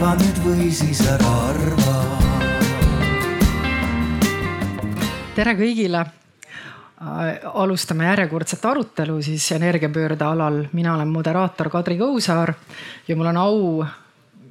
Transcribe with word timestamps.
arva 0.00 0.14
nüüd 0.16 0.38
või 0.40 0.66
siis 0.72 1.00
ära 1.04 1.30
arva. 1.50 1.94
tere 5.36 5.52
kõigile 5.58 6.00
alustame 7.60 8.06
järjekordset 8.08 8.64
arutelu 8.64 9.18
siis 9.20 9.50
energiapöörde 9.52 10.24
alal. 10.24 10.62
mina 10.72 10.94
olen 10.94 11.12
moderaator 11.12 11.68
Kadri 11.68 11.98
Kõusaar 12.00 12.54
ja 13.08 13.16
mul 13.16 13.28
on 13.28 13.36
au 13.36 13.84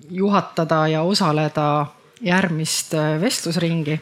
juhatada 0.10 0.88
ja 0.88 1.02
osaleda 1.02 1.88
järgmist 2.22 2.94
vestlusringi 3.22 4.00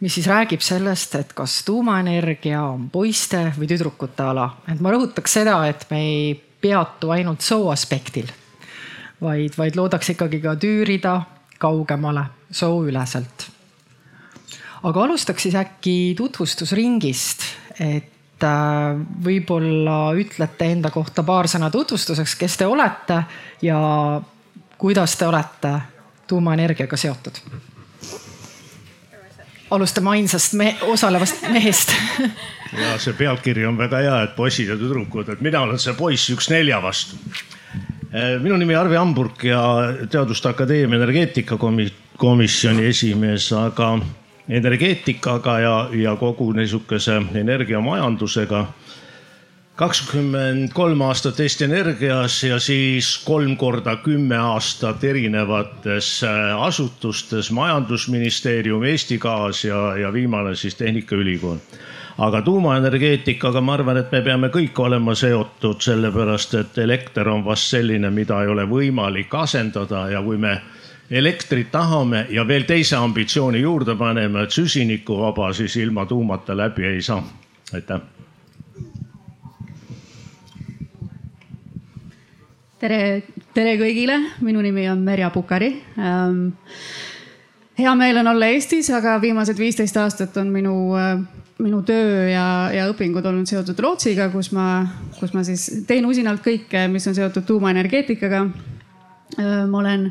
mis 0.00 0.14
siis 0.14 0.26
räägib 0.26 0.66
sellest, 0.66 1.14
et 1.14 1.32
kas 1.32 1.62
tuumaenergia 1.62 2.64
on 2.74 2.90
poiste 2.90 3.52
või 3.54 3.70
tüdrukute 3.70 4.22
ala. 4.22 4.50
et 4.66 4.80
ma 4.80 4.90
rõhutaks 4.90 5.38
seda, 5.38 5.62
et 5.68 5.86
me 5.90 6.02
ei 6.02 6.34
peatu 6.34 7.14
ainult 7.14 7.40
soo 7.40 7.70
aspektil, 7.70 8.26
vaid, 9.22 9.56
vaid 9.58 9.76
loodaks 9.76 10.12
ikkagi 10.14 10.40
ka 10.42 10.56
tüürida 10.60 11.20
kaugemale 11.62 12.24
sooüleselt. 12.50 13.48
aga 14.82 15.04
alustaks 15.04 15.42
siis 15.42 15.54
äkki 15.54 16.14
tutvustusringist, 16.18 17.44
et 17.80 18.44
äh, 18.44 19.02
võib-olla 19.24 20.14
ütlete 20.18 20.72
enda 20.74 20.90
kohta 20.90 21.22
paar 21.22 21.48
sõna 21.48 21.70
tutvustuseks, 21.70 22.36
kes 22.36 22.56
te 22.56 22.66
olete 22.66 23.22
ja 23.62 23.78
kuidas 24.78 25.16
te 25.16 25.26
olete 25.26 25.76
tuumaenergiaga 26.26 26.96
seotud 26.96 27.38
alustame 29.72 30.10
ainsast 30.10 30.52
me 30.52 30.74
osalevast 30.82 31.46
mehest 31.48 31.94
ja 32.82 32.98
see 33.00 33.14
pealkiri 33.16 33.66
on 33.66 33.78
väga 33.78 34.02
hea, 34.04 34.20
et 34.26 34.36
poisid 34.36 34.70
ja 34.72 34.76
tüdrukud, 34.80 35.32
et 35.32 35.40
mina 35.44 35.62
olen 35.66 35.80
see 35.80 35.94
poiss 35.96 36.30
üks 36.32 36.48
nelja 36.52 36.80
vastu. 36.82 37.18
Eh, 38.12 38.34
minu 38.44 38.58
nimi 38.60 38.74
Arvi 38.76 38.96
Hamburg 38.96 39.44
ja 39.48 39.60
Teaduste 40.10 40.50
Akadeemia 40.50 40.98
energeetikakomisjoni 40.98 42.84
esimees, 42.90 43.46
aga 43.56 43.94
energeetikaga 44.52 45.54
ja, 45.62 45.76
ja 45.96 46.12
kogu 46.20 46.50
niisuguse 46.52 47.14
energiamajandusega 47.40 48.66
kakskümmend 49.80 50.74
kolm 50.76 51.00
aastat 51.08 51.40
Eesti 51.40 51.64
Energias 51.64 52.36
ja 52.44 52.58
siis 52.60 53.14
kolm 53.24 53.56
korda 53.56 53.96
kümme 54.04 54.36
aastat 54.36 55.04
erinevates 55.08 56.18
äh, 56.28 56.52
asutustes, 56.68 57.48
majandusministeerium, 57.50 58.84
Eesti 58.84 59.16
Gaas 59.18 59.64
ja, 59.64 59.96
ja 59.96 60.12
viimane 60.12 60.52
siis 60.54 60.76
Tehnikaülikool. 60.76 61.56
Aga 62.18 62.42
tuumaenergeetikaga 62.42 63.60
ma 63.60 63.74
arvan, 63.74 63.96
et 63.96 64.12
me 64.12 64.22
peame 64.22 64.48
kõik 64.52 64.78
olema 64.78 65.14
seotud, 65.14 65.80
sellepärast 65.80 66.54
et 66.60 66.78
elekter 66.78 67.28
on 67.28 67.44
vast 67.44 67.72
selline, 67.74 68.10
mida 68.10 68.42
ei 68.42 68.52
ole 68.52 68.66
võimalik 68.68 69.34
asendada 69.34 70.08
ja 70.10 70.22
kui 70.22 70.36
me 70.36 70.58
elektrit 71.10 71.70
tahame 71.70 72.26
ja 72.30 72.46
veel 72.48 72.64
teise 72.68 72.96
ambitsiooni 72.96 73.60
juurde 73.60 73.96
paneme, 73.96 74.42
et 74.42 74.50
süsinikuvaba, 74.50 75.52
siis 75.52 75.76
ilma 75.76 76.06
tuumata 76.06 76.56
läbi 76.56 76.86
ei 76.86 77.02
saa. 77.02 77.22
aitäh 77.72 78.00
tere, 82.82 83.22
tere 83.54 83.76
kõigile, 83.80 84.18
minu 84.42 84.62
nimi 84.64 84.88
on 84.90 85.06
Merja 85.06 85.30
Pukari 85.30 85.74
ähm,. 85.98 86.48
Hea 87.82 87.94
meel 87.98 88.22
on 88.22 88.30
olla 88.32 88.46
Eestis, 88.54 88.90
aga 88.94 89.16
viimased 89.20 89.58
viisteist 89.58 89.96
aastat 89.98 90.36
on 90.40 90.52
minu 90.54 90.74
äh, 90.98 91.16
minu 91.62 91.82
töö 91.86 92.26
ja, 92.30 92.46
ja 92.74 92.86
õpingud 92.90 93.26
olnud 93.28 93.48
seotud 93.48 93.78
Rootsiga, 93.82 94.28
kus 94.32 94.50
ma, 94.54 94.82
kus 95.18 95.34
ma 95.36 95.44
siis 95.46 95.84
teen 95.88 96.06
usinalt 96.08 96.42
kõike, 96.44 96.86
mis 96.92 97.06
on 97.10 97.16
seotud 97.16 97.46
tuumaenergeetikaga 97.48 98.42
äh,. 98.46 99.62
ma 99.70 99.82
olen 99.82 100.08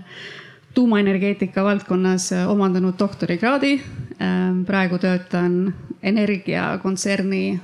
tuumaenergeetika 0.75 1.63
valdkonnas 1.65 2.31
omandanud 2.51 2.97
doktorikraadi 2.99 3.73
äh,. 3.77 4.39
praegu 4.67 4.99
töötan 5.01 5.73
energiakontserni 6.01 7.59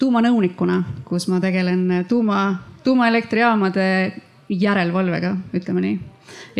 tuumanõunikuna, 0.00 0.82
kus 1.04 1.28
ma 1.28 1.40
tegelen 1.42 2.06
tuuma 2.08 2.42
tuumaelektrijaamade 2.84 3.86
järelevalvega, 4.48 5.34
ütleme 5.54 5.82
nii. 5.84 5.98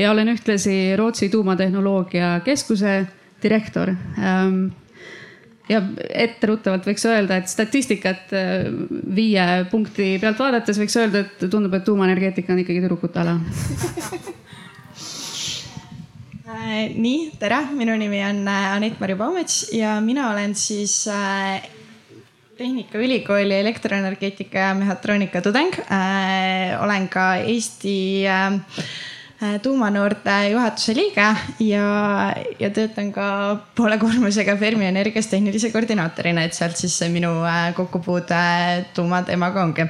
Ja 0.00 0.10
olen 0.10 0.32
ühtlasi 0.32 0.96
Rootsi 0.96 1.28
tuumatehnoloogia 1.28 2.40
keskuse 2.44 3.06
direktor. 3.42 3.92
Ähm, 4.18 4.70
ja 5.70 5.80
etteruttavalt 6.08 6.86
võiks 6.88 7.04
öelda, 7.08 7.38
et 7.40 7.50
statistikat 7.50 8.34
äh, 8.34 8.66
viie 9.14 9.46
punkti 9.70 10.16
pealt 10.22 10.40
vaadates 10.40 10.80
võiks 10.80 10.96
öelda, 10.98 11.24
et 11.24 11.46
tundub, 11.50 11.76
et 11.76 11.86
tuumaenergeetika 11.86 12.54
on 12.54 12.62
ikkagi 12.64 12.82
tüdrukute 12.84 13.22
ala. 13.22 13.38
Äh, 16.50 16.90
nii, 16.98 17.30
tere, 17.38 17.60
minu 17.76 17.94
nimi 18.00 18.18
on 18.26 18.42
äh, 18.50 18.72
Anett-Mari 18.74 19.14
Paumets 19.20 19.68
ja 19.76 20.00
mina 20.02 20.32
olen 20.32 20.56
siis 20.58 21.04
Tehnikaülikooli 22.58 23.54
elektroenergeetika 23.62 24.66
ja 24.66 24.74
mehhatroonika 24.76 25.40
tudeng. 25.40 25.78
Olen 26.84 27.06
ka 27.08 27.30
Eesti 27.40 28.26
tuumanoorte 29.62 30.34
juhatuse 30.52 30.94
liige 30.96 31.28
ja, 31.64 31.84
ja 32.60 32.70
töötan 32.70 33.12
ka 33.12 33.26
poole 33.74 33.96
koormusega 33.98 34.56
Fermi 34.60 34.84
Energias 34.86 35.30
tehnilise 35.32 35.70
koordinaatorina, 35.72 36.44
et 36.44 36.56
sealt 36.56 36.76
siis 36.76 36.98
see 37.00 37.08
minu 37.12 37.32
äh, 37.48 37.70
kokkupuude 37.76 38.42
tuumateemaga 38.94 39.64
ongi 39.64 39.88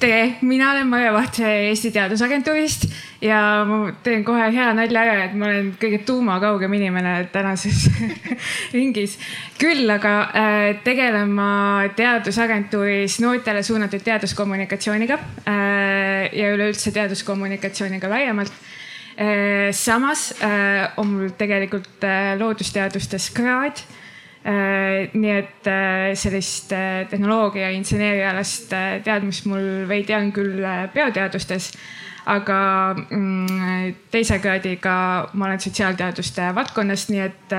tere, 0.00 0.36
mina 0.44 0.70
olen 0.72 0.88
Maie 0.88 1.10
Vahtse 1.12 1.48
Eesti 1.68 1.90
Teadusagentuurist 1.94 2.86
ja 3.24 3.38
ma 3.68 3.92
teen 4.04 4.24
kohe 4.26 4.48
hea 4.52 4.68
nalja 4.76 5.02
ära, 5.02 5.16
et 5.24 5.34
ma 5.38 5.48
olen 5.48 5.72
kõige 5.80 6.02
tuumakaugem 6.08 6.72
inimene 6.78 7.14
tänases 7.32 7.86
ringis. 8.76 9.16
küll 9.60 9.88
aga 9.92 10.14
äh, 10.28 10.68
tegelen 10.84 11.32
ma 11.36 11.50
Teadusagentuuris 11.96 13.18
noortele 13.24 13.62
suunatud 13.66 14.04
teaduskommunikatsiooniga 14.04 15.18
äh, 15.18 16.32
ja 16.36 16.52
üleüldse 16.54 16.92
teaduskommunikatsiooniga 16.96 18.10
laiemalt 18.12 18.52
äh,. 19.16 19.72
samas 19.72 20.32
on 20.96 21.12
mul 21.14 21.30
tegelikult 21.38 22.04
loodusteadustes 22.38 23.30
kraad 23.36 23.80
nii 24.46 25.30
et 25.34 25.66
äh, 25.66 26.12
sellist 26.14 26.70
äh, 26.72 27.04
tehnoloogia 27.10 27.72
inseneerialast 27.74 28.74
teadmist 29.04 29.46
mul 29.50 29.86
veidi 29.90 30.14
on 30.14 30.30
küll 30.34 30.62
bioteadustes, 30.94 31.72
aga 32.30 32.58
mm, 32.94 33.94
teise 34.12 34.38
kraadiga 34.42 34.96
ma 35.34 35.48
olen 35.48 35.62
sotsiaalteaduste 35.62 36.52
valdkonnas, 36.54 37.08
nii 37.10 37.24
et 37.24 37.56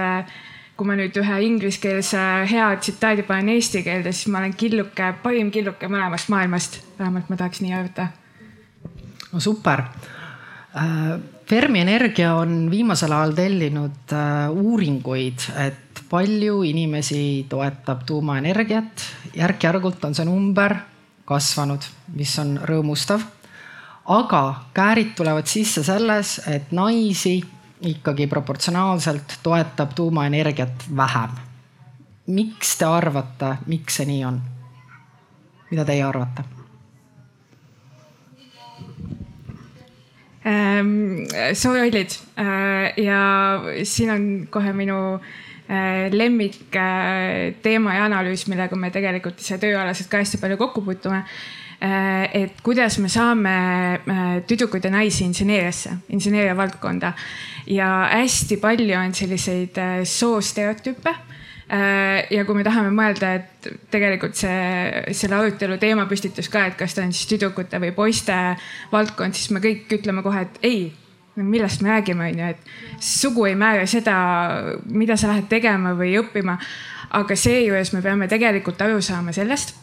kui 0.77 0.87
ma 0.87 0.95
nüüd 0.95 1.15
ühe 1.19 1.39
ingliskeelse 1.47 2.23
hea 2.51 2.67
tsitaadi 2.79 3.25
panen 3.27 3.55
eesti 3.55 3.81
keelde, 3.83 4.13
siis 4.13 4.29
ma 4.31 4.43
olen 4.43 4.53
killuke, 4.55 5.09
parim 5.23 5.49
killuke 5.51 5.89
mõlemast 5.91 6.29
maailmast. 6.31 6.79
vähemalt 6.99 7.31
ma 7.31 7.39
tahaks 7.39 7.63
nii 7.65 7.73
arvata. 7.73 8.07
no 9.33 9.39
super. 9.43 9.83
Fermi 11.47 11.79
Energia 11.81 12.35
on 12.37 12.67
viimasel 12.71 13.11
ajal 13.15 13.33
tellinud 13.33 14.15
uuringuid, 14.53 15.47
et 15.57 15.86
palju 16.09 16.63
inimesi 16.63 17.45
toetab 17.49 18.05
tuumaenergiat. 18.05 19.01
järk-järgult 19.35 20.05
on 20.05 20.15
see 20.15 20.25
number 20.25 20.75
kasvanud, 21.25 21.83
mis 22.15 22.39
on 22.39 22.59
rõõmustav. 22.63 23.21
aga 24.05 24.63
käärid 24.73 25.15
tulevad 25.15 25.45
sisse 25.45 25.83
selles, 25.83 26.41
et 26.47 26.71
naisi 26.71 27.43
ikkagi 27.81 28.27
proportsionaalselt 28.27 29.39
toetab 29.43 29.93
tuumaenergiat 29.95 30.85
vähem. 30.95 31.29
miks 32.27 32.77
te 32.77 32.85
arvate, 32.85 33.57
miks 33.65 33.95
see 33.95 34.05
nii 34.05 34.23
on? 34.25 34.41
mida 35.71 35.85
teie 35.85 36.03
arvate? 36.03 36.43
Ähm, 40.47 41.27
soojallid 41.53 42.11
äh, 42.39 42.93
ja 43.03 43.59
siin 43.83 44.09
on 44.09 44.47
kohe 44.49 44.73
minu 44.73 45.19
Äh, 45.19 45.46
lemmikteema 46.11 47.91
äh, 47.91 47.97
ja 47.97 48.05
analüüs, 48.07 48.47
millega 48.47 48.75
me 48.79 48.91
tegelikult 48.93 49.39
ise 49.43 49.57
tööalaselt 49.59 50.09
ka 50.11 50.21
hästi 50.21 50.39
palju 50.41 50.57
kokku 50.61 50.83
puutume. 50.85 51.23
Äh, 51.83 52.23
et 52.43 52.61
kuidas 52.65 52.97
me 53.03 53.09
saame 53.11 53.53
tüdrukuid 54.49 54.87
ja 54.87 54.91
naisi 54.95 55.25
inseneeriasse, 55.27 55.91
inseneeria 56.15 56.55
valdkonda 56.57 57.13
ja 57.69 57.89
hästi 58.13 58.57
palju 58.63 58.97
on 58.97 59.13
selliseid 59.13 59.77
soostereotüüpe 60.07 61.13
ja 61.67 62.45
kui 62.47 62.55
me 62.55 62.63
tahame 62.63 62.93
mõelda, 62.95 63.33
et 63.35 63.67
tegelikult 63.91 64.39
see, 64.39 65.01
selle 65.11 65.35
arutelu 65.35 65.75
teemapüstitus 65.81 66.47
ka, 66.49 66.63
et 66.69 66.77
kas 66.79 66.95
ta 66.95 67.03
on 67.03 67.11
siis 67.11 67.27
tüdrukute 67.27 67.81
või 67.83 67.91
poiste 67.91 68.37
valdkond, 68.93 69.35
siis 69.35 69.51
me 69.51 69.59
kõik 69.59 69.91
ütleme 69.99 70.23
kohe, 70.23 70.45
et 70.47 70.63
ei 70.63 70.85
millest 71.43 71.81
me 71.81 71.89
räägime, 71.89 72.29
on 72.31 72.39
ju, 72.39 72.45
et 72.53 73.03
sugu 73.03 73.45
ei 73.45 73.55
määra 73.55 73.85
seda, 73.89 74.17
mida 74.89 75.17
sa 75.17 75.31
lähed 75.31 75.49
tegema 75.49 75.93
või 75.97 76.15
õppima. 76.21 76.57
aga 77.17 77.35
seejuures 77.39 77.93
me 77.93 78.01
peame 78.03 78.27
tegelikult 78.27 78.81
aru 78.83 79.01
saama 79.01 79.31
sellest, 79.31 79.75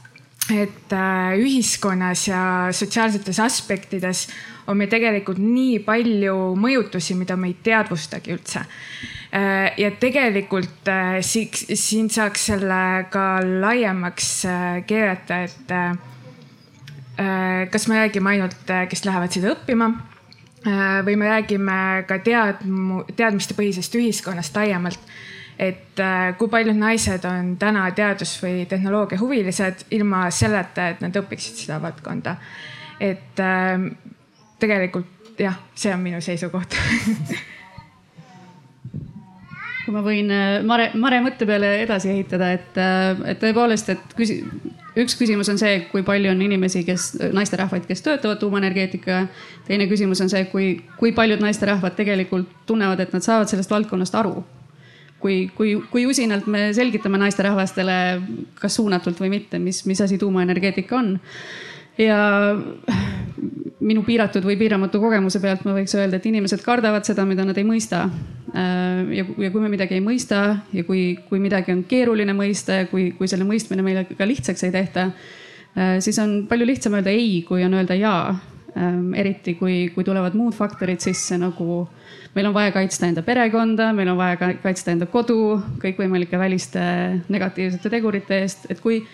et 0.53 0.93
äh, 0.93 1.39
ühiskonnas 1.41 2.27
ja 2.29 2.69
sotsiaalsetes 2.73 3.41
aspektides 3.41 4.27
on 4.69 4.77
meil 4.77 4.91
tegelikult 4.93 5.41
nii 5.41 5.79
palju 5.87 6.37
mõjutusi, 6.61 7.17
mida 7.17 7.37
me 7.37 7.49
ei 7.49 7.57
teadvustagi 7.65 8.35
üldse. 8.35 8.65
Äh, 9.33 9.73
ja 9.81 9.91
tegelikult 10.01 10.91
äh, 10.93 11.21
siin 11.25 12.11
saaks 12.13 12.51
selle 12.51 13.07
ka 13.11 13.39
laiemaks 13.45 14.35
keerata, 14.87 15.45
et 15.45 15.79
kas 17.71 17.85
me 17.87 17.95
räägime 17.95 18.33
ainult, 18.33 18.71
kes 18.91 19.05
lähevad 19.07 19.31
seda 19.31 19.53
õppima 19.55 19.93
või 20.65 21.17
me 21.21 21.29
räägime 21.29 21.79
ka 22.09 22.19
teadmu, 22.25 23.03
teadmistepõhisest 23.17 23.97
ühiskonnast 24.01 24.57
laiemalt 24.57 25.13
et 25.59 26.01
äh, 26.01 26.35
kui 26.39 26.49
paljud 26.51 26.77
naised 26.77 27.25
on 27.29 27.57
täna 27.59 27.87
teadus- 27.95 28.43
või 28.43 28.67
tehnoloogiahuvilised 28.67 29.87
ilma 29.95 30.31
selleta, 30.35 30.89
et 30.89 31.01
nad 31.05 31.17
õpiksid 31.17 31.65
seda 31.65 31.83
valdkonda. 31.83 32.37
et 33.01 33.41
äh, 33.41 33.91
tegelikult 34.59 35.39
jah, 35.39 35.59
see 35.75 35.95
on 35.95 36.01
minu 36.01 36.21
seisukoht 36.23 36.75
kui 39.85 39.95
ma 39.95 40.03
võin 40.03 40.31
äh, 40.31 40.63
Mare, 40.67 40.91
Mare 40.95 41.21
mõtte 41.23 41.47
peale 41.47 41.83
edasi 41.83 42.11
ehitada, 42.11 42.53
et, 42.53 42.79
et 43.31 43.41
tõepoolest, 43.43 43.89
et 43.95 44.15
küsi, 44.19 44.43
üks 44.97 45.17
küsimus 45.19 45.51
on 45.51 45.59
see, 45.59 45.85
kui 45.91 46.05
palju 46.07 46.31
on 46.31 46.43
inimesi, 46.45 46.85
kes, 46.87 47.11
naisterahvaid, 47.35 47.87
kes 47.89 48.03
töötavad 48.05 48.39
tuumaenergeetikaga. 48.43 49.27
teine 49.67 49.89
küsimus 49.91 50.21
on 50.23 50.31
see, 50.31 50.45
kui, 50.53 50.69
kui 50.99 51.13
paljud 51.13 51.43
naisterahvad 51.43 51.97
tegelikult 51.97 52.51
tunnevad, 52.67 53.01
et 53.01 53.13
nad 53.13 53.25
saavad 53.25 53.51
sellest 53.51 53.71
valdkonnast 53.71 54.15
aru 54.15 54.45
kui, 55.25 55.49
kui, 55.57 55.79
kui 55.91 56.05
usinalt 56.07 56.47
me 56.53 56.69
selgitame 56.77 57.17
naisterahvastele, 57.23 57.97
kas 58.61 58.77
suunatult 58.77 59.23
või 59.23 59.31
mitte, 59.39 59.59
mis, 59.63 59.81
mis 59.89 60.03
asi 60.05 60.19
tuumaenergeetika 60.21 60.99
on. 60.99 61.15
ja 61.99 62.19
minu 63.85 64.05
piiratud 64.07 64.45
või 64.47 64.57
piiramatu 64.59 65.01
kogemuse 65.03 65.41
pealt 65.43 65.65
ma 65.67 65.75
võiks 65.77 65.95
öelda, 65.97 66.19
et 66.19 66.27
inimesed 66.29 66.63
kardavad 66.65 67.07
seda, 67.07 67.27
mida 67.29 67.45
nad 67.47 67.59
ei 67.59 67.67
mõista. 67.67 68.05
Äh, 68.55 69.03
ja, 69.19 69.27
ja 69.27 69.51
kui 69.51 69.63
me 69.63 69.71
midagi 69.73 69.99
ei 69.99 70.05
mõista 70.05 70.43
ja 70.73 70.85
kui, 70.87 71.07
kui 71.29 71.43
midagi 71.43 71.75
on 71.75 71.85
keeruline 71.91 72.37
mõista 72.37 72.83
ja 72.83 72.89
kui, 72.91 73.11
kui 73.19 73.31
selle 73.31 73.47
mõistmine 73.49 73.85
meile 73.85 74.07
ka 74.11 74.29
lihtsaks 74.29 74.67
ei 74.69 74.75
tehta, 74.75 75.09
äh, 75.75 75.97
siis 76.05 76.19
on 76.23 76.45
palju 76.51 76.69
lihtsam 76.69 76.97
öelda 76.99 77.15
ei, 77.15 77.43
kui 77.47 77.65
on 77.67 77.75
öelda 77.81 77.99
jaa. 77.99 78.35
Äh, 78.75 78.95
eriti 79.21 79.57
kui, 79.59 79.91
kui 79.95 80.07
tulevad 80.07 80.39
muud 80.39 80.55
faktorid 80.57 81.03
sisse 81.03 81.39
nagu 81.39 81.85
meil 82.35 82.49
on 82.49 82.55
vaja 82.55 82.73
kaitsta 82.75 83.07
enda 83.07 83.23
perekonda, 83.23 83.93
meil 83.95 84.11
on 84.11 84.19
vaja 84.19 84.55
kaitsta 84.63 84.95
enda 84.95 85.07
kodu 85.11 85.61
kõikvõimalike 85.83 86.39
väliste 86.39 86.83
negatiivsete 87.31 87.93
tegurite 87.93 88.41
eest, 88.43 88.67
et 88.71 88.81
kui, 88.83 89.05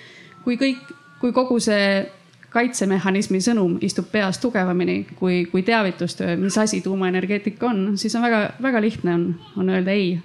kui 0.44 0.56
kõik, 0.60 0.80
kui 1.20 1.34
kogu 1.36 1.58
see 1.60 2.00
kaitsemehhanismi 2.50 3.40
sõnum 3.44 3.76
istub 3.84 4.08
peas 4.12 4.40
tugevamini 4.42 5.04
kui, 5.18 5.44
kui 5.50 5.62
teavitustöö, 5.66 6.36
mis 6.40 6.58
asi 6.58 6.80
tuumaenergeetika 6.80 7.68
on, 7.70 7.84
siis 7.98 8.16
on 8.18 8.26
väga-väga 8.26 8.82
lihtne 8.82 9.14
on, 9.14 9.28
on 9.56 9.70
öelda 9.70 9.94
ei. 9.94 10.18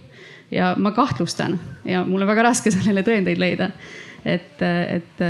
ja 0.51 0.75
ma 0.77 0.91
kahtlustan 0.91 1.59
ja 1.85 2.03
mul 2.05 2.21
on 2.21 2.27
väga 2.27 2.49
raske 2.49 2.71
sellele 2.75 3.03
tõendeid 3.05 3.41
leida. 3.41 3.69
et, 4.25 4.61
et 4.61 5.21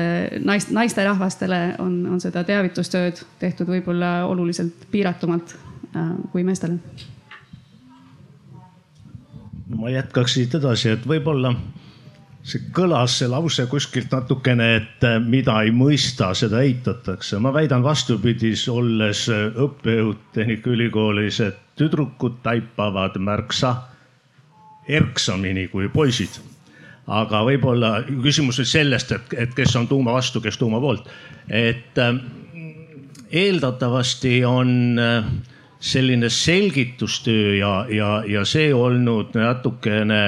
naist, 0.44 0.72
naisterahvastele 0.72 1.76
on, 1.80 2.00
on 2.16 2.22
seda 2.22 2.44
teavitustööd 2.44 3.26
tehtud 3.40 3.68
võib-olla 3.68 4.26
oluliselt 4.26 4.88
piiratumalt 4.92 5.56
äh, 5.96 6.16
kui 6.32 6.44
meestele 6.44 6.80
ma 9.76 9.90
jätkaks 9.90 10.38
siit 10.38 10.56
edasi, 10.56 10.94
et 10.96 11.08
võib-olla 11.08 11.54
see 12.46 12.68
kõlas, 12.76 13.18
see 13.20 13.30
lause 13.30 13.66
kuskilt 13.70 14.12
natukene, 14.14 14.68
et 14.80 15.06
äh, 15.08 15.18
mida 15.22 15.58
ei 15.66 15.72
mõista, 15.74 16.30
seda 16.38 16.62
eitatakse. 16.62 17.40
ma 17.42 17.54
väidan 17.54 17.84
vastupidis, 17.84 18.68
olles 18.70 19.26
äh, 19.34 19.48
õppejõud 19.66 20.28
Tehnikaülikoolis, 20.36 21.40
et 21.42 21.62
tüdrukud 21.80 22.42
taipavad 22.44 23.18
märksa 23.18 23.76
erksamini 24.88 25.68
kui 25.68 25.90
poisid. 25.90 26.42
aga 27.08 27.44
võib-olla 27.46 27.90
küsimus 28.10 28.58
nüüd 28.58 28.70
sellest, 28.70 29.12
et, 29.12 29.34
et 29.38 29.52
kes 29.54 29.76
on 29.76 29.88
tuuma 29.88 30.14
vastu, 30.14 30.42
kes 30.42 30.58
tuuma 30.58 30.80
poolt. 30.80 31.10
et 31.50 31.98
äh, 31.98 32.14
eeldatavasti 33.32 34.46
on 34.46 35.00
selline 35.80 36.30
selgitustöö 36.30 37.56
ja, 37.58 37.86
ja, 37.90 38.24
ja 38.28 38.46
see 38.46 38.70
olnud 38.74 39.34
natukene 39.34 40.22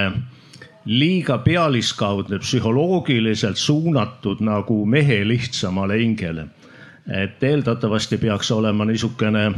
liiga 0.87 1.37
pealiskaudne, 1.37 2.39
psühholoogiliselt 2.39 3.57
suunatud 3.57 4.39
nagu 4.39 4.85
mehe 4.85 5.27
lihtsamale 5.27 5.99
hingele. 5.99 6.47
et 7.07 7.43
eeldatavasti 7.43 8.17
peaks 8.17 8.51
olema 8.51 8.85
niisugune 8.85 9.51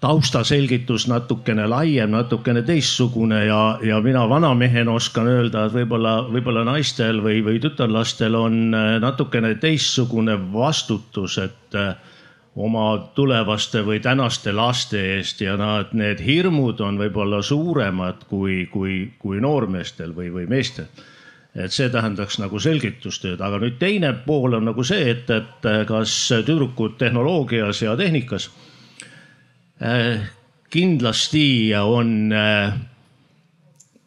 taustaselgitus 0.00 1.08
natukene 1.10 1.66
laiem, 1.66 2.10
natukene 2.10 2.62
teistsugune 2.62 3.44
ja, 3.44 3.78
ja 3.82 4.00
mina 4.00 4.28
vanamehena 4.28 4.92
oskan 4.94 5.26
öelda, 5.26 5.64
et 5.66 5.74
võib-olla, 5.74 6.12
võib-olla 6.30 6.62
naistel 6.64 7.18
või, 7.22 7.40
või 7.42 7.58
tütarlastel 7.58 8.34
on 8.38 8.70
natukene 9.02 9.56
teistsugune 9.58 10.38
vastutus, 10.52 11.38
et 11.42 11.78
oma 12.56 13.10
tulevaste 13.14 13.84
või 13.86 14.00
tänaste 14.02 14.52
laste 14.52 15.00
eest 15.16 15.40
ja 15.40 15.56
nad, 15.56 15.92
need 15.92 16.20
hirmud 16.24 16.80
on 16.80 16.98
võib-olla 16.98 17.42
suuremad 17.42 18.24
kui, 18.30 18.66
kui, 18.72 19.12
kui 19.18 19.40
noormeestel 19.40 20.14
või, 20.16 20.32
või 20.34 20.48
meestel. 20.50 20.88
et 21.54 21.72
see 21.72 21.88
tähendaks 21.90 22.38
nagu 22.38 22.58
selgitustööd, 22.60 23.40
aga 23.40 23.58
nüüd 23.58 23.78
teine 23.78 24.12
pool 24.26 24.54
on 24.58 24.68
nagu 24.68 24.84
see, 24.84 25.10
et, 25.10 25.30
et 25.30 25.70
kas 25.88 26.16
tüdrukud 26.46 26.98
tehnoloogias 26.98 27.82
ja 27.82 27.96
tehnikas 27.96 28.50
äh, 29.82 30.28
kindlasti 30.70 31.74
on 31.78 32.32
äh, 32.32 32.74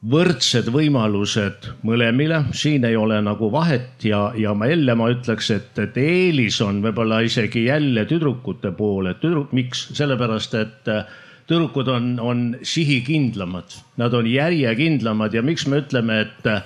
võrdsed 0.01 0.71
võimalused 0.74 1.68
mõlemile, 1.86 2.39
siin 2.57 2.86
ei 2.89 2.95
ole 2.98 3.19
nagu 3.21 3.51
vahet 3.53 4.01
ja, 4.06 4.31
ja 4.33 4.53
ma 4.57 4.71
jälle 4.71 4.95
ma 4.98 5.12
ütleks, 5.13 5.51
et, 5.53 5.77
et 5.77 5.98
eelis 6.01 6.57
on 6.65 6.81
võib-olla 6.81 7.21
isegi 7.21 7.68
jälle 7.68 8.07
tüdrukute 8.09 8.74
poole, 8.77 9.13
tüdruk, 9.21 9.53
miks, 9.53 9.92
sellepärast 9.98 10.57
et 10.57 10.89
äh, 10.89 11.06
tüdrukud 11.45 11.92
on, 11.94 12.15
on 12.19 12.45
sihikindlamad, 12.65 13.77
nad 14.01 14.18
on 14.18 14.30
järjekindlamad 14.30 15.38
ja 15.38 15.45
miks 15.45 15.68
me 15.69 15.83
ütleme, 15.83 16.24
et 16.25 16.50
äh, 16.50 16.63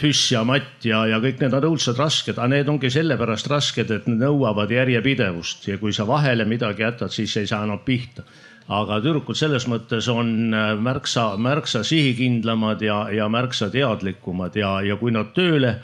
füss 0.00 0.30
ja 0.32 0.40
matt 0.48 0.86
ja, 0.88 1.02
ja 1.10 1.20
kõik 1.20 1.42
need 1.42 1.52
on 1.58 1.72
õudselt 1.74 2.00
rasked, 2.00 2.38
aga 2.38 2.48
need 2.48 2.68
ongi 2.72 2.88
sellepärast 2.92 3.50
rasked, 3.52 3.92
et 3.92 4.08
nõuavad 4.08 4.72
järjepidevust. 4.72 5.68
Ja 5.68 5.76
kui 5.76 5.92
sa 5.92 6.08
vahele 6.08 6.48
midagi 6.48 6.86
jätad, 6.86 7.12
siis 7.12 7.36
ei 7.36 7.50
saa 7.50 7.66
enam 7.68 7.84
pihta 7.84 8.24
aga 8.70 9.00
tüdrukud 9.02 9.38
selles 9.38 9.66
mõttes 9.70 10.06
on 10.12 10.54
äh, 10.54 10.74
märksa, 10.78 11.34
märksa 11.36 11.82
sihikindlamad 11.86 12.82
ja, 12.86 13.02
ja 13.12 13.28
märksa 13.28 13.70
teadlikumad 13.70 14.56
ja, 14.56 14.78
ja 14.86 14.96
kui 15.00 15.10
nad 15.14 15.32
tööle 15.34 15.74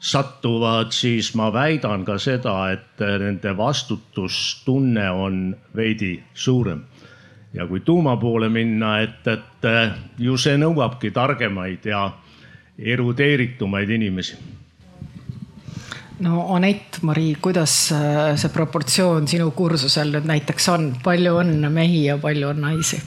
satuvad, 0.00 0.94
siis 0.96 1.34
ma 1.36 1.50
väidan 1.52 2.06
ka 2.08 2.16
seda, 2.18 2.54
et 2.72 3.04
äh, 3.04 3.18
nende 3.20 3.52
vastutustunne 3.56 5.10
on 5.10 5.42
veidi 5.76 6.16
suurem. 6.34 6.86
ja 7.52 7.66
kui 7.66 7.80
tuuma 7.80 8.16
poole 8.16 8.48
minna, 8.48 9.00
et, 9.00 9.26
et 9.26 9.68
äh, 9.68 9.92
ju 10.18 10.36
see 10.38 10.56
nõuabki 10.56 11.10
targemaid 11.10 11.84
ja 11.84 12.06
erudeeritumaid 12.78 13.90
inimesi 13.90 14.38
no 16.24 16.44
Anett-Mari, 16.54 17.34
kuidas 17.40 17.92
äh, 17.96 18.34
see 18.40 18.52
proportsioon 18.52 19.28
sinu 19.30 19.50
kursusel 19.56 20.12
nüüd 20.14 20.28
näiteks 20.28 20.68
on, 20.72 20.90
palju 21.04 21.38
on 21.40 21.56
mehi 21.72 22.04
ja 22.08 22.18
palju 22.20 22.52
on 22.52 22.62
naisi? 22.66 23.00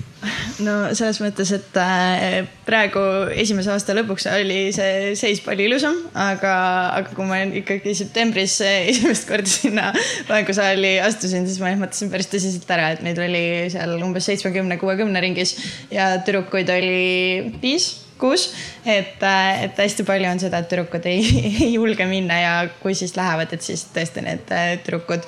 no 0.64 0.76
selles 0.96 1.20
mõttes, 1.22 1.52
et 1.56 1.78
äh, 1.82 2.48
praegu 2.66 3.02
esimese 3.36 3.74
aasta 3.74 3.96
lõpuks 3.98 4.28
oli 4.32 4.60
see 4.76 5.14
seis 5.20 5.42
palju 5.46 5.68
ilusam, 5.68 5.98
aga, 6.18 6.54
aga 7.00 7.16
kui 7.16 7.28
ma 7.30 7.42
ikkagi 7.62 7.96
septembris 7.98 8.60
esimest 8.92 9.28
korda 9.30 9.52
sinna 9.52 9.92
loengusaali 10.30 10.96
astusin, 11.04 11.48
siis 11.50 11.60
ma 11.62 11.74
ehmatasin 11.74 12.14
päris 12.14 12.32
tõsiselt 12.32 12.70
ära, 12.74 12.94
et 12.96 13.04
meid 13.06 13.20
oli 13.22 13.44
seal 13.74 13.98
umbes 14.02 14.30
seitsmekümne, 14.32 14.80
kuuekümne 14.82 15.22
ringis 15.24 15.58
ja 15.94 16.16
tüdrukuid 16.26 16.72
oli 16.74 17.54
viis 17.62 17.92
kuus. 18.24 18.48
et, 18.86 19.20
äh, 19.24 19.64
et 19.68 19.84
hästi 19.84 20.06
palju 20.08 20.30
on 20.30 20.42
seda, 20.44 20.64
et 20.64 20.72
tüdrukud 20.72 21.06
ei, 21.10 21.26
ei 21.52 21.74
julge 21.74 22.08
minna 22.10 22.40
ja 22.40 22.54
kui 22.82 22.96
siis 22.98 23.16
lähevad, 23.20 23.52
et 23.56 23.66
siis 23.66 23.86
tõesti 23.96 24.24
need 24.26 24.56
äh, 24.56 24.74
tüdrukud 24.84 25.28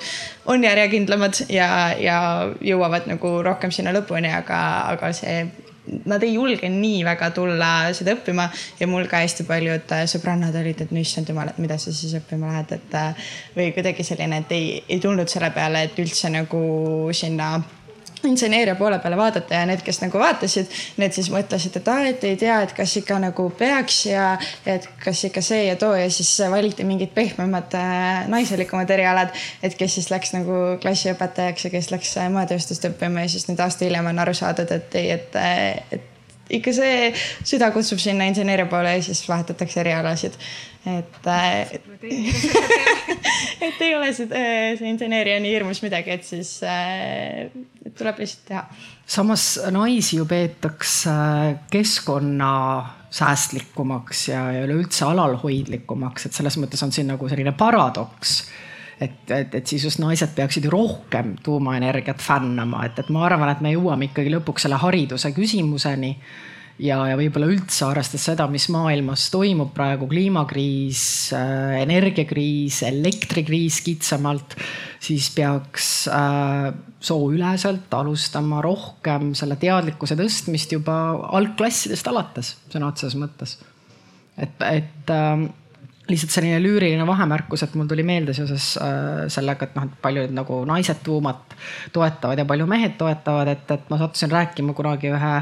on 0.52 0.64
järjekindlamad 0.64 1.44
ja, 1.52 1.68
ja 2.00 2.18
jõuavad 2.64 3.08
nagu 3.10 3.36
rohkem 3.46 3.74
sinna 3.74 3.94
lõpuni, 3.96 4.32
aga, 4.32 4.58
aga 4.94 5.12
see 5.16 5.44
nad 6.10 6.22
ei 6.26 6.32
julge 6.34 6.66
nii 6.70 7.04
väga 7.06 7.28
tulla 7.34 7.70
seda 7.94 8.16
õppima 8.16 8.48
ja 8.80 8.88
mul 8.90 9.06
ka 9.10 9.20
hästi 9.22 9.46
paljud 9.46 9.94
äh, 9.94 10.04
sõbrannad 10.10 10.56
olid, 10.58 10.82
et 10.82 10.94
no 10.94 11.02
issand 11.02 11.30
jumal, 11.30 11.52
et 11.52 11.62
mida 11.62 11.78
sa 11.78 11.94
siis 11.94 12.16
õppima 12.18 12.50
lähed, 12.52 12.76
et 12.80 13.00
või 13.56 13.70
kuidagi 13.76 14.06
selline, 14.06 14.42
et 14.42 14.54
ei, 14.56 14.76
ei 14.88 15.02
tulnud 15.02 15.30
selle 15.30 15.52
peale, 15.54 15.86
et 15.86 15.98
üldse 16.02 16.32
nagu 16.32 16.62
sinna 17.16 17.58
inseneeria 18.24 18.74
poole 18.74 18.98
peale 18.98 19.16
vaadata 19.16 19.54
ja 19.54 19.66
need, 19.68 19.82
kes 19.84 20.00
nagu 20.02 20.18
vaatasid, 20.18 20.72
need 21.00 21.14
siis 21.16 21.28
mõtlesid, 21.32 21.76
et 21.80 21.90
aa, 21.92 22.06
et 22.10 22.24
ei 22.24 22.36
tea, 22.40 22.58
et 22.64 22.72
kas 22.76 22.96
ikka 23.00 23.18
nagu 23.22 23.48
peaks 23.58 24.00
ja 24.08 24.32
et 24.66 24.88
kas 25.04 25.24
ikka 25.28 25.42
see 25.44 25.66
ja 25.68 25.76
too 25.80 25.94
ja 25.94 26.08
siis 26.10 26.32
valiti 26.50 26.84
mingid 26.88 27.12
pehmemad 27.14 27.76
äh, 27.78 28.26
naiselikumad 28.32 28.90
erialad. 28.90 29.36
et 29.62 29.74
kes 29.78 29.98
siis 30.00 30.10
läks 30.10 30.34
nagu 30.36 30.76
klassiõpetajaks 30.82 31.68
ja 31.68 31.72
kes 31.76 31.90
läks 31.94 32.16
äh, 32.16 32.30
moetööstust 32.32 32.90
õppima 32.90 33.26
ja 33.26 33.32
siis 33.32 33.48
nüüd 33.50 33.62
aasta 33.62 33.86
hiljem 33.86 34.12
on 34.12 34.24
aru 34.24 34.34
saadud, 34.34 34.70
et 34.72 35.00
ei, 35.00 35.10
et, 35.18 35.40
et 35.92 36.15
ikka 36.50 36.72
see 36.74 37.10
süda 37.46 37.70
kutsub 37.74 38.00
sinna 38.02 38.26
inseneeria 38.30 38.68
poole 38.70 38.96
ja 38.96 39.02
siis 39.02 39.24
vahetatakse 39.28 39.80
erialasid. 39.82 40.36
et, 40.86 41.28
et, 41.72 41.86
et 43.66 43.80
ei 43.82 43.94
ole 43.96 44.12
see, 44.14 44.28
see 44.78 44.90
inseneeria 44.90 45.40
nii 45.42 45.54
hirmus 45.56 45.82
midagi, 45.82 46.14
et 46.14 46.26
siis 46.26 46.52
et 46.62 47.96
tuleb 47.98 48.20
lihtsalt 48.22 48.44
teha. 48.52 48.62
samas 49.06 49.48
naisi 49.74 50.20
ju 50.20 50.28
peetakse 50.30 51.16
keskkonna 51.72 52.52
säästlikumaks 53.16 54.28
ja, 54.28 54.44
ja 54.52 54.62
üleüldse 54.66 55.06
alalhoidlikumaks, 55.08 56.28
et 56.28 56.38
selles 56.38 56.58
mõttes 56.60 56.82
on 56.86 56.94
siin 56.94 57.10
nagu 57.10 57.28
selline 57.30 57.54
paradoks 57.58 58.38
et, 59.00 59.30
et, 59.30 59.54
et 59.54 59.66
siis 59.66 59.84
just 59.84 60.00
naised 60.00 60.32
peaksid 60.36 60.68
rohkem 60.72 61.36
tuumaenergiat 61.44 62.22
fännama, 62.22 62.86
et, 62.88 62.98
et 63.02 63.12
ma 63.12 63.26
arvan, 63.28 63.52
et 63.52 63.64
me 63.64 63.74
jõuame 63.74 64.10
ikkagi 64.10 64.32
lõpuks 64.32 64.66
selle 64.66 64.80
hariduse 64.80 65.32
küsimuseni 65.36 66.14
ja, 66.82 66.98
ja 67.10 67.16
võib-olla 67.18 67.48
üldse 67.52 67.84
arvestades 67.88 68.26
seda, 68.30 68.46
mis 68.52 68.68
maailmas 68.72 69.28
toimub 69.32 69.72
praegu, 69.76 70.08
kliimakriis, 70.10 71.04
äh, 71.36 71.78
energiakriis, 71.82 72.82
elektrikriis 72.88 73.80
kitsamalt, 73.86 74.56
siis 75.02 75.28
peaks 75.34 75.90
äh, 76.12 76.70
sooüleselt 77.06 77.92
alustama 77.96 78.62
rohkem 78.64 79.34
selle 79.38 79.58
teadlikkuse 79.60 80.16
tõstmist 80.18 80.72
juba 80.72 80.96
algklassidest 81.36 82.08
alates, 82.12 82.56
sõna 82.72 82.90
otseses 82.92 83.18
mõttes. 83.20 83.58
et, 84.40 84.56
et 84.72 85.12
äh, 85.12 85.46
lihtsalt 86.08 86.30
selline 86.30 86.60
lüüriline 86.62 87.06
vahemärkus, 87.06 87.64
et 87.66 87.74
mul 87.74 87.88
tuli 87.90 88.04
meelde 88.06 88.34
seoses 88.36 88.74
äh, 88.78 89.26
sellega, 89.32 89.66
et 89.66 89.76
noh, 89.78 89.88
et 89.88 89.98
paljud 90.02 90.34
nagu 90.34 90.60
naised 90.68 91.02
tuumat 91.06 91.56
toetavad 91.94 92.38
ja 92.38 92.46
palju 92.48 92.66
mehed 92.70 92.96
toetavad, 93.00 93.50
et, 93.56 93.70
et 93.74 93.90
ma 93.90 93.98
sattusin 94.00 94.32
rääkima 94.32 94.76
kunagi 94.76 95.10
ühe 95.10 95.34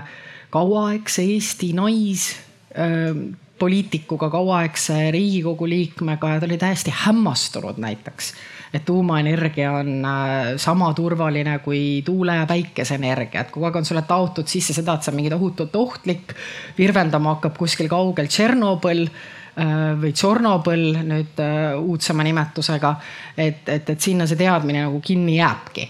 kauaaegse 0.54 1.24
Eesti 1.34 1.72
nais 1.76 2.30
äh, 2.78 3.12
poliitikuga, 3.58 4.30
kauaaegse 4.32 5.10
riigikogu 5.14 5.68
liikmega 5.68 6.34
ja 6.34 6.40
ta 6.40 6.48
oli 6.48 6.58
täiesti 6.58 6.92
hämmastunud 7.04 7.78
näiteks, 7.78 8.32
et 8.74 8.84
tuumaenergia 8.88 9.76
on 9.82 9.92
äh, 10.04 10.56
sama 10.56 10.94
turvaline 10.94 11.58
kui 11.58 12.02
tuule- 12.04 12.40
ja 12.40 12.48
päikeseenergia, 12.50 13.44
et 13.44 13.52
kogu 13.54 13.68
aeg 13.68 13.76
on 13.76 13.84
sulle 13.84 14.02
taotud 14.08 14.48
sisse 14.50 14.72
seda, 14.72 14.96
et 14.96 15.04
see 15.04 15.12
on 15.12 15.20
mingi 15.20 15.36
tohutult 15.36 15.76
ohtlik. 15.76 16.34
virvendama 16.78 17.36
hakkab 17.36 17.60
kuskil 17.60 17.88
kaugel 17.92 18.32
Tšernobõl 18.32 19.08
või 19.56 20.12
Tšornobõl 20.14 20.86
nüüd 21.06 21.42
äh, 21.42 21.74
uudsema 21.78 22.24
nimetusega. 22.26 22.94
et, 23.36 23.68
et, 23.68 23.90
et 23.90 24.00
sinna 24.00 24.26
see 24.26 24.38
teadmine 24.40 24.86
nagu 24.86 25.00
kinni 25.04 25.36
jääbki. 25.36 25.84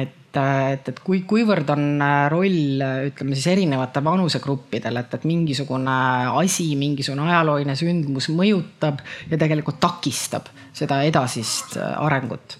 et, 0.00 0.36
äh, 0.38 0.72
et, 0.72 0.88
et 0.88 1.00
kui, 1.04 1.22
kuivõrd 1.28 1.70
on 1.74 2.02
roll, 2.30 2.84
ütleme 3.10 3.34
siis 3.34 3.46
erinevate 3.54 4.04
vanusegruppidel, 4.04 4.96
et, 5.02 5.14
et 5.14 5.24
mingisugune 5.28 5.96
asi, 6.42 6.70
mingisugune 6.78 7.26
ajalooline 7.30 7.76
sündmus 7.78 8.30
mõjutab 8.30 9.02
ja 9.30 9.38
tegelikult 9.40 9.80
takistab 9.82 10.50
seda 10.72 11.02
edasist 11.02 11.78
arengut. 11.78 12.58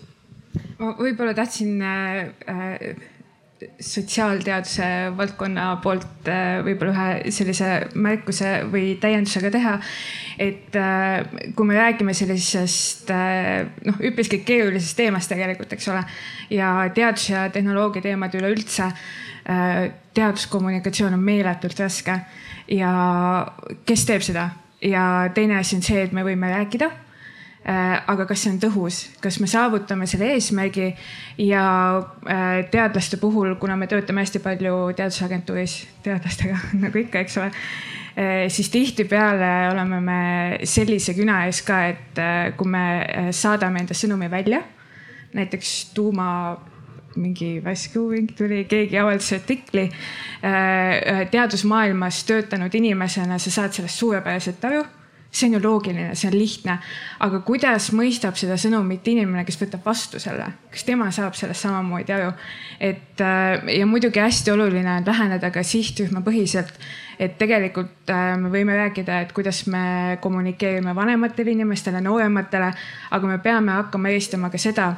ma 0.79 0.95
võib-olla 0.99 1.35
tahtsin 1.35 1.79
äh, 1.83 3.13
sotsiaalteaduse 3.81 4.87
valdkonna 5.17 5.67
poolt 5.83 6.29
äh, 6.29 6.59
võib-olla 6.67 6.93
ühe 6.93 7.35
sellise 7.35 7.69
märkuse 7.95 8.51
või 8.73 8.95
täiendusega 9.01 9.51
teha. 9.55 9.75
et 10.39 10.75
äh, 10.79 11.53
kui 11.57 11.69
me 11.69 11.79
räägime 11.79 12.15
sellisest 12.15 13.11
äh, 13.15 13.67
noh, 13.87 14.01
üpriski 14.03 14.43
keerulisest 14.47 14.99
teemast 14.99 15.31
tegelikult, 15.33 15.73
eks 15.77 15.89
ole, 15.93 16.03
ja 16.51 16.73
teadus 16.95 17.29
ja 17.31 17.49
tehnoloogia 17.51 18.11
teemad 18.11 18.35
üleüldse. 18.35 18.91
teaduskommunikatsioon 20.15 21.19
on 21.19 21.21
meeletult 21.21 21.77
raske 21.77 22.15
ja 22.73 22.93
kes 23.85 24.07
teeb 24.09 24.23
seda 24.25 24.47
ja 24.81 25.03
teine 25.37 25.59
asi 25.59 25.77
on 25.77 25.83
see, 25.85 26.01
et 26.01 26.15
me 26.17 26.25
võime 26.25 26.49
rääkida 26.49 26.89
aga 27.65 28.27
kas 28.29 28.45
see 28.45 28.53
on 28.53 28.59
tõhus, 28.61 28.99
kas 29.25 29.39
me 29.41 29.49
saavutame 29.49 30.05
selle 30.09 30.35
eesmärgi 30.35 30.91
ja 31.41 31.65
äh, 32.29 32.59
teadlaste 32.71 33.17
puhul, 33.21 33.55
kuna 33.61 33.77
me 33.81 33.89
töötame 33.89 34.21
hästi 34.21 34.43
palju 34.45 34.77
teadusagentuuris 34.99 35.79
teadlastega 36.05 36.59
nagu 36.83 37.01
ikka, 37.01 37.23
eks 37.25 37.39
ole, 37.41 37.49
äh, 38.21 38.45
siis 38.53 38.69
tihtipeale 38.73 39.51
oleme 39.71 40.01
me 40.05 40.21
sellise 40.69 41.17
küna 41.17 41.47
ees 41.49 41.63
ka, 41.65 41.81
et 41.95 42.21
kui 42.59 42.69
me 42.69 42.85
saadame 43.33 43.81
enda 43.81 43.97
sõnumi 43.97 44.29
välja, 44.33 44.61
näiteks 45.35 45.73
tuuma 45.97 46.29
mingi 47.15 47.63
värske 47.65 47.97
uuring 47.97 48.33
tuli, 48.37 48.65
keegi 48.67 48.99
avaldas 48.99 49.29
artikli. 49.37 49.85
teadusmaailmas 51.31 52.25
töötanud 52.27 52.75
inimesena 52.75 53.39
sa 53.39 53.53
saad 53.55 53.73
sellest 53.73 54.03
suurepäraselt 54.03 54.65
aru 54.67 54.83
see 55.35 55.49
on 55.49 55.53
ju 55.53 55.61
loogiline, 55.63 56.15
see 56.15 56.31
on 56.31 56.39
lihtne. 56.39 56.79
aga 57.21 57.41
kuidas 57.47 57.91
mõistab 57.93 58.37
seda 58.39 58.57
sõnumit 58.61 59.07
inimene, 59.11 59.45
kes 59.45 59.59
võtab 59.59 59.87
vastu 59.87 60.21
selle, 60.23 60.47
kas 60.71 60.85
tema 60.87 61.11
saab 61.15 61.35
sellest 61.35 61.67
samamoodi 61.67 62.15
aru? 62.15 62.31
et 62.81 63.21
äh, 63.21 63.65
ja 63.79 63.87
muidugi 63.87 64.23
hästi 64.23 64.55
oluline 64.55 65.01
on 65.01 65.07
läheneda 65.07 65.51
ka 65.51 65.63
sihtrühmapõhiselt. 65.67 66.79
et 67.19 67.35
tegelikult 67.39 68.11
äh, 68.15 68.37
me 68.39 68.53
võime 68.53 68.77
rääkida, 68.79 69.21
et 69.21 69.33
kuidas 69.33 69.67
me 69.67 70.19
kommunikeerime 70.21 70.95
vanematele 70.95 71.51
inimestele, 71.51 72.01
noorematele, 72.01 72.71
aga 73.11 73.27
me 73.27 73.39
peame 73.39 73.73
hakkama 73.81 74.15
eelistama 74.15 74.51
ka 74.55 74.59
seda 74.59 74.89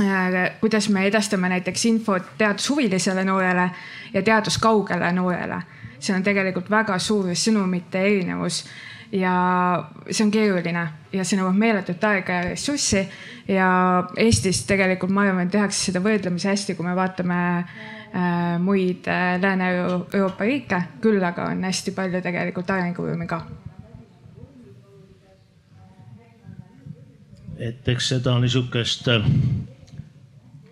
äh, 0.00 0.52
kuidas 0.60 0.88
me 0.92 1.06
edastame 1.08 1.48
näiteks 1.48 1.88
infot 1.88 2.36
teadushuvilisele 2.38 3.24
noorele 3.24 3.70
ja 4.12 4.22
teaduskaugele 4.22 5.12
noorele. 5.12 5.62
see 6.02 6.14
on 6.16 6.22
tegelikult 6.22 6.70
väga 6.70 6.98
suur 6.98 7.30
sõnumite 7.38 8.00
erinevus 8.02 8.64
ja 9.12 9.84
see 10.10 10.24
on 10.24 10.30
keeruline 10.32 10.84
ja 11.12 11.24
see 11.24 11.38
nõuab 11.38 11.56
meeletut 11.58 12.04
aega 12.08 12.38
ja 12.38 12.44
ressurssi. 12.48 13.02
ja 13.48 13.68
Eestis 14.16 14.64
tegelikult 14.66 15.12
ma 15.12 15.26
arvan, 15.26 15.50
tehakse 15.50 15.90
seda 15.90 16.00
võrdlemisi 16.04 16.48
hästi, 16.48 16.76
kui 16.78 16.86
me 16.86 16.94
vaatame 16.96 17.40
äh, 17.58 18.56
muid 18.62 19.08
äh, 19.10 19.36
Lääne-Euroopa 19.42 20.48
riike, 20.48 20.80
küll 21.04 21.22
aga 21.24 21.50
on 21.52 21.64
hästi 21.68 21.92
palju 21.96 22.22
tegelikult 22.24 22.70
arenguruumi 22.70 23.28
ka. 23.28 23.42
et 27.62 27.88
eks 27.88 28.08
seda 28.14 28.38
niisugust 28.42 29.06
äh, 29.12 29.28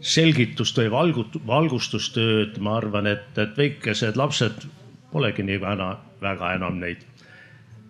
selgitust 0.00 0.78
või 0.80 0.88
valgut-, 0.90 1.36
valgustustööd, 1.46 2.56
ma 2.58 2.78
arvan, 2.80 3.06
et, 3.06 3.28
et 3.38 3.52
väikesed 3.58 4.16
lapsed 4.16 4.64
polegi 5.12 5.44
nii 5.44 5.60
väga, 5.60 5.92
väga 6.24 6.54
enam 6.56 6.80
neid 6.80 7.04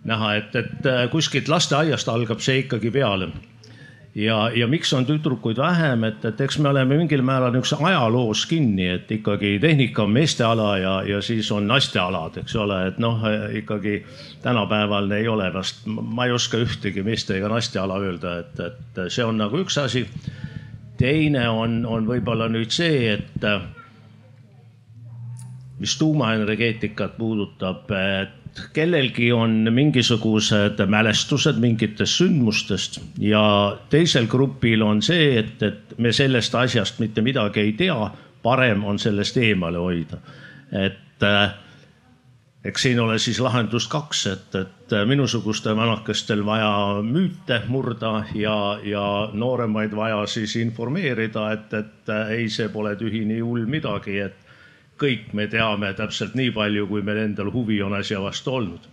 näha, 0.03 0.35
et, 0.35 0.55
et 0.55 0.85
äh, 0.85 1.05
kuskilt 1.11 1.49
lasteaiast 1.51 2.09
algab 2.09 2.41
see 2.41 2.63
ikkagi 2.65 2.91
peale. 2.91 3.29
ja, 4.15 4.49
ja 4.55 4.67
miks 4.67 4.93
on 4.93 5.05
tüdrukuid 5.05 5.57
vähem, 5.57 6.03
et, 6.03 6.25
et 6.25 6.41
eks 6.41 6.59
me 6.59 6.69
oleme 6.69 6.97
mingil 6.97 7.21
määral 7.23 7.53
niisuguse 7.53 7.77
ajaloos 7.87 8.45
kinni, 8.45 8.89
et 8.91 9.11
ikkagi 9.11 9.53
tehnika 9.61 10.03
on 10.03 10.11
meeste 10.11 10.43
ala 10.43 10.77
ja, 10.77 10.95
ja 11.07 11.21
siis 11.21 11.51
on 11.51 11.67
naiste 11.67 11.99
alad, 11.99 12.41
eks 12.41 12.55
ole, 12.55 12.79
et 12.87 12.99
noh, 12.99 13.23
ikkagi 13.55 14.01
tänapäeval 14.43 15.11
ei 15.15 15.27
ole 15.27 15.47
vast, 15.53 15.85
ma 15.85 16.25
ei 16.25 16.35
oska 16.35 16.59
ühtegi 16.59 17.05
meeste 17.07 17.37
ega 17.37 17.53
naiste 17.53 17.79
ala 17.79 18.01
öelda, 18.03 18.39
et, 18.39 18.59
et 18.59 19.03
see 19.07 19.23
on 19.23 19.39
nagu 19.39 19.63
üks 19.63 19.79
asi. 19.79 20.05
teine 20.97 21.47
on, 21.49 21.85
on 21.85 22.05
võib-olla 22.05 22.49
nüüd 22.51 22.73
see, 22.73 23.13
et 23.13 23.47
mis 25.79 25.97
tuumaenergeetikat 25.97 27.17
puudutab, 27.17 27.89
et 27.95 28.40
kellelgi 28.73 29.31
on 29.31 29.67
mingisugused 29.71 30.81
mälestused 30.87 31.59
mingitest 31.59 32.19
sündmustest 32.19 32.99
ja 33.19 33.43
teisel 33.89 34.27
grupil 34.27 34.81
on 34.81 35.01
see, 35.01 35.39
et, 35.39 35.63
et 35.63 35.97
me 35.97 36.11
sellest 36.11 36.55
asjast 36.55 36.99
mitte 36.99 37.21
midagi 37.21 37.63
ei 37.63 37.73
tea, 37.79 37.97
parem 38.43 38.83
on 38.83 38.99
sellest 38.99 39.37
eemale 39.37 39.77
hoida. 39.77 40.17
et 40.71 41.23
äh, 41.23 41.53
eks 42.63 42.81
siin 42.81 42.99
ole 42.99 43.19
siis 43.19 43.39
lahendust 43.39 43.89
kaks, 43.91 44.25
et, 44.27 44.55
et 44.55 44.95
minusugustel 45.07 45.75
vanakestel 45.75 46.45
vaja 46.45 47.01
müüte 47.03 47.61
murda 47.67 48.23
ja, 48.35 48.79
ja 48.83 49.05
nooremaid 49.33 49.95
vaja 49.95 50.25
siis 50.25 50.55
informeerida, 50.55 51.51
et, 51.51 51.73
et 51.73 52.13
ei, 52.29 52.49
see 52.49 52.69
pole 52.69 52.95
tühi 52.99 53.25
nii 53.25 53.41
hull 53.41 53.65
midagi, 53.65 54.19
et 54.27 54.50
kõik 55.01 55.31
me 55.37 55.47
teame 55.49 55.91
täpselt 55.97 56.35
nii 56.37 56.51
palju, 56.55 56.87
kui 56.89 57.03
meil 57.05 57.23
endal 57.25 57.51
huvi 57.53 57.81
on 57.81 57.95
asja 57.97 58.21
vastu 58.21 58.57
olnud. 58.59 58.89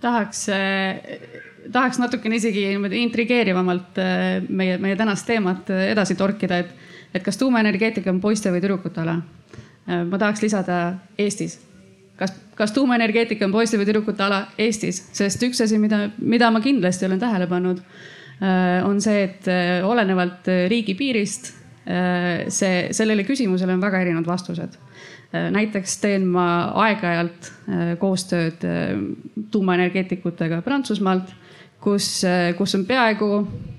tahaks, 0.00 0.46
tahaks 1.72 1.98
natukene 2.00 2.38
isegi 2.38 2.62
niimoodi 2.70 3.02
intrigeerivamalt 3.04 3.98
meie, 4.48 4.78
meie 4.80 4.96
tänast 4.96 5.26
teemat 5.28 5.68
edasi 5.90 6.16
torkida, 6.16 6.62
et, 6.64 6.70
et 7.12 7.24
kas 7.24 7.36
tuumaenergeetika 7.36 8.08
on 8.08 8.20
poiste 8.20 8.48
või 8.48 8.62
tüdrukute 8.64 9.02
ala? 9.02 9.18
ma 9.90 10.20
tahaks 10.22 10.40
lisada 10.40 10.78
Eestis 11.18 11.58
kas, 12.20 12.32
kas 12.56 12.72
tuumaenergeetika 12.76 13.44
on 13.44 13.52
poiste 13.52 13.76
või 13.80 13.88
tüdrukute 13.88 14.24
ala 14.24 14.40
Eestis, 14.60 15.02
sest 15.16 15.42
üks 15.46 15.60
asi, 15.64 15.78
mida, 15.80 16.06
mida 16.18 16.50
ma 16.52 16.60
kindlasti 16.64 17.08
olen 17.08 17.20
tähele 17.20 17.48
pannud, 17.50 17.80
on 18.88 19.00
see, 19.04 19.24
et 19.26 19.48
olenevalt 19.84 20.48
riigipiirist 20.72 21.59
see, 21.84 22.90
sellele 22.92 23.24
küsimusele 23.24 23.72
on 23.72 23.80
väga 23.82 24.02
erinevad 24.04 24.26
vastused 24.28 24.76
Äh, 25.30 25.46
näiteks 25.54 26.00
teen 26.02 26.24
ma 26.26 26.44
aeg-ajalt 26.82 27.50
äh, 27.70 27.92
koostööd 28.02 28.64
äh, 28.66 28.96
tuumaenergeetikutega 29.54 30.58
Prantsusmaalt, 30.66 31.30
kus, 31.80 32.08
kus 32.58 32.74
on 32.74 32.82
peaaegu, 32.88 33.28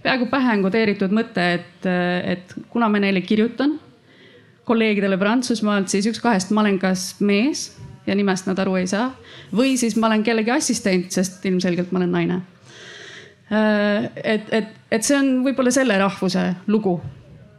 peaaegu 0.02 0.30
pähe 0.32 0.56
kodeeritud 0.64 1.12
mõte, 1.14 1.44
et, 1.60 1.86
et 1.86 2.56
kuna 2.72 2.88
ma 2.90 3.04
neile 3.04 3.22
kirjutan 3.22 3.76
kolleegidele 4.66 5.20
Prantsusmaalt, 5.20 5.92
siis 5.92 6.08
üks 6.08 6.24
kahest 6.24 6.56
ma 6.56 6.64
olen 6.64 6.80
kas 6.80 7.20
mees 7.20 7.68
ja 8.08 8.16
nimest 8.16 8.48
nad 8.48 8.60
aru 8.64 8.80
ei 8.80 8.88
saa 8.90 9.12
või 9.52 9.76
siis 9.78 10.00
ma 10.00 10.08
olen 10.08 10.24
kellegi 10.24 10.56
assistent, 10.56 11.12
sest 11.12 11.44
ilmselgelt 11.46 11.92
ma 11.92 12.00
olen 12.00 12.16
naine. 12.16 12.42
et, 14.24 14.48
et, 14.56 14.72
et 14.90 15.04
see 15.04 15.20
on 15.20 15.42
võib-olla 15.46 15.74
selle 15.76 16.00
rahvuse 16.00 16.48
lugu 16.72 16.96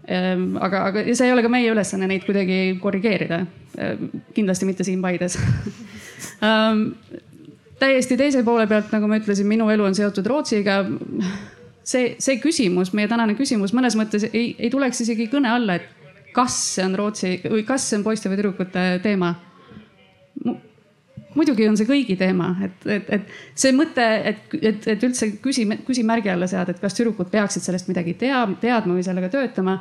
aga, 0.08 0.84
aga 0.88 1.04
see 1.14 1.28
ei 1.28 1.32
ole 1.32 1.44
ka 1.44 1.50
meie 1.52 1.70
ülesanne 1.70 2.08
neid 2.10 2.24
kuidagi 2.26 2.78
korrigeerida. 2.82 3.42
Ehm, 3.78 4.08
kindlasti 4.34 4.66
mitte 4.68 4.84
siin 4.84 5.02
Paides 5.02 5.38
ehm, 6.48 6.82
täiesti 7.82 8.18
teise 8.20 8.42
poole 8.46 8.66
pealt, 8.70 8.90
nagu 8.94 9.08
ma 9.10 9.18
ütlesin, 9.20 9.48
minu 9.48 9.70
elu 9.72 9.86
on 9.86 9.96
seotud 9.96 10.26
Rootsiga. 10.26 10.82
see, 11.84 12.14
see 12.22 12.38
küsimus, 12.42 12.92
meie 12.94 13.08
tänane 13.10 13.34
küsimus 13.38 13.74
mõnes 13.74 13.96
mõttes 13.98 14.28
ei, 14.30 14.52
ei 14.58 14.70
tuleks 14.70 15.02
isegi 15.06 15.26
kõne 15.32 15.50
alla, 15.50 15.78
et 15.80 16.32
kas 16.34 16.58
see 16.76 16.84
on 16.86 16.94
Rootsi 16.98 17.32
või 17.44 17.64
kas 17.68 17.88
see 17.88 17.98
on 17.98 18.04
poiste 18.06 18.30
või 18.30 18.38
tüdrukute 18.38 18.84
teema 19.02 19.34
muidugi 21.34 21.66
on 21.68 21.76
see 21.78 21.88
kõigi 21.88 22.16
teema, 22.20 22.52
et, 22.64 22.86
et, 22.86 23.10
et 23.16 23.58
see 23.58 23.72
mõte, 23.76 24.04
et, 24.30 24.56
et, 24.60 24.88
et 24.94 25.06
üldse 25.08 25.30
küsi, 25.42 25.66
küsimärgi 25.86 26.32
alla 26.32 26.48
seada, 26.50 26.74
et 26.74 26.82
kas 26.82 26.96
tüdrukud 26.98 27.30
peaksid 27.32 27.64
sellest 27.64 27.88
midagi 27.90 28.16
tea, 28.20 28.44
teadma 28.60 28.96
või 28.98 29.06
sellega 29.06 29.30
töötama. 29.32 29.78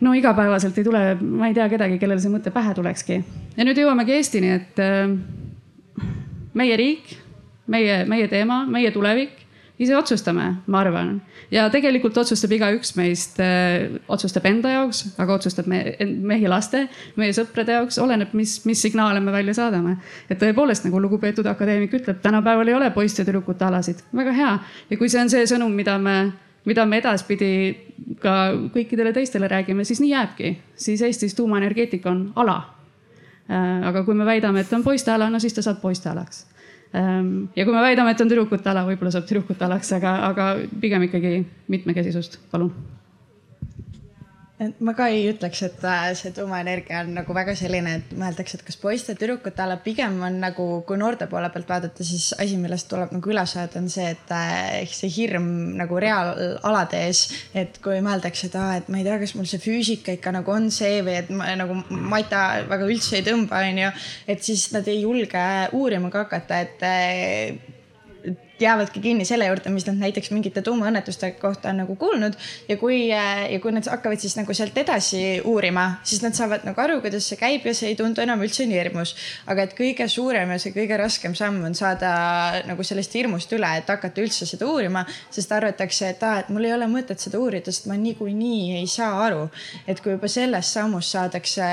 no 0.00 0.14
igapäevaselt 0.14 0.78
ei 0.78 0.86
tule, 0.86 1.02
ma 1.20 1.48
ei 1.48 1.56
tea 1.56 1.68
kedagi, 1.68 1.98
kellele 1.98 2.22
see 2.22 2.32
mõte 2.32 2.52
pähe 2.54 2.74
tulekski. 2.74 3.22
ja 3.56 3.66
nüüd 3.66 3.82
jõuamegi 3.82 4.14
Eestini, 4.18 4.54
et 4.60 4.78
äh, 4.82 5.10
meie 6.54 6.76
riik, 6.76 7.16
meie, 7.66 8.04
meie 8.04 8.28
teema, 8.28 8.64
meie 8.66 8.90
tulevik 8.94 9.47
ise 9.78 9.96
otsustame, 9.96 10.46
ma 10.66 10.80
arvan. 10.80 11.20
ja 11.50 11.68
tegelikult 11.70 12.16
otsustab 12.18 12.52
igaüks 12.56 12.94
meist 12.98 13.38
äh,, 13.42 13.86
otsustab 14.10 14.46
enda 14.50 14.72
jaoks, 14.72 15.04
aga 15.22 15.36
otsustab 15.38 15.68
me, 15.70 15.80
mehi 16.02 16.50
laste, 16.50 16.86
meie 17.16 17.34
sõprade 17.36 17.76
jaoks, 17.76 18.00
oleneb, 18.02 18.34
mis, 18.38 18.58
mis 18.66 18.82
signaale 18.82 19.20
me 19.20 19.32
välja 19.32 19.54
saadame. 19.60 19.96
et 20.28 20.40
tõepoolest, 20.42 20.88
nagu 20.88 21.00
lugupeetud 21.02 21.46
akadeemik 21.46 21.94
ütleb, 22.00 22.20
tänapäeval 22.24 22.68
ei 22.68 22.74
ole 22.74 22.90
poiste 22.90 23.22
ja 23.22 23.28
tüdrukute 23.28 23.68
alasid, 23.68 24.02
väga 24.14 24.34
hea. 24.34 24.58
ja 24.90 24.98
kui 24.98 25.08
see 25.08 25.22
on 25.22 25.30
see 25.30 25.46
sõnum, 25.46 25.74
mida 25.74 25.98
me, 26.02 26.18
mida 26.66 26.86
me 26.86 26.98
edaspidi 26.98 27.52
ka 28.22 28.50
kõikidele 28.74 29.14
teistele 29.14 29.48
räägime, 29.48 29.86
siis 29.86 30.02
nii 30.02 30.10
jääbki. 30.10 30.56
siis 30.74 31.02
Eestis 31.06 31.38
tuumaenergeetika 31.38 32.10
on 32.10 32.32
ala 32.36 32.60
äh,. 33.46 33.88
aga 33.92 34.02
kui 34.02 34.14
me 34.14 34.26
väidame, 34.26 34.66
et 34.66 34.72
on 34.72 34.82
poiste 34.82 35.14
ala, 35.14 35.30
no 35.30 35.38
siis 35.38 35.54
ta 35.54 35.62
saab 35.62 35.80
poiste 35.80 36.10
alaks 36.10 36.48
ja 36.92 37.64
kui 37.64 37.74
me 37.74 37.82
väidame, 37.84 38.14
et 38.14 38.22
on 38.24 38.30
tüdrukute 38.30 38.70
ala, 38.70 38.86
võib-olla 38.88 39.12
saab 39.12 39.26
tüdrukute 39.28 39.66
alaks, 39.66 39.92
aga, 39.98 40.14
aga 40.30 40.46
pigem 40.80 41.04
ikkagi 41.08 41.42
mitmekesisust, 41.72 42.40
palun 42.52 42.72
et 44.58 44.80
ma 44.82 44.92
ka 44.98 45.06
ei 45.12 45.28
ütleks, 45.30 45.60
et 45.66 45.84
äh, 45.86 46.08
see 46.18 46.32
tuumaenergia 46.34 47.04
on 47.04 47.12
nagu 47.20 47.34
väga 47.36 47.54
selline, 47.58 47.94
et 48.00 48.10
mõeldakse, 48.18 48.58
et 48.58 48.64
kas 48.66 48.78
poiste, 48.80 49.14
tüdrukute 49.18 49.62
ala, 49.62 49.76
pigem 49.84 50.16
on 50.26 50.40
nagu, 50.42 50.66
kui 50.88 50.98
noorte 50.98 51.28
poole 51.30 51.50
pealt 51.54 51.70
vaadata, 51.70 52.06
siis 52.06 52.32
asi, 52.34 52.58
millest 52.60 52.88
tuleb 52.90 53.14
nagu 53.14 53.32
üle 53.32 53.44
saada, 53.46 53.78
on 53.78 53.86
see, 53.92 54.08
et 54.16 54.34
äh, 54.34 54.82
ehk 54.82 54.96
see 54.98 55.12
hirm 55.14 55.48
nagu 55.78 56.02
reaalalade 56.02 57.04
ees. 57.06 57.24
et 57.54 57.78
kui 57.84 58.02
mõeldakse, 58.04 58.50
et 58.50 58.58
aa, 58.58 58.76
et 58.80 58.90
ma 58.90 58.98
ei 58.98 59.06
tea, 59.06 59.20
kas 59.22 59.36
mul 59.38 59.48
see 59.50 59.62
füüsika 59.62 60.18
ikka 60.18 60.34
nagu 60.34 60.54
on 60.54 60.70
see 60.74 61.02
või 61.06 61.18
et 61.22 61.30
ma 61.30 61.54
nagu 61.58 61.78
mata 61.88 62.64
väga 62.68 62.90
üldse 62.90 63.20
ei 63.20 63.26
tõmba, 63.30 63.62
onju. 63.70 63.94
et 64.26 64.42
siis 64.42 64.68
nad 64.74 64.90
ei 64.90 65.02
julge 65.04 65.48
uurima 65.78 66.10
ka 66.10 66.26
hakata, 66.26 66.62
et 66.66 66.86
äh, 66.86 67.77
jäävadki 68.60 69.00
kinni 69.00 69.24
selle 69.24 69.46
juurde, 69.46 69.70
mis 69.70 69.86
nad 69.86 69.98
näiteks 70.00 70.30
mingite 70.34 70.62
tuumaõnnetuste 70.62 71.30
kohta 71.40 71.70
on 71.72 71.82
nagu 71.82 71.96
kuulnud. 71.96 72.34
ja 72.68 72.76
kui, 72.76 73.12
äh, 73.12 73.52
ja 73.52 73.60
kui 73.60 73.72
nad 73.72 73.86
hakkavad 73.86 74.20
siis 74.20 74.36
nagu 74.36 74.54
sealt 74.54 74.78
edasi 74.78 75.40
uurima, 75.44 76.00
siis 76.02 76.22
nad 76.22 76.34
saavad 76.34 76.64
nagu 76.66 76.80
aru, 76.80 77.00
kuidas 77.00 77.28
see 77.28 77.38
käib 77.40 77.66
ja 77.66 77.74
see 77.74 77.92
ei 77.92 77.96
tundu 77.96 78.22
enam 78.22 78.42
üldse 78.42 78.66
nii 78.66 78.78
hirmus. 78.78 79.14
aga 79.46 79.62
et 79.62 79.74
kõige 79.78 80.08
suurem 80.08 80.50
ja 80.50 80.58
see 80.58 80.72
kõige 80.74 80.98
raskem 80.98 81.34
samm 81.34 81.64
on 81.64 81.74
saada 81.74 82.12
nagu 82.66 82.82
sellest 82.82 83.14
hirmust 83.14 83.52
üle, 83.52 83.70
et 83.78 83.88
hakata 83.88 84.22
üldse 84.22 84.46
seda 84.46 84.66
uurima, 84.66 85.04
sest 85.30 85.52
arvatakse, 85.52 86.12
et 86.14 86.22
aa, 86.22 86.40
et 86.42 86.48
mul 86.54 86.64
ei 86.64 86.72
ole 86.72 86.88
mõtet 86.90 87.20
seda 87.20 87.38
uurida, 87.38 87.72
sest 87.72 87.88
ma 87.90 87.96
niikuinii 87.98 88.78
ei 88.80 88.86
saa 88.86 89.12
aru. 89.26 89.48
et 89.86 90.00
kui 90.00 90.12
juba 90.12 90.28
sellest 90.28 90.74
sammust 90.74 91.14
saadakse, 91.14 91.68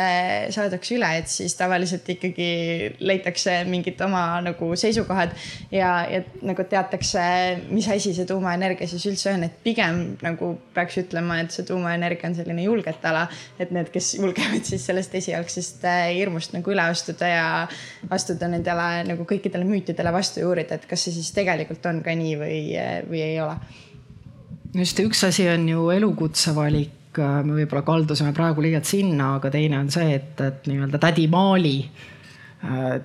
saadakse 0.56 0.96
üle, 0.96 1.12
et 1.20 1.32
siis 1.32 1.56
tavaliselt 1.56 2.10
ikkagi 2.10 2.50
leitakse 3.00 3.58
mingid 3.70 4.02
oma 4.06 4.42
nagu 4.46 4.72
seisukohad 4.80 5.34
ja, 5.72 5.92
ja 6.12 6.22
nagu 6.46 6.64
teatakse, 6.76 7.24
mis 7.72 7.88
asi 7.92 8.14
see 8.16 8.28
tuumaenergia 8.30 8.88
siis 8.90 9.06
üldse 9.10 9.32
on, 9.34 9.46
et 9.48 9.56
pigem 9.64 10.02
nagu 10.24 10.52
peaks 10.76 11.00
ütlema, 11.02 11.40
et 11.44 11.56
see 11.56 11.66
tuumaenergia 11.68 12.30
on 12.30 12.36
selline 12.38 12.66
julgete 12.66 13.10
ala. 13.10 13.26
et 13.60 13.72
need, 13.76 13.90
kes 13.94 14.14
julgevad 14.20 14.68
siis 14.68 14.86
sellest 14.90 15.16
esialgsest 15.16 15.86
äh, 15.88 16.10
hirmust 16.18 16.56
nagu 16.56 16.74
üle 16.74 16.84
astuda 16.84 17.32
ja 17.32 17.48
astuda 18.14 18.50
nendele 18.52 18.90
nagu 19.08 19.28
kõikidele 19.28 19.68
müütidele 19.68 20.14
vastu 20.16 20.44
ja 20.44 20.50
uurida, 20.50 20.78
et 20.78 20.88
kas 20.90 21.08
see 21.08 21.16
siis 21.16 21.32
tegelikult 21.36 21.86
on 21.90 22.04
ka 22.06 22.16
nii 22.16 22.36
või, 22.40 22.60
või 23.10 23.24
ei 23.24 23.40
ole. 23.44 23.56
just, 24.76 25.00
üks 25.00 25.24
asi 25.28 25.48
on 25.52 25.70
ju 25.70 25.90
elukutse 25.96 26.56
valik 26.56 26.92
me 27.16 27.62
võib-olla 27.62 27.86
kaldusime 27.88 28.34
praegu 28.36 28.60
liialt 28.66 28.90
sinna, 28.90 29.38
aga 29.38 29.48
teine 29.54 29.80
on 29.80 29.88
see, 29.94 30.18
et, 30.18 30.36
et 30.44 30.68
nii-öelda 30.68 31.00
tädi 31.00 31.30
Maali 31.32 31.78
Äh, 31.86 32.15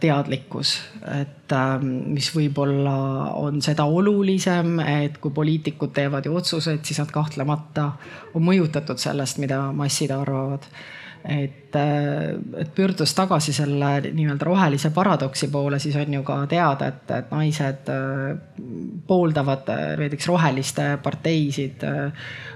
teadlikkus, 0.01 0.77
et 1.21 1.53
ähm, 1.53 1.89
mis 2.15 2.31
võib-olla 2.33 2.95
on 3.37 3.61
seda 3.65 3.85
olulisem, 3.85 4.79
et 4.81 5.19
kui 5.21 5.35
poliitikud 5.37 5.93
teevad 5.97 6.25
ju 6.25 6.37
otsuseid, 6.39 6.81
siis 6.87 7.03
nad 7.03 7.11
kahtlemata 7.13 7.91
on 8.35 8.47
mõjutatud 8.47 9.03
sellest, 9.03 9.41
mida 9.43 9.67
massid 9.77 10.15
arvavad 10.15 10.65
et, 11.25 11.77
äh, 11.77 12.61
et 12.61 12.75
pöördudes 12.75 13.13
tagasi 13.15 13.53
selle 13.53 13.91
nii-öelda 14.13 14.45
rohelise 14.45 14.91
paradoksi 14.91 15.49
poole, 15.53 15.79
siis 15.79 15.97
on 15.97 16.15
ju 16.15 16.23
ka 16.25 16.37
teada, 16.49 16.89
et, 16.89 17.11
et 17.13 17.31
naised 17.31 17.91
äh, 17.93 18.63
pooldavad 19.07 19.69
äh, 19.69 19.83
näiteks 20.01 20.29
roheliste 20.31 20.87
parteisid 21.03 21.85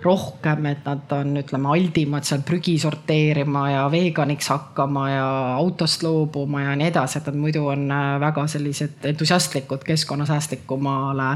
rohkem, 0.03 0.70
et 0.70 0.88
nad 0.88 1.12
on, 1.16 1.37
ütleme, 1.42 1.70
aldimad 1.77 2.24
seal 2.24 2.44
prügi 2.46 2.79
sorteerima 2.81 3.66
ja 3.70 3.85
veganiks 3.92 4.48
hakkama 4.53 5.05
ja 5.11 5.29
autost 5.59 6.03
loobuma 6.07 6.64
ja 6.64 6.79
nii 6.79 6.88
edasi, 6.92 7.20
et 7.20 7.31
nad 7.31 7.38
muidu 7.40 7.66
on 7.72 7.87
väga 8.20 8.46
sellised 8.48 9.05
entusiastlikud 9.12 9.85
keskkonnasäästlikumale 9.85 11.31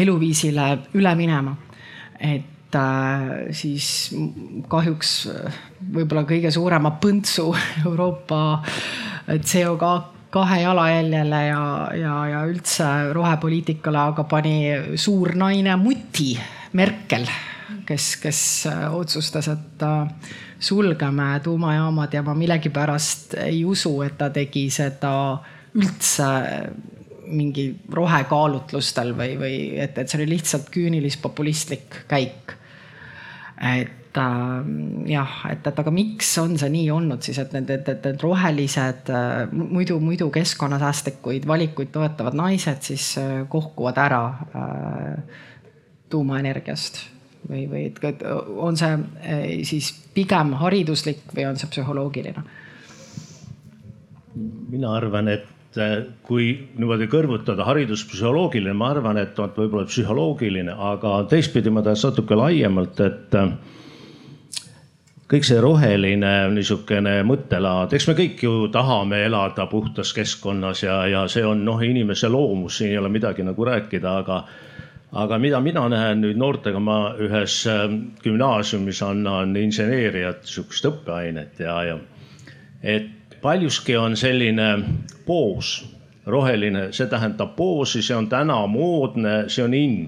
eluviisile 0.00 0.68
üle 0.96 1.14
minema. 1.18 1.56
et 2.20 2.53
siis 3.54 3.88
kahjuks 4.70 5.12
võib-olla 5.94 6.24
kõige 6.28 6.50
suurema 6.54 6.94
põntsu 7.00 7.50
Euroopa 7.86 8.40
CO2 9.28 9.94
kahe 10.34 10.60
jalajäljele 10.64 11.40
ja, 11.46 11.64
ja, 11.94 12.14
ja 12.32 12.44
üldse 12.50 12.86
rohepoliitikale 13.14 14.00
aga 14.10 14.24
pani 14.26 14.56
suur 14.98 15.36
naine 15.38 15.76
muti 15.78 16.32
Merkel, 16.74 17.28
kes, 17.86 18.08
kes 18.18 18.40
otsustas, 18.90 19.48
et 19.52 19.84
sulgeme 20.58 21.28
tuumajaamad 21.44 22.16
ja 22.16 22.24
ma 22.26 22.34
millegipärast 22.34 23.36
ei 23.44 23.62
usu, 23.64 24.00
et 24.02 24.18
ta 24.18 24.32
tegi 24.34 24.66
seda 24.74 25.14
üldse 25.78 26.28
mingi 27.24 27.68
rohekaalutlustel 27.94 29.14
või, 29.16 29.38
või 29.40 29.56
et, 29.80 29.96
et 29.98 30.10
see 30.10 30.20
oli 30.20 30.34
lihtsalt 30.34 30.68
küünilis-populistlik 30.74 32.02
käik 32.10 32.56
et 33.64 34.18
äh, 34.20 34.66
jah, 35.10 35.38
et, 35.50 35.66
et 35.66 35.80
aga 35.80 35.92
miks 35.94 36.34
on 36.42 36.58
see 36.60 36.70
nii 36.74 36.90
olnud 36.94 37.24
siis, 37.24 37.38
et 37.42 37.54
need, 37.56 37.70
et, 37.72 37.88
et 37.88 38.06
need 38.10 38.22
rohelised 38.24 39.10
äh, 39.12 39.40
muidu, 39.52 39.98
muidu 40.02 40.28
keskkonnasäästlikuid 40.34 41.48
valikuid 41.48 41.92
toetavad 41.94 42.36
naised 42.38 42.84
siis 42.86 43.14
äh, 43.18 43.42
kohkuvad 43.48 44.00
ära 44.04 44.22
äh, 44.30 45.40
tuumaenergiast 46.12 47.00
või, 47.48 47.64
või 47.70 47.86
et 47.88 48.22
on 48.24 48.76
see 48.80 48.92
äh, 48.92 49.48
siis 49.66 49.90
pigem 50.14 50.54
hariduslik 50.60 51.26
või 51.34 51.48
on 51.48 51.58
see 51.60 51.72
psühholoogiline? 51.72 52.44
mina 54.74 54.90
arvan, 54.96 55.28
et 55.30 55.44
kui 56.22 56.48
niimoodi 56.78 57.08
kõrvutada 57.10 57.66
hariduspsühholoogiline, 57.66 58.74
ma 58.78 58.92
arvan, 58.94 59.18
et 59.18 59.38
on 59.42 59.52
võib-olla 59.56 59.88
psühholoogiline, 59.88 60.74
aga 60.92 61.16
teistpidi 61.30 61.72
ma 61.74 61.82
tahaks 61.82 62.04
natuke 62.06 62.38
laiemalt, 62.38 63.00
et 63.02 63.34
äh, 63.38 63.54
kõik 65.30 65.46
see 65.48 65.58
roheline 65.62 66.32
niisugune 66.54 67.16
mõttelaad, 67.26 67.96
eks 67.96 68.06
me 68.10 68.14
kõik 68.18 68.44
ju 68.46 68.54
tahame 68.74 69.24
elada 69.26 69.66
puhtas 69.70 70.12
keskkonnas 70.14 70.84
ja, 70.84 71.00
ja 71.10 71.24
see 71.32 71.44
on 71.46 71.64
noh, 71.66 71.82
inimese 71.82 72.30
loomus, 72.30 72.78
siin 72.78 72.92
ei 72.92 73.00
ole 73.00 73.10
midagi 73.10 73.46
nagu 73.46 73.66
rääkida, 73.70 74.14
aga 74.22 74.44
aga 75.14 75.38
mida 75.38 75.60
mina 75.62 75.84
näen 75.90 76.22
nüüd 76.24 76.38
noortega, 76.38 76.80
ma 76.82 76.98
ühes 77.22 77.60
äh, 77.70 77.84
gümnaasiumis 78.22 79.02
annan 79.06 79.54
inseneeriat, 79.58 80.46
sihukest 80.46 80.90
õppeainet 80.90 81.62
ja, 81.62 81.76
ja 81.90 81.98
et 82.82 83.23
paljuski 83.44 83.96
on 84.00 84.16
selline 84.16 84.68
poos, 85.26 85.76
roheline, 86.26 86.88
see 86.96 87.08
tähendab 87.12 87.52
poosi, 87.56 88.00
see 88.02 88.16
on 88.16 88.28
täna 88.32 88.62
moodne, 88.70 89.44
see 89.52 89.64
on 89.64 89.74
in 89.76 89.98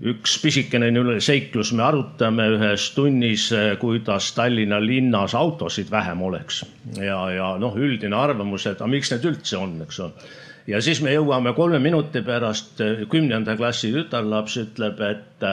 üks 0.00 0.36
pisikene 0.40 0.88
seiklus, 1.20 1.72
me 1.76 1.82
arutame 1.84 2.46
ühes 2.54 2.86
tunnis, 2.94 3.50
kuidas 3.80 4.30
Tallinna 4.36 4.78
linnas 4.80 5.34
autosid 5.34 5.90
vähem 5.90 6.22
oleks 6.22 6.62
ja, 6.96 7.18
ja 7.34 7.50
noh, 7.60 7.76
üldine 7.76 8.16
arvamus, 8.16 8.66
et 8.66 8.80
aga 8.80 8.88
miks 8.94 9.12
need 9.12 9.26
üldse 9.28 9.58
on, 9.58 9.74
eks 9.84 10.00
ole. 10.00 10.30
ja 10.70 10.80
siis 10.80 11.02
me 11.04 11.12
jõuame 11.12 11.52
kolme 11.58 11.82
minuti 11.82 12.22
pärast, 12.24 12.80
kümnenda 13.10 13.58
klassi 13.58 13.92
tütarlaps 13.92 14.56
ütleb, 14.62 15.04
et 15.04 15.50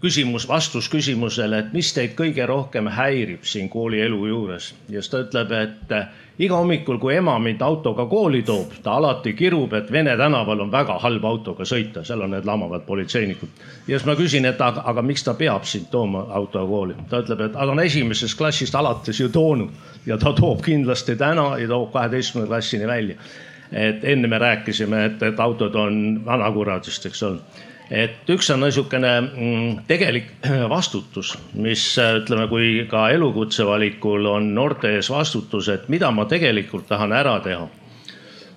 küsimus, 0.00 0.48
vastus 0.48 0.88
küsimusele, 0.92 1.58
et 1.62 1.72
mis 1.72 1.92
teid 1.96 2.12
kõige 2.16 2.44
rohkem 2.48 2.90
häirib 2.92 3.46
siin 3.48 3.70
koolielu 3.72 4.26
juures 4.28 4.72
ja 4.92 5.00
siis 5.00 5.08
ta 5.12 5.22
ütleb, 5.24 5.54
et 5.56 5.94
iga 6.44 6.58
hommikul, 6.60 6.98
kui 7.00 7.14
ema 7.16 7.38
mind 7.40 7.62
autoga 7.64 8.04
kooli 8.10 8.42
toob, 8.44 8.74
ta 8.84 8.98
alati 9.00 9.32
kirub, 9.38 9.72
et 9.78 9.92
Vene 9.92 10.16
tänaval 10.16 10.60
on 10.66 10.72
väga 10.72 10.98
halb 11.00 11.24
autoga 11.24 11.64
sõita, 11.68 12.04
seal 12.04 12.24
on 12.26 12.34
need 12.36 12.48
lamavad 12.48 12.84
politseinikud. 12.86 13.64
ja 13.88 13.96
siis 13.98 14.06
ma 14.06 14.16
küsin, 14.18 14.48
et 14.48 14.60
aga, 14.60 14.84
aga 14.92 15.02
miks 15.02 15.24
ta 15.24 15.34
peab 15.34 15.64
sind 15.64 15.88
tooma 15.90 16.26
autoga 16.28 16.66
kooli? 16.68 16.98
ta 17.08 17.22
ütleb, 17.24 17.46
et 17.48 17.56
aga 17.56 17.72
on 17.72 17.80
esimesest 17.80 18.38
klassist 18.38 18.74
alates 18.74 19.20
ju 19.20 19.28
toonud 19.32 20.06
ja 20.06 20.18
ta 20.18 20.34
toob 20.36 20.60
kindlasti 20.64 21.16
täna 21.16 21.56
ja 21.58 21.68
toob 21.68 21.92
kaheteistkümnenda 21.92 22.54
klassini 22.54 22.86
välja. 22.86 23.16
et 23.72 24.04
enne 24.04 24.28
me 24.28 24.38
rääkisime, 24.38 25.04
et, 25.04 25.22
et 25.22 25.40
autod 25.40 25.74
on 25.74 26.20
vanakuradist, 26.26 27.06
eks 27.06 27.22
ole 27.22 27.70
et 27.90 28.30
üks 28.30 28.50
on 28.54 28.62
niisugune 28.62 29.12
mm, 29.20 29.84
tegelik 29.88 30.32
vastutus, 30.74 31.34
mis 31.54 31.84
ütleme, 31.98 32.48
kui 32.48 32.86
ka 32.90 33.08
elukutse 33.14 33.66
valikul 33.66 34.26
on 34.30 34.54
noorte 34.54 34.94
ees 34.96 35.10
vastutus, 35.10 35.68
et 35.68 35.88
mida 35.92 36.10
ma 36.10 36.26
tegelikult 36.30 36.88
tahan 36.88 37.12
ära 37.12 37.38
teha. 37.44 37.68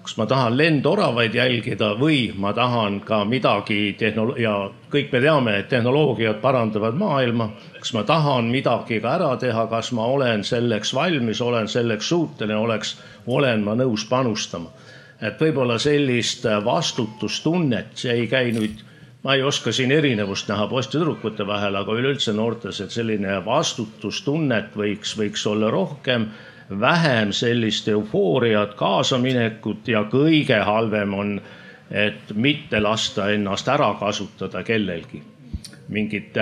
kas 0.06 0.18
ma 0.22 0.26
tahan 0.30 0.54
lendoravaid 0.58 1.34
jälgida 1.34 1.96
või 1.98 2.30
ma 2.38 2.52
tahan 2.54 3.00
ka 3.02 3.24
midagi 3.26 3.96
tehnolo- 3.98 4.38
ja 4.38 4.70
kõik 4.94 5.12
me 5.12 5.22
teame, 5.22 5.58
et 5.60 5.70
tehnoloogiad 5.70 6.42
parandavad 6.42 6.94
maailma. 6.94 7.50
kas 7.80 7.94
ma 7.94 8.04
tahan 8.04 8.52
midagi 8.54 9.02
ka 9.02 9.16
ära 9.16 9.38
teha, 9.38 9.68
kas 9.68 9.92
ma 9.92 10.06
olen 10.06 10.44
selleks 10.44 10.94
valmis, 10.94 11.42
olen 11.42 11.68
selleks 11.68 12.10
suuteline, 12.10 12.56
oleks, 12.56 12.98
olen 13.28 13.64
ma 13.64 13.74
nõus 13.76 14.06
panustama 14.06 14.70
et 15.22 15.40
võib-olla 15.42 15.78
sellist 15.80 16.46
vastutustunnet, 16.64 17.96
see 17.96 18.14
ei 18.14 18.28
käi 18.28 18.52
nüüd 18.56 18.85
ma 19.26 19.34
ei 19.34 19.44
oska 19.44 19.72
siin 19.74 19.92
erinevust 19.92 20.48
näha 20.48 20.68
poisssüdrukute 20.70 21.48
vahel, 21.48 21.76
aga 21.76 21.94
üleüldse 21.98 22.34
noortes, 22.38 22.78
et 22.82 22.94
selline 22.94 23.40
vastutustunnet 23.46 24.76
võiks, 24.78 25.16
võiks 25.18 25.46
olla 25.50 25.72
rohkem, 25.74 26.28
vähem 26.70 27.32
sellist 27.34 27.90
eufooriat, 27.90 28.76
kaasaminekut 28.78 29.90
ja 29.90 30.04
kõige 30.12 30.60
halvem 30.70 31.18
on, 31.18 31.34
et 31.90 32.36
mitte 32.36 32.82
lasta 32.82 33.32
ennast 33.34 33.68
ära 33.68 33.96
kasutada 34.00 34.62
kellelgi. 34.64 35.24
mingit, 35.90 36.38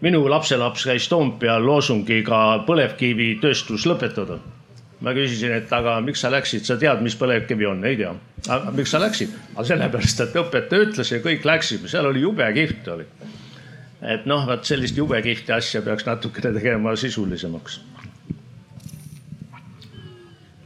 minu 0.00 0.22
lapselaps 0.30 0.84
käis 0.84 1.08
Toompeal 1.08 1.64
loosungiga 1.66 2.64
põlevkivitööstus 2.68 3.86
lõpetada 3.86 4.38
ma 5.00 5.14
küsisin, 5.14 5.52
et 5.60 5.72
aga 5.74 5.98
miks 6.04 6.22
sa 6.24 6.30
läksid, 6.32 6.64
sa 6.66 6.76
tead, 6.80 7.02
mis 7.04 7.16
põlevkivi 7.18 7.68
on, 7.70 7.84
ei 7.86 7.98
tea. 8.00 8.14
aga 8.48 8.72
miks 8.74 8.94
sa 8.94 9.00
läksid? 9.02 9.34
aga 9.54 9.66
sellepärast, 9.70 10.24
et 10.24 10.38
õpetaja 10.42 10.88
ütles 10.88 11.12
ja 11.12 11.20
kõik 11.24 11.46
läksime, 11.46 11.90
seal 11.90 12.08
oli 12.08 12.24
jube 12.24 12.48
kihvt 12.56 12.90
oli. 12.94 13.06
et 14.14 14.26
noh, 14.30 14.46
vot 14.48 14.64
sellist 14.66 14.98
jube 14.98 15.20
kihvti 15.22 15.54
asja 15.54 15.82
peaks 15.86 16.06
natukene 16.08 16.52
tegema 16.56 16.96
sisulisemaks. 16.96 17.80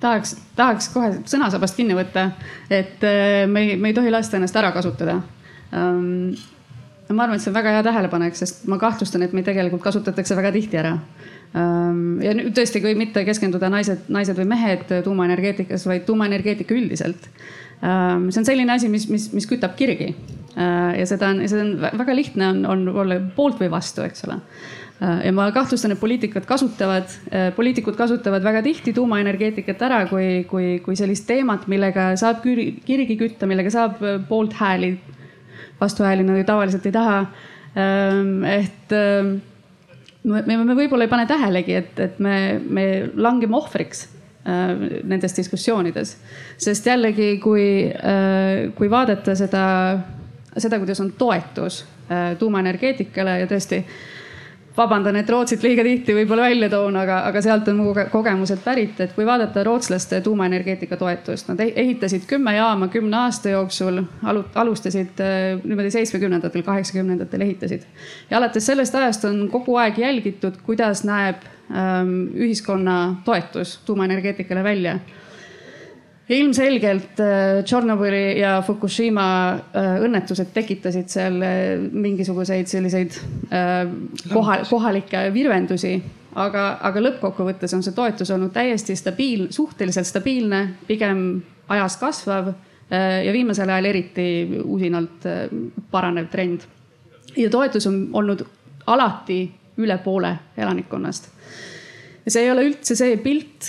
tahaks, 0.00 0.36
tahaks 0.56 0.88
kohe 0.94 1.12
sõnasabast 1.26 1.76
kinni 1.76 1.98
võtta, 1.98 2.30
et 2.70 3.04
äh, 3.04 3.44
me 3.46 3.66
ei, 3.66 3.76
me 3.76 3.92
ei 3.92 4.00
tohi 4.00 4.10
lasta 4.10 4.40
ennast 4.40 4.56
ära 4.56 4.72
kasutada 4.72 5.20
um, 5.72 6.32
ma 7.12 7.26
arvan, 7.26 7.36
et 7.36 7.44
see 7.44 7.50
on 7.52 7.56
väga 7.58 7.76
hea 7.76 7.84
tähelepanek, 7.84 8.36
sest 8.38 8.64
ma 8.70 8.78
kahtlustan, 8.80 9.24
et 9.26 9.34
meid 9.36 9.44
tegelikult 9.44 9.82
kasutatakse 9.84 10.36
väga 10.38 10.52
tihti 10.54 10.80
ära 10.80 10.96
ja 11.52 12.32
nüüd 12.36 12.54
tõesti, 12.56 12.80
kui 12.80 12.94
mitte 12.96 13.24
keskenduda 13.28 13.68
naised, 13.72 14.06
naised 14.12 14.38
või 14.38 14.46
mehed 14.54 14.86
tuumaenergeetikas, 15.04 15.84
vaid 15.88 16.06
tuumaenergeetika 16.08 16.74
üldiselt. 16.74 17.28
Ehm, 17.82 18.28
see 18.30 18.40
on 18.40 18.46
selline 18.48 18.72
asi, 18.72 18.88
mis, 18.92 19.08
mis, 19.10 19.28
mis 19.34 19.48
kütab 19.50 19.74
kirgi. 19.78 20.12
Ehm, 20.54 20.94
ja 20.96 21.08
seda 21.08 21.32
on, 21.34 21.42
seda 21.50 21.66
on 21.66 21.74
väga 22.04 22.16
lihtne 22.16 22.48
on, 22.54 22.62
on 22.72 22.86
olla 23.04 23.18
poolt 23.36 23.60
või 23.60 23.72
vastu, 23.72 24.06
eks 24.06 24.24
ole 24.28 24.40
ja 25.02 25.32
ma 25.34 25.48
kahtlustan, 25.50 25.94
et 25.94 25.98
poliitikud 25.98 26.44
kasutavad, 26.46 27.10
poliitikud 27.56 27.96
kasutavad 27.98 28.44
väga 28.46 28.60
tihti 28.62 28.92
tuumaenergeetikat 28.94 29.80
ära 29.82 30.02
kui, 30.06 30.44
kui, 30.46 30.76
kui 30.84 30.94
sellist 30.98 31.26
teemat, 31.26 31.64
millega 31.66 32.12
saab 32.20 32.44
kirgi 32.44 33.16
kütta, 33.18 33.48
millega 33.50 33.72
saab 33.74 33.98
poolthääli, 34.28 34.92
vastuhääli 35.80 36.26
nad 36.28 36.38
ju 36.38 36.46
tavaliselt 36.46 36.86
ei 36.86 36.94
taha. 36.94 37.24
et 38.52 38.94
me, 40.24 40.56
me 40.64 40.76
võib-olla 40.76 41.06
ei 41.06 41.12
pane 41.12 41.26
tähelegi, 41.30 41.76
et, 41.78 42.00
et 42.00 42.18
me, 42.22 42.36
me 42.62 42.86
langeme 43.14 43.56
ohvriks 43.58 44.04
äh, 44.46 44.72
nendes 45.08 45.36
diskussioonides. 45.36 46.16
sest 46.60 46.86
jällegi, 46.86 47.36
kui 47.42 47.66
äh,, 47.90 48.70
kui 48.78 48.90
vaadata 48.90 49.34
seda, 49.38 49.64
seda, 50.56 50.80
kuidas 50.82 51.02
on 51.04 51.12
toetus 51.18 51.82
äh, 52.10 52.32
tuumaenergeetikale 52.38 53.40
ja 53.42 53.50
tõesti 53.50 53.82
vabandan, 54.76 55.16
et 55.20 55.30
Rootsit 55.30 55.62
liiga 55.64 55.84
tihti 55.84 56.14
võib-olla 56.16 56.46
välja 56.48 56.68
toon, 56.72 56.96
aga, 56.96 57.18
aga 57.28 57.42
sealt 57.44 57.68
on 57.68 57.80
mu 57.80 57.94
kogemused 58.12 58.62
pärit, 58.64 59.00
et 59.04 59.14
kui 59.16 59.26
vaadata 59.28 59.64
rootslaste 59.66 60.20
tuumaenergeetika 60.24 60.96
toetust, 61.00 61.50
nad 61.50 61.60
ehitasid 61.64 62.26
kümme 62.30 62.54
jaama 62.56 62.88
kümne 62.92 63.18
aasta 63.24 63.52
jooksul, 63.52 64.02
alustasid 64.24 65.20
äh, 65.20 65.62
niimoodi 65.64 65.92
seitsmekümnendatel, 65.94 66.64
kaheksakümnendatel 66.66 67.48
ehitasid. 67.48 67.88
ja 68.30 68.38
alates 68.38 68.66
sellest 68.66 68.94
ajast 68.94 69.24
on 69.28 69.48
kogu 69.52 69.76
aeg 69.76 69.98
jälgitud, 69.98 70.60
kuidas 70.66 71.04
näeb 71.04 71.44
ähm, 71.70 72.32
ühiskonna 72.34 73.22
toetus 73.24 73.78
tuumaenergeetikale 73.86 74.64
välja 74.64 74.98
ja 76.32 76.38
ilmselgelt 76.40 77.20
äh, 77.20 77.60
Tšornobõli 77.66 78.38
ja 78.40 78.56
Fukushima 78.64 79.26
äh, 79.52 79.92
õnnetused 80.06 80.52
tekitasid 80.54 81.12
seal 81.12 81.38
äh, 81.44 81.76
mingisuguseid 81.92 82.70
selliseid 82.70 83.18
koha, 84.32 84.62
kohalikke 84.68 85.26
virvendusi. 85.34 85.96
aga, 86.34 86.78
aga 86.80 87.00
lõppkokkuvõttes 87.02 87.74
on 87.76 87.82
see 87.84 87.92
toetus 87.92 88.30
olnud 88.32 88.54
täiesti 88.54 88.96
stabiil, 88.96 89.50
suhteliselt 89.52 90.08
stabiilne, 90.08 90.62
pigem 90.88 91.42
ajas 91.68 91.98
kasvav 92.00 92.54
ja 92.92 93.32
viimasel 93.32 93.68
ajal 93.72 93.86
eriti 93.88 94.24
usinalt 94.64 95.24
paranev 95.90 96.30
trend. 96.32 96.64
ja 97.36 97.50
toetus 97.50 97.86
on 97.86 98.08
olnud 98.12 98.44
alati 98.86 99.44
üle 99.76 99.98
poole 100.04 100.32
elanikkonnast. 100.56 101.28
ja 102.24 102.30
see 102.32 102.46
ei 102.46 102.50
ole 102.50 102.64
üldse 102.70 102.96
see 102.96 103.16
pilt 103.20 103.68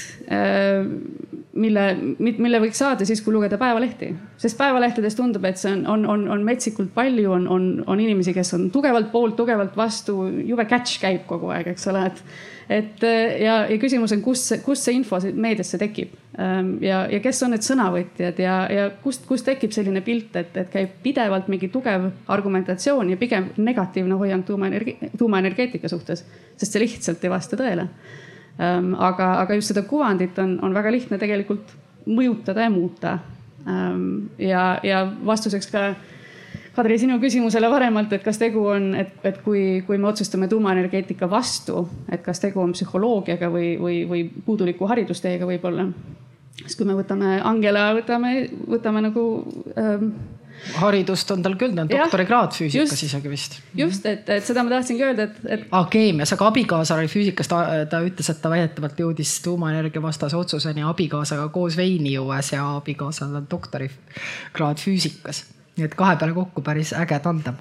mille, 1.53 1.83
mille 2.19 2.61
võiks 2.63 2.79
saada 2.81 3.05
siis, 3.05 3.21
kui 3.21 3.33
lugeda 3.33 3.57
päevalehti. 3.61 4.09
sest 4.37 4.57
päevalehtedes 4.57 5.15
tundub, 5.15 5.45
et 5.45 5.59
see 5.61 5.71
on, 5.71 5.83
on, 5.87 6.05
on, 6.09 6.23
on 6.35 6.45
metsikult 6.45 6.93
palju, 6.95 7.29
on, 7.31 7.45
on, 7.47 7.67
on 7.87 7.99
inimesi, 7.99 8.33
kes 8.33 8.53
on 8.57 8.69
tugevalt 8.73 9.11
poolt, 9.11 9.35
tugevalt 9.37 9.77
vastu, 9.77 10.17
jube 10.47 10.65
catch 10.69 11.01
käib 11.01 11.27
kogu 11.29 11.53
aeg, 11.53 11.69
eks 11.75 11.87
ole, 11.91 12.07
et. 12.09 12.23
et 12.73 13.05
ja, 13.43 13.59
ja 13.69 13.77
küsimus 13.81 14.15
on, 14.15 14.23
kus, 14.25 14.47
kust 14.65 14.87
see 14.87 14.97
info 14.97 15.19
meediasse 15.21 15.77
tekib 15.77 16.15
ähm, 16.39 16.77
ja, 16.81 17.03
ja 17.11 17.19
kes 17.21 17.43
on 17.45 17.53
need 17.53 17.65
sõnavõtjad 17.65 18.39
ja, 18.41 18.57
ja 18.71 18.89
kust, 19.03 19.27
kust 19.29 19.45
tekib 19.45 19.75
selline 19.75 20.01
pilt, 20.01 20.33
et, 20.39 20.57
et 20.57 20.73
käib 20.73 20.97
pidevalt 21.03 21.51
mingi 21.51 21.69
tugev 21.73 22.09
argumentatsioon 22.33 23.13
ja 23.13 23.19
pigem 23.19 23.51
negatiivne 23.57 24.17
hoiang 24.17 24.47
tuumaenergi-, 24.47 24.97
tuumaenergeetika 25.19 25.91
suhtes, 25.91 26.25
sest 26.57 26.71
see 26.71 26.85
lihtsalt 26.87 27.27
ei 27.27 27.35
vasta 27.35 27.59
tõele 27.59 27.89
Ehm, 27.91 28.32
aga, 28.57 29.29
aga 29.41 29.55
just 29.57 29.71
seda 29.73 29.81
kuvandit 29.87 30.37
on, 30.39 30.59
on 30.61 30.73
väga 30.75 30.91
lihtne 30.93 31.17
tegelikult 31.17 31.71
mõjutada 32.05 32.67
ja 32.67 32.73
muuta. 32.73 33.13
Ehm, 33.67 34.09
ja, 34.37 34.79
ja 34.83 35.05
vastuseks 35.25 35.71
ka 35.71 35.85
Kadri, 36.73 36.95
sinu 36.97 37.19
küsimusele 37.21 37.67
varemalt, 37.69 38.15
et 38.15 38.23
kas 38.25 38.39
tegu 38.41 38.63
on, 38.65 38.87
et, 38.97 39.11
et 39.29 39.35
kui, 39.45 39.83
kui 39.85 39.99
me 40.01 40.07
otsustame 40.09 40.47
tuumaenergeetika 40.49 41.27
vastu, 41.29 41.83
et 42.09 42.23
kas 42.25 42.41
tegu 42.41 42.63
on 42.63 42.73
psühholoogiaga 42.73 43.49
või, 43.53 43.75
või, 43.77 43.99
või 44.09 44.23
puuduliku 44.45 44.89
haridusteega 44.89 45.45
võib-olla. 45.45 45.85
siis 46.63 46.75
kui 46.79 46.87
me 46.89 46.95
võtame 46.97 47.35
Angela, 47.45 47.91
võtame, 47.93 48.31
võtame 48.73 49.03
nagu 49.05 49.25
ähm, 49.77 50.09
haridust 50.77 51.31
on 51.35 51.43
tal 51.45 51.55
küll, 51.59 51.75
ta 51.75 51.83
on 51.85 51.91
doktorikraad 51.91 52.55
füüsikas 52.55 52.93
just. 52.93 53.07
isegi 53.07 53.31
vist. 53.31 53.57
just, 53.77 54.05
et, 54.09 54.29
et 54.29 54.45
seda 54.45 54.63
ma 54.65 54.75
tahtsingi 54.75 55.05
öelda, 55.07 55.27
et, 55.29 55.41
et 55.57 55.65
aa, 55.71 55.83
keemias, 55.91 56.33
aga 56.35 56.47
abikaasa 56.51 56.97
oli 56.99 57.09
füüsikas, 57.11 57.49
ta, 57.51 57.63
ta 57.89 58.03
ütles, 58.05 58.29
et 58.31 58.41
ta 58.43 58.51
väidetavalt 58.53 59.03
jõudis 59.05 59.35
tuumaenergia 59.45 60.03
vastase 60.03 60.39
otsuseni 60.39 60.85
abikaasaga 60.87 61.49
koos 61.53 61.77
veini 61.79 62.15
juues 62.15 62.53
ja 62.55 62.69
abikaasal 62.77 63.35
on 63.41 63.49
doktorikraad 63.51 64.81
füüsikas. 64.83 65.45
nii 65.77 65.89
et 65.89 65.95
kahe 65.97 66.15
peale 66.21 66.35
kokku 66.37 66.61
päris 66.61 66.93
äge 66.93 67.19
tandem 67.19 67.57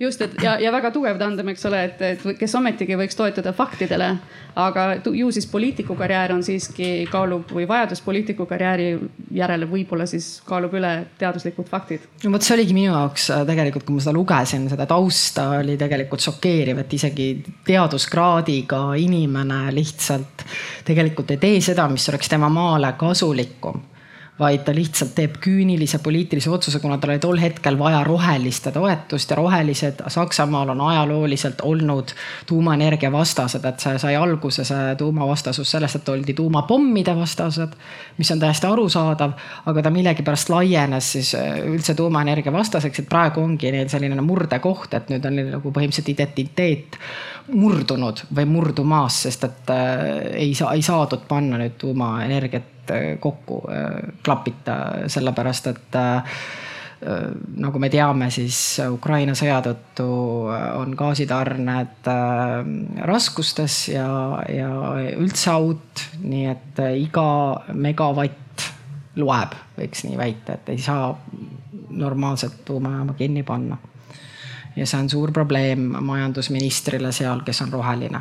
just, 0.00 0.20
et 0.22 0.34
ja, 0.42 0.56
ja 0.60 0.72
väga 0.72 0.90
tugev 0.94 1.18
tandem, 1.20 1.50
eks 1.52 1.66
ole, 1.68 1.80
et, 1.88 2.02
et 2.02 2.26
kes 2.38 2.54
ometigi 2.58 2.96
võiks 2.98 3.18
toetuda 3.18 3.52
faktidele. 3.56 4.10
aga 4.58 4.84
ju 5.14 5.30
siis 5.30 5.46
poliitiku 5.46 5.94
karjäär 5.94 6.32
on 6.34 6.42
siiski 6.42 7.06
kaalub 7.10 7.52
või 7.54 7.66
vajadus 7.68 8.00
poliitiku 8.02 8.46
karjääri 8.46 8.88
järele 9.34 9.68
võib-olla 9.70 10.06
siis 10.06 10.40
kaalub 10.46 10.74
üle 10.74 10.92
teaduslikud 11.18 11.68
faktid. 11.68 12.06
no 12.24 12.32
vot, 12.32 12.42
see 12.42 12.56
oligi 12.56 12.74
minu 12.74 12.92
jaoks 12.92 13.28
äh, 13.34 13.44
tegelikult, 13.46 13.86
kui 13.86 13.98
ma 13.98 14.06
seda 14.06 14.16
lugesin, 14.16 14.68
seda 14.70 14.86
tausta 14.86 15.50
oli 15.58 15.76
tegelikult 15.78 16.24
šokeeriv, 16.24 16.82
et 16.84 16.98
isegi 16.98 17.28
teaduskraadiga 17.66 18.82
inimene 18.98 19.68
lihtsalt 19.74 20.46
tegelikult 20.88 21.36
ei 21.36 21.42
tee 21.42 21.60
seda, 21.70 21.88
mis 21.92 22.08
oleks 22.10 22.34
tema 22.34 22.50
maale 22.52 22.94
kasulikum 22.98 23.82
vaid 24.38 24.62
ta 24.64 24.74
lihtsalt 24.74 25.14
teeb 25.16 25.38
küünilise 25.42 25.98
poliitilise 26.02 26.50
otsuse, 26.50 26.78
kuna 26.80 26.98
tal 26.98 27.14
oli 27.14 27.22
tol 27.22 27.40
hetkel 27.42 27.78
vaja 27.78 28.04
roheliste 28.06 28.70
toetust 28.72 29.30
ja 29.30 29.36
rohelised 29.36 30.02
Saksamaal 30.06 30.68
on 30.74 30.80
ajalooliselt 30.80 31.60
olnud 31.66 32.14
tuumaenergia 32.46 33.10
vastased, 33.12 33.64
et 33.64 33.82
see 33.82 33.98
sai 33.98 34.14
alguse, 34.16 34.64
see 34.64 34.94
tuumavastasus 34.98 35.70
sellest, 35.74 36.00
et 36.00 36.12
oldi 36.14 36.36
tuumapommide 36.38 37.16
vastased, 37.18 37.74
mis 38.18 38.30
on 38.34 38.42
täiesti 38.42 38.70
arusaadav, 38.70 39.34
aga 39.66 39.82
ta 39.82 39.92
millegipärast 39.94 40.54
laienes 40.54 41.12
siis 41.16 41.34
äh, 41.38 41.58
üldse 41.66 41.96
tuumaenergia 41.98 42.54
vastaseks, 42.54 43.02
et 43.02 43.10
praegu 43.10 43.42
ongi 43.42 43.74
neil 43.74 43.90
selline 43.90 44.22
murdekoht, 44.22 44.94
et 44.94 45.10
nüüd 45.12 45.26
on 45.26 45.38
neil 45.38 45.52
nagu 45.56 45.74
põhimõtteliselt 45.74 46.14
identiteet 46.14 46.98
murdunud 47.58 48.26
või 48.34 48.46
murdumas, 48.46 49.22
sest 49.26 49.50
et 49.50 49.70
äh, 49.74 50.02
ei 50.46 50.54
saa, 50.54 50.76
ei 50.78 50.82
saadud 50.86 51.26
panna 51.28 51.58
nüüd 51.58 51.78
tuumaenergiat 51.80 52.77
äh, 52.94 53.18
kokku 53.20 53.62
äh, 53.70 54.14
klapita, 54.24 54.78
sellepärast 55.06 55.66
et 55.72 55.98
äh, 55.98 56.38
nagu 57.62 57.78
me 57.78 57.86
teame, 57.92 58.26
siis 58.34 58.80
Ukraina 58.90 59.36
sõja 59.38 59.60
tõttu 59.62 60.06
on 60.50 60.96
gaasitarned 60.98 62.08
raskustes 63.06 63.76
ja, 63.92 64.08
ja 64.50 64.72
üldse 65.14 65.52
out, 65.54 66.02
nii 66.24 66.48
et 66.50 66.80
iga 66.98 67.28
megavatt 67.70 68.66
loeb, 69.22 69.54
võiks 69.78 70.02
nii 70.08 70.18
väita, 70.18 70.58
et 70.58 70.72
ei 70.74 70.82
saa 70.82 71.12
normaalset 72.02 72.64
tuumajaama 72.66 73.14
kinni 73.14 73.46
panna 73.46 73.78
ja 74.74 74.86
see 74.86 74.98
on 74.98 75.10
suur 75.10 75.30
probleem 75.34 75.86
majandusministrile 76.02 77.14
seal, 77.14 77.46
kes 77.46 77.62
on 77.62 77.72
roheline. 77.78 78.20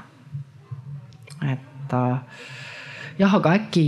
et 1.50 1.98
jah, 3.20 3.36
aga 3.40 3.54
äkki 3.58 3.86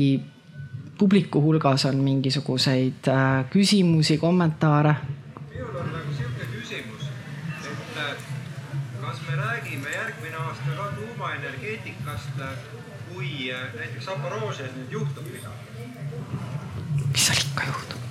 publiku 0.99 1.41
hulgas 1.41 1.85
on 1.85 1.95
mingisuguseid 1.95 3.07
äh, 3.07 3.45
küsimusi, 3.49 4.17
kommentaare? 4.17 4.95
minul 5.49 5.75
on 5.79 5.91
nagu 5.93 6.13
sihuke 6.17 6.47
küsimus, 6.51 7.05
et 7.71 7.97
äh, 8.03 8.17
kas 9.01 9.21
me 9.27 9.35
räägime 9.35 9.93
järgmine 9.95 10.35
aasta 10.35 10.75
ka 10.77 10.89
tuumaenergeetikast, 10.97 12.41
äh, 12.41 12.49
kui 13.13 13.31
näiteks 13.77 14.05
Zaporožjes 14.05 14.75
nüüd 14.75 14.91
juhtub 14.97 15.31
midagi? 15.31 15.87
mis 17.05 17.27
seal 17.27 17.41
ikka 17.45 17.69
juhtub? 17.71 18.01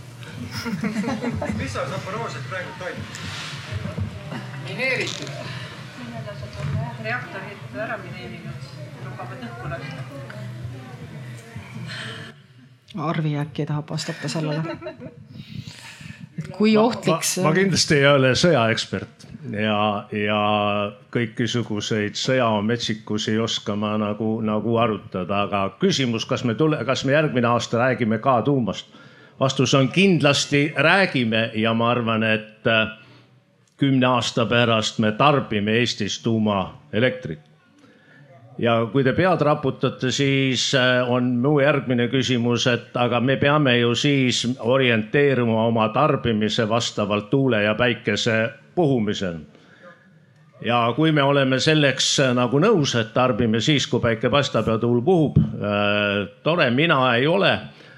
mis 1.61 1.73
seal 1.77 1.93
Zaporožjes 1.93 2.49
praegu 2.49 2.73
toimub? 2.81 3.07
mineeritud. 4.65 5.31
reaktorid 7.05 7.81
ära 7.85 8.01
mineerinud, 8.07 8.73
lubavad 9.05 9.49
õhku 9.51 9.75
lasta. 9.77 10.28
Arvi 12.97 13.37
äkki 13.37 13.67
tahab 13.67 13.91
vastata 13.91 14.29
sellele? 14.29 14.63
et 16.39 16.49
kui 16.57 16.77
ohtlik 16.77 17.27
see 17.27 17.45
ma 17.45 17.53
kindlasti 17.57 17.99
ei 17.99 18.07
ole 18.07 18.31
sõjaekspert 18.39 19.27
ja, 19.53 19.81
ja 20.15 20.41
kõikisuguseid 21.15 22.19
sõjametsikusi 22.19 23.35
ei 23.35 23.43
oska 23.43 23.77
ma 23.77 23.97
nagu, 24.01 24.39
nagu 24.45 24.77
arutada, 24.81 25.45
aga 25.47 25.65
küsimus, 25.83 26.27
kas 26.29 26.45
me 26.45 26.55
tule, 26.59 26.81
kas 26.87 27.05
me 27.05 27.17
järgmine 27.17 27.51
aasta 27.51 27.83
räägime 27.85 28.21
ka 28.25 28.41
tuumast? 28.47 28.89
vastus 29.41 29.75
on 29.75 29.89
kindlasti 29.89 30.73
räägime 30.77 31.51
ja 31.55 31.75
ma 31.75 31.91
arvan, 31.91 32.23
et 32.23 32.67
äh, 32.67 32.89
kümne 33.79 34.07
aasta 34.07 34.47
pärast 34.47 34.99
me 34.99 35.13
tarbime 35.13 35.79
Eestis 35.79 36.19
tuumaelektrit. 36.23 37.48
Ja 38.59 38.79
kui 38.93 39.05
te 39.05 39.13
pead 39.15 39.43
raputate, 39.45 40.11
siis 40.15 40.71
äh, 40.75 41.03
on 41.11 41.37
mu 41.43 41.59
järgmine 41.61 42.09
küsimus, 42.13 42.67
et 42.71 42.97
aga 42.97 43.21
me 43.21 43.37
peame 43.37 43.79
ju 43.79 43.95
siis 43.95 44.43
orienteeruma 44.59 45.67
oma 45.69 45.89
tarbimise 45.95 46.69
vastavalt 46.69 47.31
tuule 47.31 47.63
ja 47.63 47.75
päikese 47.79 48.49
puhumisele 48.75 49.59
ja 50.65 50.93
kui 50.97 51.13
me 51.13 51.23
oleme 51.23 51.61
selleks 51.63 52.13
äh, 52.21 52.35
nagu 52.35 52.61
nõus, 52.63 52.95
et 52.99 53.13
tarbime 53.15 53.61
siis, 53.61 53.87
kui 53.87 54.03
päike 54.03 54.31
paistab 54.31 54.69
ja 54.69 54.79
tuul 54.79 55.03
puhub 55.07 55.39
äh,. 55.39 56.27
tore, 56.43 56.71
mina 56.71 56.99
ei 57.15 57.27
ole, 57.27 57.53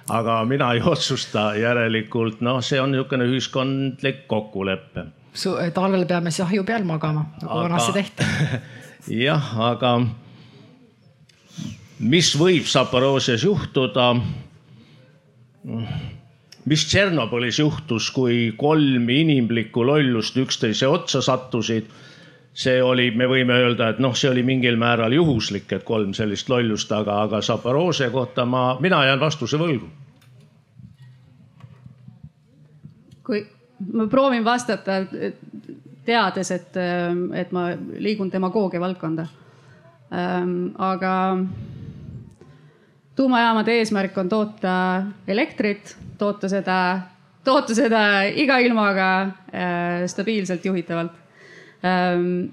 aga 0.09 0.43
mina 0.45 0.73
ei 0.77 0.83
otsusta, 0.93 1.55
järelikult 1.57 2.45
noh, 2.45 2.61
see 2.65 2.81
on 2.81 2.93
niisugune 2.93 3.29
ühiskondlik 3.31 4.27
kokkulepe. 4.29 5.07
talvel 5.75 6.05
peame 6.07 6.31
siis 6.31 6.47
ahju 6.49 6.65
peal 6.65 6.85
magama, 6.85 7.31
nagu 7.43 7.63
vanasti 7.65 7.93
tehti. 7.93 8.25
jah, 9.25 9.55
aga 9.73 9.95
mis 12.01 12.33
võib 12.39 12.69
Zaporožjes 12.69 13.45
juhtuda? 13.45 14.15
mis 16.71 16.85
Tšernobõlis 16.89 17.59
juhtus, 17.61 18.11
kui 18.15 18.53
kolm 18.57 19.09
inimlikku 19.11 19.85
lollust 19.85 20.37
üksteise 20.41 20.89
otsa 20.89 21.23
sattusid? 21.23 21.91
see 22.61 22.81
oli, 22.83 23.13
me 23.15 23.29
võime 23.31 23.55
öelda, 23.55 23.93
et 23.93 24.01
noh, 24.03 24.15
see 24.19 24.29
oli 24.29 24.43
mingil 24.43 24.75
määral 24.77 25.13
juhuslik, 25.15 25.71
et 25.73 25.85
kolm 25.87 26.11
sellist 26.19 26.49
lollust, 26.51 26.91
aga, 26.93 27.21
aga 27.23 27.39
Zaporožje 27.47 28.11
kohta 28.11 28.45
ma, 28.45 28.75
mina 28.83 29.05
jään 29.07 29.21
vastuse 29.21 29.61
võlgu. 29.61 29.89
kui 33.25 33.45
ma 33.95 34.09
proovin 34.11 34.45
vastata, 34.45 34.99
teades, 36.05 36.51
et, 36.51 36.77
et 37.39 37.53
ma 37.55 37.69
liigun 38.03 38.33
demagoogia 38.33 38.81
valdkonda. 38.83 39.27
aga 40.91 41.13
tuumajaamade 43.21 43.75
eesmärk 43.81 44.17
on 44.19 44.29
toota 44.29 44.75
elektrit, 45.29 45.97
toota 46.19 46.49
seda, 46.49 46.79
toota 47.45 47.77
seda 47.77 48.23
iga 48.25 48.57
ilmaga 48.65 49.11
äh, 49.21 50.07
stabiilselt 50.09 50.65
juhitavalt 50.65 51.13
ähm, 51.85 52.49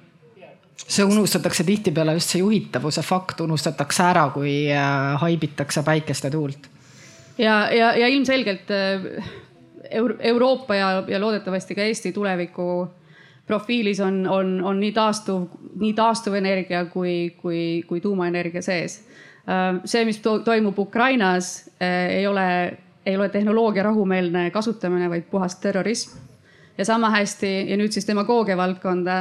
see 0.84 1.06
unustatakse 1.08 1.64
tihtipeale 1.68 2.18
just 2.18 2.34
see 2.36 2.44
juhitavuse 2.44 3.02
fakt 3.06 3.42
unustatakse 3.42 4.04
ära, 4.10 4.28
kui 4.36 4.68
äh, 4.72 5.16
haibitakse 5.24 5.84
päikest 5.88 6.28
ja 6.28 6.32
tuult. 6.32 6.70
ja, 7.38 7.60
ja, 7.72 7.94
ja 7.98 8.08
ilmselgelt 8.08 8.72
äh, 8.72 9.34
Euro 9.90 10.16
Euroopa 10.20 10.76
ja, 10.76 11.04
ja 11.08 11.20
loodetavasti 11.22 11.76
ka 11.76 11.82
Eesti 11.88 12.12
tuleviku 12.12 12.88
profiilis 13.48 14.00
on, 14.04 14.26
on, 14.28 14.64
on 14.64 14.80
nii 14.80 14.92
taastuv, 14.92 15.46
nii 15.80 15.94
taastuvenergia 15.96 16.86
kui, 16.92 17.38
kui, 17.40 17.84
kui 17.88 18.02
tuumaenergia 18.04 18.62
sees. 18.62 19.07
See, 19.86 20.06
mis 20.06 20.18
to 20.20 20.40
toimub 20.44 20.80
Ukrainas, 20.80 21.70
ei 21.80 22.28
ole, 22.28 22.78
ei 23.06 23.18
ole 23.18 23.30
tehnoloogia 23.30 23.84
rahumeelne 23.84 24.50
kasutamine, 24.52 25.10
vaid 25.10 25.30
puhas 25.32 25.56
terrorism. 25.56 26.18
ja 26.78 26.86
sama 26.86 27.10
hästi 27.10 27.70
ja 27.70 27.78
nüüd 27.78 27.92
siis 27.92 28.06
demagoogia 28.08 28.58
valdkonda 28.58 29.16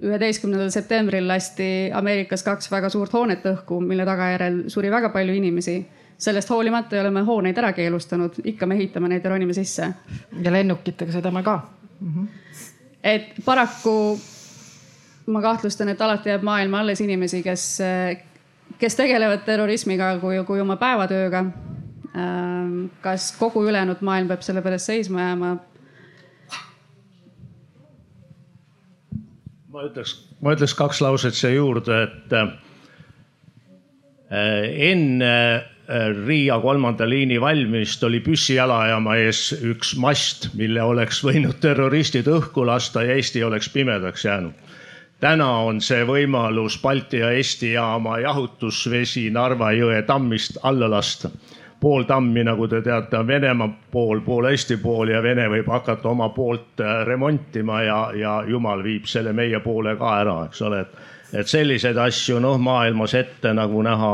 üheteistkümnendal 0.00 0.70
septembril 0.72 1.26
lasti 1.28 1.90
Ameerikas 1.94 2.42
kaks 2.46 2.70
väga 2.72 2.88
suurt 2.92 3.12
hoonet 3.12 3.44
õhku, 3.48 3.80
mille 3.84 4.06
tagajärjel 4.08 4.62
suri 4.72 4.90
väga 4.90 5.12
palju 5.14 5.34
inimesi. 5.34 5.82
sellest 6.22 6.50
hoolimata 6.50 6.96
ei 6.96 7.00
ole 7.00 7.10
me 7.10 7.20
hooneid 7.26 7.58
ära 7.58 7.72
keelustanud, 7.72 8.36
ikka 8.44 8.66
me 8.66 8.74
ehitame 8.74 9.08
neid 9.08 9.24
ja 9.24 9.30
ronime 9.30 9.54
sisse. 9.54 9.88
ja 10.42 10.52
lennukitega 10.52 11.12
sõidame 11.12 11.42
ka 11.42 11.60
mm. 12.00 12.12
-hmm. 12.14 12.28
et 13.04 13.44
paraku 13.44 14.18
ma 15.26 15.42
kahtlustan, 15.42 15.88
et 15.88 16.00
alati 16.00 16.28
jääb 16.28 16.42
maailma 16.42 16.80
alles 16.80 17.00
inimesi, 17.00 17.42
kes, 17.42 17.80
kes 18.82 18.96
tegelevad 18.98 19.44
terrorismiga 19.46 20.16
kui, 20.22 20.40
kui 20.46 20.60
oma 20.62 20.76
päevatööga. 20.80 21.44
kas 23.00 23.30
kogu 23.38 23.62
ülejäänud 23.64 24.02
maailm 24.04 24.28
peab 24.28 24.42
selle 24.44 24.62
pärast 24.62 24.90
seisma 24.90 25.20
jääma? 25.28 25.52
ma 29.72 29.84
ütleks, 29.88 30.16
ma 30.44 30.52
ütleks 30.52 30.74
kaks 30.76 31.00
lauset 31.00 31.34
siia 31.38 31.54
juurde, 31.54 32.02
et 32.04 32.34
äh, 32.36 32.50
enne 34.90 35.32
Riia 36.26 36.56
kolmanda 36.62 37.04
liini 37.08 37.40
valmimist 37.40 38.04
oli 38.06 38.20
püssijalajaama 38.24 39.16
ees 39.20 39.40
üks 39.66 39.96
mast, 40.00 40.46
mille 40.56 40.82
oleks 40.82 41.18
võinud 41.26 41.58
terroristid 41.60 42.28
õhku 42.30 42.64
lasta 42.64 43.02
ja 43.04 43.16
Eesti 43.18 43.42
oleks 43.44 43.68
pimedaks 43.74 44.24
jäänud. 44.24 44.54
Täna 45.22 45.48
on 45.62 45.80
see 45.80 46.02
võimalus 46.06 46.80
Balti 46.82 47.22
ja 47.22 47.30
Eesti 47.30 47.72
jaama 47.76 48.18
jahutusvesi 48.18 49.28
Narva 49.30 49.70
jõe 49.72 50.02
tammist 50.02 50.58
alla 50.62 50.90
lasta 50.90 51.30
pool 51.82 52.04
tammi, 52.06 52.44
nagu 52.46 52.68
te 52.70 52.78
teate, 52.82 53.18
on 53.18 53.26
Venemaa 53.26 53.70
pool, 53.90 54.20
pool 54.22 54.46
Eesti 54.50 54.76
pool 54.82 55.10
ja 55.10 55.22
Vene 55.22 55.48
võib 55.50 55.66
hakata 55.70 56.12
oma 56.12 56.28
poolt 56.34 56.80
äh, 56.80 57.00
remontima 57.06 57.80
ja, 57.82 57.98
ja 58.14 58.36
jumal 58.46 58.84
viib 58.86 59.08
selle 59.10 59.32
meie 59.34 59.58
poole 59.64 59.96
ka 59.98 60.12
ära, 60.20 60.36
eks 60.46 60.62
ole, 60.62 60.84
et. 60.86 61.02
et 61.40 61.48
selliseid 61.48 61.98
asju 61.98 62.38
noh, 62.44 62.58
maailmas 62.60 63.14
ette 63.18 63.54
nagu 63.56 63.82
näha 63.82 64.12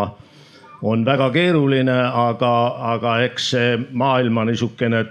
on 0.88 1.05
väga 1.05 1.31
keeruline, 1.35 1.99
aga, 2.23 2.55
aga 2.94 3.18
eks 3.27 3.51
see 3.53 3.77
maailma 3.92 4.47
niisugune 4.49 5.05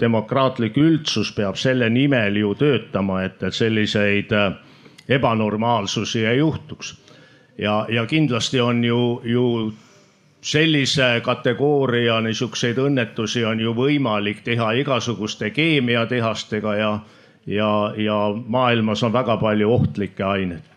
demokraatlik 0.00 0.78
üldsus 0.80 1.30
peab 1.36 1.58
selle 1.60 1.90
nimel 1.92 2.36
ju 2.40 2.54
töötama, 2.58 3.22
et, 3.28 3.42
et 3.42 3.54
selliseid 3.54 4.32
äh, 4.34 4.50
ebanormaalsusi 5.08 6.26
ei 6.26 6.38
juhtuks. 6.38 6.96
ja, 7.58 7.86
ja 7.88 8.06
kindlasti 8.06 8.60
on 8.60 8.84
ju, 8.84 9.22
ju 9.24 9.72
sellise 10.40 11.20
kategooria 11.24 12.20
niisuguseid 12.20 12.78
õnnetusi 12.78 13.44
on 13.46 13.60
ju 13.60 13.74
võimalik 13.74 14.42
teha 14.44 14.72
igasuguste 14.72 15.50
keemiatehastega 15.50 16.74
ja, 16.74 16.92
ja, 17.46 17.70
ja 17.96 18.18
maailmas 18.46 19.02
on 19.02 19.12
väga 19.12 19.36
palju 19.36 19.72
ohtlikke 19.72 20.24
aineid. 20.24 20.71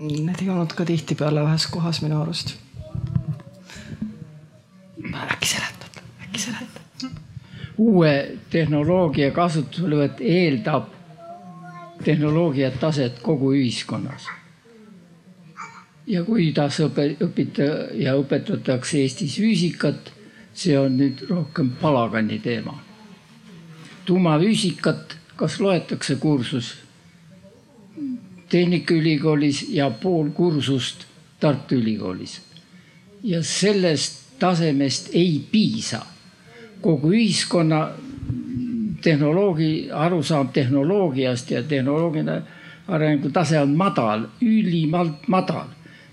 Need 0.00 0.40
ei 0.42 0.48
olnud 0.48 0.72
ka 0.72 0.84
tihtipeale 0.88 1.42
ühes 1.44 1.66
kohas 1.68 2.00
minu 2.00 2.22
arust 2.22 2.54
äkki 5.30 5.48
seletad, 5.48 6.02
äkki 6.24 6.40
seletad? 6.40 6.80
uue 7.80 8.36
tehnoloogia 8.50 9.30
kasutuselevõtt 9.32 10.20
eeldab 10.20 10.90
tehnoloogia 12.04 12.70
taset 12.70 13.18
kogu 13.22 13.52
ühiskonnas. 13.56 14.28
ja 16.06 16.24
kuidas 16.24 16.80
õpe, 16.80 17.06
õpita 17.24 17.68
ja 17.94 18.16
õpetatakse 18.18 18.98
Eestis 18.98 19.36
füüsikat, 19.38 20.12
see 20.54 20.78
on 20.78 20.96
nüüd 20.96 21.24
rohkem 21.28 21.70
palagani 21.80 22.38
teema. 22.38 22.78
tuumafüüsikat, 24.04 25.16
kas 25.36 25.60
loetakse 25.60 26.16
kursus 26.16 26.74
Tehnikaülikoolis 28.50 29.66
ja 29.70 29.90
pool 29.90 30.30
kursust 30.34 31.06
Tartu 31.40 31.74
Ülikoolis. 31.74 32.40
ja 33.22 33.42
sellest 33.42 34.38
tasemest 34.38 35.10
ei 35.12 35.44
piisa. 35.52 36.00
kogu 36.80 37.12
ühiskonna 37.12 37.88
tehnoloogi, 39.02 39.90
arusaam 39.92 40.48
tehnoloogiast 40.48 41.50
ja 41.50 41.62
tehnoloogiline 41.62 42.42
arengutase 42.88 43.60
on 43.60 43.76
madal, 43.76 44.26
ülimalt 44.40 45.28
madal. 45.28 45.66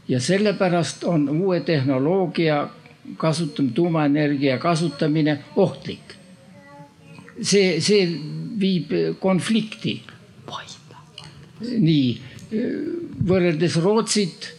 ja 0.08 0.20
sellepärast 0.20 1.04
on 1.04 1.30
uue 1.30 1.60
tehnoloogia 1.60 2.70
kasutamine, 3.18 3.74
tuumaenergia 3.74 4.58
kasutamine 4.58 5.44
ohtlik. 5.56 6.16
see, 7.42 7.82
see 7.82 8.20
viib 8.60 8.92
konflikti. 9.20 10.04
Nii, 11.62 12.10
võrreldes 13.28 13.80
Rootsit, 13.84 14.52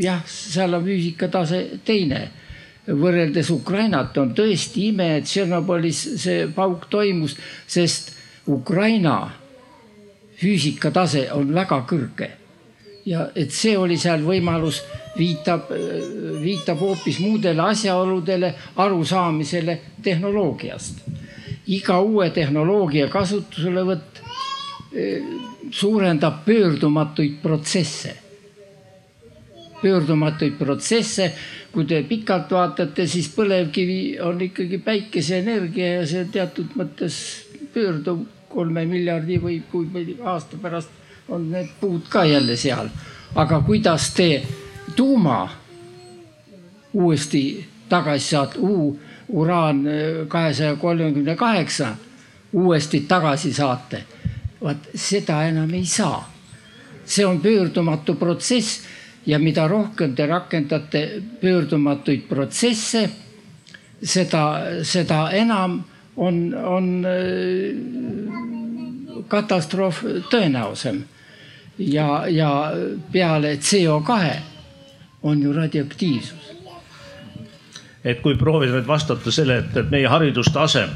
jah, 0.00 0.22
seal 0.26 0.74
on 0.74 0.86
füüsikatase 0.86 1.64
teine 1.84 2.22
võrreldes 2.86 3.50
Ukrainat 3.54 4.16
on 4.18 4.32
tõesti 4.34 4.88
ime, 4.90 5.18
et 5.18 5.28
Tšernobõlis 5.28 6.02
see 6.22 6.46
pauk 6.54 6.88
toimus, 6.90 7.36
sest 7.66 8.12
Ukraina 8.50 9.16
füüsikatase 10.40 11.28
on 11.32 11.52
väga 11.54 11.84
kõrge. 11.88 12.30
ja 13.04 13.30
et 13.34 13.50
see 13.50 13.76
oli 13.76 13.96
seal 13.98 14.22
võimalus, 14.22 14.82
viitab, 15.18 15.70
viitab 16.42 16.78
hoopis 16.78 17.18
muudele 17.18 17.62
asjaoludele, 17.62 18.54
arusaamisele 18.76 19.80
tehnoloogiast. 20.02 21.02
iga 21.66 22.00
uue 22.00 22.30
tehnoloogia 22.30 23.08
kasutuselevõtt 23.08 24.22
suurendab 25.70 26.44
pöördumatuid 26.44 27.40
protsesse. 27.42 28.16
pöördumatuid 29.82 30.52
protsesse 30.58 31.32
kui 31.72 31.86
te 31.88 32.02
pikalt 32.08 32.50
vaatate, 32.52 33.06
siis 33.08 33.30
põlevkivi 33.32 34.18
on 34.20 34.40
ikkagi 34.44 34.78
päikeseenergia 34.84 35.94
ja 35.94 36.06
see 36.08 36.26
teatud 36.32 36.74
mõttes 36.76 37.16
pöörduv 37.72 38.26
kolme 38.52 38.84
miljardi 38.88 39.38
või 39.40 39.62
kui 39.70 39.88
palju 39.92 40.18
aasta 40.28 40.60
pärast 40.60 41.32
on 41.32 41.48
need 41.52 41.70
puud 41.80 42.10
ka 42.12 42.26
jälle 42.28 42.56
seal. 42.60 42.90
aga 43.34 43.60
kuidas 43.64 44.10
te 44.14 44.42
tuuma 44.96 45.48
uuesti 46.92 47.64
tagasi 47.88 48.28
saate, 48.28 48.58
U 48.58 48.98
uraan 49.28 49.86
kahesaja 50.28 50.76
kolmekümne 50.76 51.36
kaheksa 51.36 51.96
uuesti 52.52 53.00
tagasi 53.08 53.52
saate, 53.52 54.04
vaat 54.62 54.88
seda 54.94 55.42
enam 55.48 55.74
ei 55.74 55.86
saa. 55.86 56.28
see 57.04 57.26
on 57.26 57.40
pöördumatu 57.40 58.14
protsess 58.14 58.84
ja 59.26 59.38
mida 59.38 59.68
rohkem 59.68 60.14
te 60.14 60.26
rakendate 60.26 61.22
pöördumatuid 61.40 62.20
protsesse, 62.28 63.10
seda, 64.02 64.60
seda 64.82 65.30
enam 65.30 65.82
on, 66.16 66.54
on 66.54 67.04
äh, 67.06 67.12
katastroof 69.28 70.04
tõenäosem. 70.30 71.02
ja, 71.78 72.26
ja 72.28 72.72
peale 73.12 73.54
CO2 73.54 74.36
on 75.22 75.42
ju 75.42 75.52
radioaktiivsus. 75.52 76.52
et 78.04 78.20
kui 78.20 78.34
proovida 78.34 78.72
nüüd 78.72 78.86
vastata 78.86 79.30
selle, 79.30 79.58
et, 79.58 79.76
et 79.76 79.90
meie 79.90 80.08
haridustase 80.08 80.88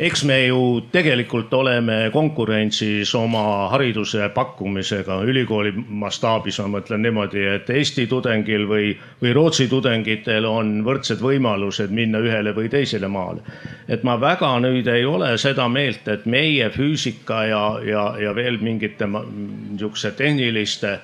eks 0.00 0.22
me 0.24 0.36
ju 0.46 0.60
tegelikult 0.92 1.52
oleme 1.54 2.10
konkurentsis 2.12 3.10
oma 3.14 3.68
hariduse 3.68 4.28
pakkumisega. 4.34 5.18
Ülikooli 5.28 5.74
mastaabis, 5.76 6.56
ma 6.62 6.78
mõtlen 6.78 7.04
niimoodi, 7.04 7.42
et 7.56 7.68
Eesti 7.70 8.06
tudengil 8.08 8.64
või, 8.70 8.94
või 9.20 9.34
Rootsi 9.36 9.68
tudengitel 9.68 10.48
on 10.48 10.78
võrdsed 10.86 11.20
võimalused 11.20 11.92
minna 11.92 12.22
ühele 12.24 12.56
või 12.56 12.72
teisele 12.72 13.08
maale. 13.12 13.44
et 13.88 14.02
ma 14.02 14.16
väga 14.20 14.54
nüüd 14.64 14.88
ei 14.88 15.04
ole 15.04 15.36
seda 15.38 15.68
meelt, 15.68 16.08
et 16.08 16.26
meie 16.26 16.70
füüsika 16.70 17.44
ja, 17.44 17.62
ja, 17.84 18.04
ja 18.18 18.34
veel 18.34 18.58
mingite 18.60 19.06
niisuguse 19.06 20.10
tehniliste 20.16 20.98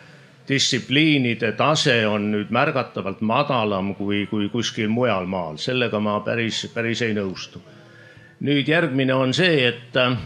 distsipliinide 0.49 1.53
tase 1.53 2.07
on 2.07 2.31
nüüd 2.33 2.51
märgatavalt 2.51 3.21
madalam 3.21 3.95
kui, 3.95 4.27
kui 4.31 4.49
kuskil 4.49 4.89
mujal 4.89 5.27
maal, 5.27 5.57
sellega 5.59 6.01
ma 6.01 6.21
päris, 6.21 6.65
päris 6.75 7.03
ei 7.03 7.13
nõustu 7.15 7.61
nüüd 8.41 8.69
järgmine 8.69 9.15
on 9.15 9.33
see, 9.35 9.69
et 9.69 9.97
äh, 9.97 10.17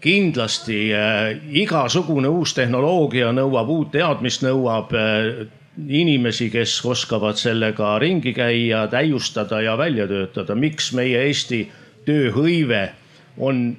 kindlasti 0.00 0.92
äh, 0.94 1.40
igasugune 1.62 2.30
uus 2.30 2.54
tehnoloogia 2.54 3.32
nõuab 3.34 3.72
uut 3.74 3.90
teadmist, 3.96 4.44
nõuab 4.46 4.94
äh, 4.94 5.48
inimesi, 5.88 6.50
kes 6.52 6.78
oskavad 6.86 7.38
sellega 7.40 7.96
ringi 8.02 8.32
käia, 8.36 8.86
täiustada 8.90 9.60
ja 9.62 9.76
välja 9.78 10.06
töötada. 10.08 10.54
miks 10.54 10.92
meie 10.92 11.26
Eesti 11.26 11.64
tööhõive 12.06 12.90
on 13.38 13.76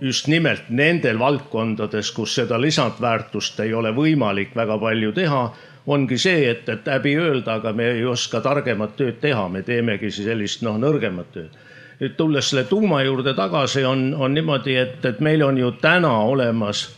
just 0.00 0.26
nimelt 0.26 0.68
nendel 0.68 1.18
valdkondades, 1.18 2.10
kus 2.10 2.34
seda 2.34 2.60
lisandväärtust 2.60 3.60
ei 3.60 3.74
ole 3.74 3.92
võimalik 3.94 4.54
väga 4.56 4.78
palju 4.78 5.12
teha, 5.12 5.42
ongi 5.86 6.18
see, 6.18 6.48
et, 6.50 6.68
et 6.68 6.86
häbi 6.86 7.14
öelda, 7.18 7.58
aga 7.58 7.72
me 7.72 7.90
ei 7.96 8.04
oska 8.06 8.40
targemat 8.40 8.96
tööd 8.96 9.20
teha, 9.22 9.48
me 9.48 9.62
teemegi 9.62 10.10
sellist 10.10 10.62
noh, 10.62 10.78
nõrgemat 10.78 11.30
tööd 11.34 11.60
nüüd 12.02 12.16
tulles 12.18 12.50
selle 12.50 12.64
tuuma 12.66 13.02
juurde 13.06 13.34
tagasi, 13.38 13.84
on, 13.86 14.08
on 14.18 14.34
niimoodi, 14.34 14.74
et, 14.76 15.04
et 15.06 15.20
meil 15.22 15.44
on 15.46 15.58
ju 15.58 15.70
täna 15.80 16.16
olemas, 16.26 16.88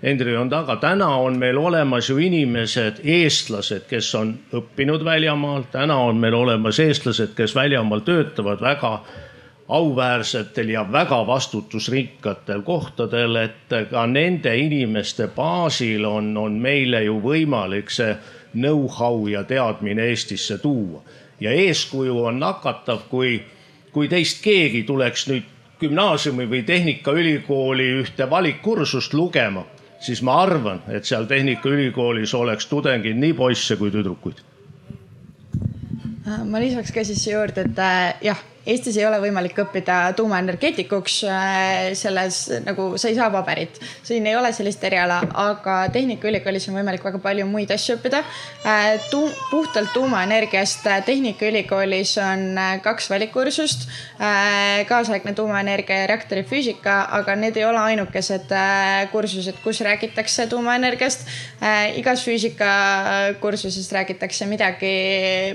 Hendrik 0.00 0.38
on 0.40 0.48
taga, 0.48 0.78
täna 0.80 1.10
on 1.20 1.34
meil 1.36 1.58
olemas 1.60 2.06
ju 2.08 2.16
inimesed, 2.24 3.02
eestlased, 3.04 3.84
kes 3.90 4.14
on 4.16 4.30
õppinud 4.56 5.04
väljamaal, 5.04 5.66
täna 5.72 5.98
on 6.08 6.16
meil 6.16 6.32
olemas 6.38 6.80
eestlased, 6.80 7.34
kes 7.36 7.52
väljamaal 7.54 8.00
töötavad 8.06 8.64
väga 8.64 8.94
auväärsetel 9.68 10.72
ja 10.72 10.86
väga 10.92 11.20
vastutusrikkatel 11.26 12.62
kohtadel, 12.62 13.36
et 13.36 13.76
ka 13.90 14.06
nende 14.06 14.56
inimeste 14.56 15.28
baasil 15.36 16.08
on, 16.08 16.32
on 16.36 16.56
meile 16.58 17.04
ju 17.04 17.20
võimalik 17.20 17.92
see 17.92 18.16
know-how 18.56 19.28
ja 19.28 19.44
teadmine 19.44 20.08
Eestisse 20.10 20.58
tuua. 20.58 21.04
Ja 21.40 21.52
eeskuju 21.52 22.24
on 22.24 22.40
nakatav, 22.40 23.04
kui, 23.12 23.36
kui 23.92 24.08
teist 24.08 24.42
keegi 24.44 24.82
tuleks 24.88 25.26
nüüd 25.30 25.48
gümnaasiumi 25.80 26.46
või 26.50 26.62
tehnikaülikooli 26.68 27.86
ühte 28.02 28.28
valikkursust 28.30 29.14
lugema, 29.16 29.64
siis 30.00 30.22
ma 30.22 30.36
arvan, 30.42 30.82
et 30.88 31.08
seal 31.08 31.26
Tehnikaülikoolis 31.30 32.34
oleks 32.36 32.68
tudengid 32.68 33.16
nii 33.16 33.32
poisse 33.34 33.76
kui 33.80 33.90
tüdrukuid. 33.90 34.44
ma 36.46 36.60
lisaks 36.60 36.92
ka 36.92 37.04
siis 37.04 37.26
juurde, 37.26 37.64
et 37.66 37.78
äh, 37.78 38.14
jah 38.22 38.38
Eestis 38.68 38.98
ei 39.00 39.06
ole 39.08 39.16
võimalik 39.22 39.56
õppida 39.62 40.10
tuumaenergeetikuks 40.18 41.14
äh, 41.24 41.86
selles 41.96 42.42
nagu 42.66 42.90
sa 43.00 43.08
ei 43.08 43.14
saa 43.16 43.30
paberit, 43.32 43.78
siin 44.04 44.26
ei 44.28 44.34
ole 44.36 44.50
sellist 44.52 44.82
eriala, 44.84 45.22
aga 45.40 45.76
Tehnikaülikoolis 45.94 46.68
on 46.68 46.76
võimalik 46.76 47.04
väga 47.06 47.22
palju 47.24 47.46
muid 47.48 47.72
asju 47.72 47.96
õppida 47.96 48.20
äh, 48.20 48.98
tu. 49.08 49.22
puhtalt 49.50 49.94
tuumaenergiast 49.94 50.84
Tehnikaülikoolis 51.06 52.12
on 52.20 52.44
äh, 52.60 52.74
kaks 52.84 53.08
valikkursust, 53.10 53.88
kaasaegne 54.88 55.32
tuumaenergia 55.34 56.02
ja 56.02 56.06
reaktori 56.10 56.42
füüsika, 56.44 56.98
aga 57.16 57.34
need 57.40 57.56
ei 57.56 57.64
ole 57.64 57.80
ainukesed 57.80 58.52
kursused, 59.12 59.56
kus 59.64 59.80
räägitakse 59.86 60.46
tuumaenergiast. 60.52 61.24
igas 61.96 62.24
füüsikakursuses 62.26 63.88
räägitakse 63.96 64.46
midagi, 64.50 64.92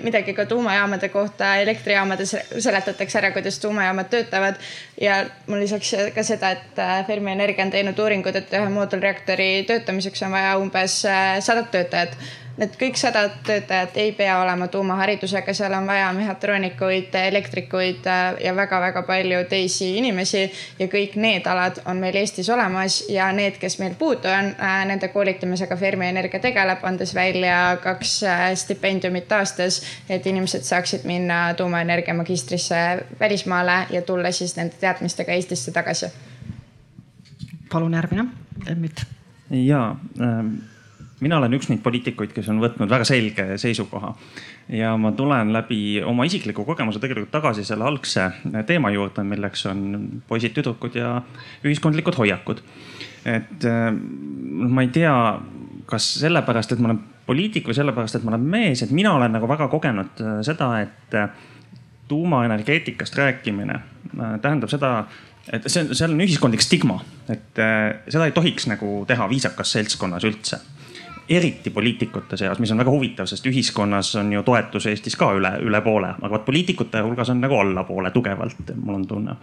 midagi 0.04 0.34
ka 0.34 0.46
tuumajaamade 0.50 1.10
kohta, 1.14 1.56
elektrijaamades 1.62 2.36
seletatakse 2.58 2.95
seletatakse 2.96 3.20
ära, 3.20 3.32
kuidas 3.36 3.60
tuumajaamad 3.60 4.10
töötavad. 4.10 4.56
ja 5.02 5.26
mul 5.48 5.60
lisaks 5.60 5.94
ka 6.16 6.24
seda, 6.24 6.52
et 6.52 6.80
äh, 6.80 7.06
Fermi 7.08 7.32
Energia 7.32 7.66
on 7.66 7.72
teinud 7.72 8.00
uuringud, 8.00 8.36
et 8.36 8.54
ühe 8.54 8.70
moodulreaktori 8.70 9.66
töötamiseks 9.68 10.24
on 10.24 10.32
vaja 10.32 10.58
umbes 10.58 11.04
äh, 11.06 11.40
sadat 11.40 11.72
töötajat 11.72 12.18
Need 12.56 12.78
kõik 12.80 12.96
sada 12.96 13.26
töötajat 13.44 13.98
ei 14.00 14.14
pea 14.16 14.38
olema 14.40 14.70
tuumaharidusega, 14.72 15.52
seal 15.54 15.74
on 15.76 15.88
vaja 15.90 16.08
mehhatroonikuid, 16.16 17.12
elektrikuid 17.20 18.06
äh, 18.08 18.38
ja 18.46 18.54
väga-väga 18.56 19.02
palju 19.04 19.42
teisi 19.52 19.90
inimesi. 20.00 20.46
ja 20.80 20.88
kõik 20.88 21.18
need 21.20 21.48
alad 21.52 21.82
on 21.86 21.98
meil 22.00 22.16
Eestis 22.16 22.50
olemas 22.50 23.02
ja 23.12 23.28
need, 23.36 23.58
kes 23.60 23.76
meil 23.80 23.98
puudu 24.00 24.32
on, 24.32 24.54
äh, 24.56 24.86
nende 24.88 25.10
koolitamisega 25.12 25.76
Fermi 25.76 26.08
Energia 26.08 26.40
tegeleb, 26.40 26.80
andes 26.88 27.12
välja 27.16 27.58
kaks 27.84 28.14
äh, 28.24 28.44
stipendiumit 28.56 29.32
aastas. 29.32 29.82
et 30.10 30.26
inimesed 30.26 30.64
saaksid 30.64 31.04
minna 31.04 31.54
tuumaenergia 31.54 32.14
magistrisse 32.14 33.04
välismaale 33.20 33.88
ja 33.90 34.02
tulla 34.02 34.32
siis 34.32 34.56
nende 34.56 34.80
teadmistega 34.80 35.34
Eestisse 35.34 35.72
tagasi. 35.72 36.08
palun 37.72 37.94
järgmine, 37.94 38.26
Emmit. 38.68 39.04
ja 39.50 39.96
ähm 40.22 40.56
mina 41.26 41.40
olen 41.42 41.58
üks 41.58 41.70
neid 41.72 41.82
poliitikuid, 41.86 42.34
kes 42.36 42.50
on 42.54 42.60
võtnud 42.62 42.92
väga 42.92 43.06
selge 43.08 43.48
seisukoha. 43.62 44.12
Ja 44.78 44.94
ma 45.02 45.12
tulen 45.18 45.54
läbi 45.54 45.98
oma 46.06 46.28
isikliku 46.30 46.66
kogemuse 46.68 47.02
tegelikult 47.02 47.34
tagasi 47.34 47.66
selle 47.66 47.88
algse 47.88 48.28
teema 48.70 48.92
juurde, 48.94 49.26
milleks 49.26 49.66
on 49.72 49.82
poisid-tüdrukud 50.30 50.98
ja 51.00 51.18
ühiskondlikud 51.66 52.18
hoiakud. 52.22 52.62
et 53.26 53.66
noh, 53.66 54.70
ma 54.70 54.84
ei 54.86 54.92
tea, 54.94 55.14
kas 55.90 56.12
sellepärast, 56.22 56.76
et 56.76 56.82
ma 56.82 56.92
olen 56.92 57.02
poliitik 57.26 57.66
või 57.66 57.78
sellepärast, 57.78 58.20
et 58.20 58.26
ma 58.26 58.36
olen 58.36 58.46
mees, 58.54 58.84
et 58.86 58.94
mina 58.94 59.16
olen 59.18 59.34
nagu 59.34 59.50
väga 59.50 59.66
kogenud 59.72 60.22
äh, 60.22 60.36
seda, 60.46 60.68
et 60.86 61.18
äh, 61.18 61.30
tuumaenergeetikast 62.06 63.18
rääkimine 63.18 63.80
tähendab 64.14 64.70
seda, 64.70 64.92
et 65.50 65.66
see 65.66 65.82
on, 65.82 65.90
see 65.98 66.06
on 66.06 66.22
ühiskondlik 66.22 66.62
stigma, 66.62 67.00
et 67.34 67.58
seda 67.58 68.28
ei 68.28 68.34
tohiks 68.34 68.70
nagu 68.70 69.00
teha 69.10 69.26
viisakas 69.32 69.74
seltskonnas 69.74 70.28
üldse 70.30 70.62
eriti 71.30 71.70
poliitikute 71.70 72.38
seas, 72.38 72.60
mis 72.60 72.72
on 72.72 72.78
väga 72.82 72.92
huvitav, 72.94 73.26
sest 73.30 73.46
ühiskonnas 73.50 74.14
on 74.20 74.32
ju 74.34 74.44
toetus 74.46 74.86
Eestis 74.92 75.18
ka 75.18 75.32
üle, 75.38 75.56
üle 75.66 75.82
poole, 75.82 76.14
aga 76.20 76.32
vot 76.36 76.46
poliitikute 76.46 77.02
hulgas 77.06 77.32
on 77.34 77.42
nagu 77.42 77.58
allapoole 77.60 78.12
tugevalt, 78.14 78.74
mul 78.76 79.00
on 79.00 79.08
tunne. 79.08 79.36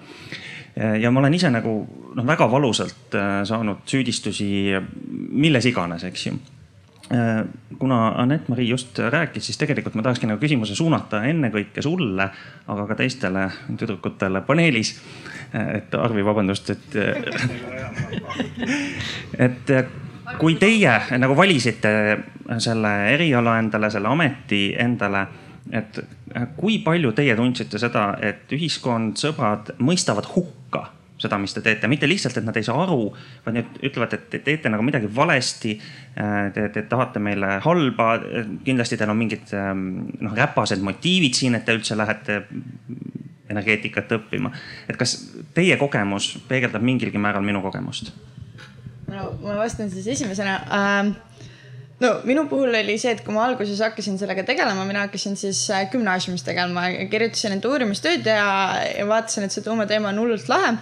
ja 1.01 1.11
ma 1.11 1.21
olen 1.21 1.35
ise 1.35 1.51
nagu 1.51 1.73
noh, 2.15 2.27
väga 2.27 2.51
valusalt 2.51 3.15
äh, 3.15 3.43
saanud 3.45 3.83
süüdistusi 3.87 4.73
milles 5.31 5.67
iganes, 5.69 6.05
eks 6.09 6.27
ju 6.27 6.33
äh, 7.13 7.43
kuna 7.79 8.15
Anett-Mari 8.23 8.69
just 8.69 8.99
rääkis, 8.99 9.47
siis 9.47 9.59
tegelikult 9.59 9.95
ma 9.99 10.07
tahakski 10.07 10.31
nagu 10.31 10.41
küsimuse 10.41 10.75
suunata 10.79 11.25
ennekõike 11.29 11.83
sulle, 11.83 12.29
aga 12.73 12.87
ka 12.89 12.95
teistele 13.03 13.49
tüdrukutele 13.77 14.41
paneelis. 14.47 14.95
Äh, 15.53 15.75
et 15.83 15.95
Arvi, 15.99 16.25
vabandust, 16.25 16.71
et 16.71 16.97
et 19.49 19.77
kui 20.39 20.57
teie 20.61 20.95
nagu 21.19 21.37
valisite 21.37 21.93
selle 22.63 22.93
eriala 23.13 23.59
endale, 23.61 23.91
selle 23.93 24.11
ameti 24.11 24.73
endale, 24.79 25.27
et 25.73 26.01
kui 26.57 26.81
palju 26.85 27.13
teie 27.17 27.37
tundsite 27.39 27.81
seda, 27.81 28.13
et 28.23 28.51
ühiskond, 28.55 29.17
sõbrad 29.21 29.75
mõistavad 29.83 30.29
hukka 30.35 30.89
seda, 31.23 31.39
mis 31.39 31.55
te 31.55 31.63
teete, 31.63 31.87
mitte 31.91 32.09
lihtsalt, 32.11 32.41
et 32.41 32.47
nad 32.47 32.57
ei 32.59 32.67
saa 32.67 32.81
aru, 32.83 33.13
vaid 33.45 33.59
nad 33.59 33.77
ütlevad, 33.87 34.17
et 34.17 34.25
te 34.33 34.41
teete 34.43 34.73
nagu 34.73 34.83
midagi 34.83 35.11
valesti. 35.15 35.77
Te, 36.17 36.67
te 36.75 36.83
tahate 36.91 37.23
meile 37.23 37.59
halba, 37.65 38.09
kindlasti 38.67 38.99
teil 38.99 39.13
on 39.13 39.21
mingid 39.21 39.55
noh, 39.55 40.35
räpased 40.37 40.83
motiivid 40.85 41.39
siin, 41.39 41.55
et 41.59 41.67
te 41.69 41.77
üldse 41.77 41.97
lähete 41.99 42.43
energeetikat 43.53 44.17
õppima. 44.17 44.53
et 44.89 44.97
kas 44.97 45.15
teie 45.55 45.77
kogemus 45.77 46.33
peegeldab 46.49 46.83
mingilgi 46.83 47.21
määral 47.21 47.45
minu 47.45 47.63
kogemust? 47.63 48.13
No 49.13 49.29
ma 49.43 49.59
vastan 49.61 49.91
siis 49.93 50.09
esimesena. 50.17 50.57
Ähm, 50.79 51.13
no 52.03 52.15
minu 52.29 52.47
puhul 52.51 52.75
oli 52.75 52.97
see, 52.99 53.15
et 53.15 53.23
kui 53.25 53.35
ma 53.35 53.45
alguses 53.47 53.81
hakkasin 53.85 54.19
sellega 54.21 54.45
tegelema, 54.49 54.87
mina 54.89 55.07
hakkasin 55.07 55.37
siis 55.39 55.65
äh, 55.71 55.87
gümnaasiumis 55.93 56.45
tegelema, 56.47 56.89
kirjutasin 57.13 57.59
enda 57.59 57.71
uurimistööd 57.71 58.27
ja, 58.27 58.49
ja 58.97 59.07
vaatasin, 59.09 59.47
et 59.47 59.55
see 59.55 59.65
tuumateema 59.67 60.13
on 60.13 60.25
hullult 60.25 60.49
lahe. 60.53 60.75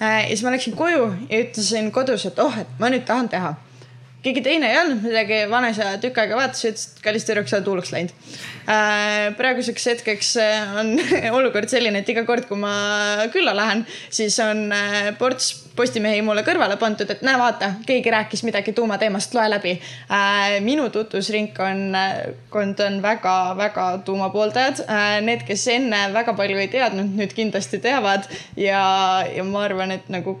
Äh, 0.00 0.24
ja 0.24 0.32
siis 0.32 0.42
ma 0.46 0.54
läksin 0.54 0.76
koju 0.78 1.06
ja 1.28 1.44
ütlesin 1.44 1.92
kodus, 1.94 2.26
et 2.30 2.42
oh, 2.42 2.58
et 2.64 2.80
ma 2.82 2.90
nüüd 2.92 3.06
tahan 3.08 3.30
teha 3.32 3.54
keegi 4.24 4.44
teine 4.44 4.70
ei 4.70 4.78
öelnud 4.80 5.04
midagi, 5.04 5.42
vanaisa 5.50 5.94
tükk 6.02 6.22
aega 6.22 6.38
vaatas 6.38 6.64
ja 6.64 6.72
ütles, 6.72 6.86
et 6.90 7.02
kallis 7.04 7.26
tüdruk, 7.28 7.50
sa 7.50 7.58
oled 7.58 7.68
hulluks 7.72 7.92
läinud 7.94 8.14
äh,. 8.64 9.34
praeguseks 9.38 9.90
hetkeks 9.92 10.30
äh, 10.42 10.78
on 10.80 10.94
olukord 11.38 11.68
selline, 11.72 12.00
et 12.00 12.14
iga 12.14 12.24
kord, 12.28 12.48
kui 12.48 12.60
ma 12.60 12.74
külla 13.34 13.54
lähen, 13.56 13.84
siis 14.08 14.38
on 14.44 14.66
äh, 14.74 15.12
ports 15.20 15.52
postimehi 15.74 16.22
mulle 16.22 16.44
kõrvale 16.46 16.76
pandud, 16.78 17.10
et 17.10 17.22
näe, 17.26 17.34
vaata, 17.38 17.72
keegi 17.86 18.12
rääkis 18.14 18.44
midagi 18.46 18.72
tuumateemast, 18.76 19.34
loe 19.34 19.48
läbi 19.50 19.72
minu 20.62 20.86
tutvusringkond 20.94 22.82
on 22.86 23.00
väga-väga 23.02 23.86
tuumapooldajad. 24.06 24.84
Need, 25.26 25.42
kes 25.48 25.66
enne 25.74 26.06
väga 26.14 26.36
palju 26.38 26.62
ei 26.62 26.70
teadnud, 26.70 27.14
nüüd 27.18 27.34
kindlasti 27.34 27.82
teavad 27.82 28.30
ja, 28.54 28.84
ja 29.34 29.46
ma 29.48 29.64
arvan, 29.66 29.96
et 29.98 30.06
nagu 30.14 30.38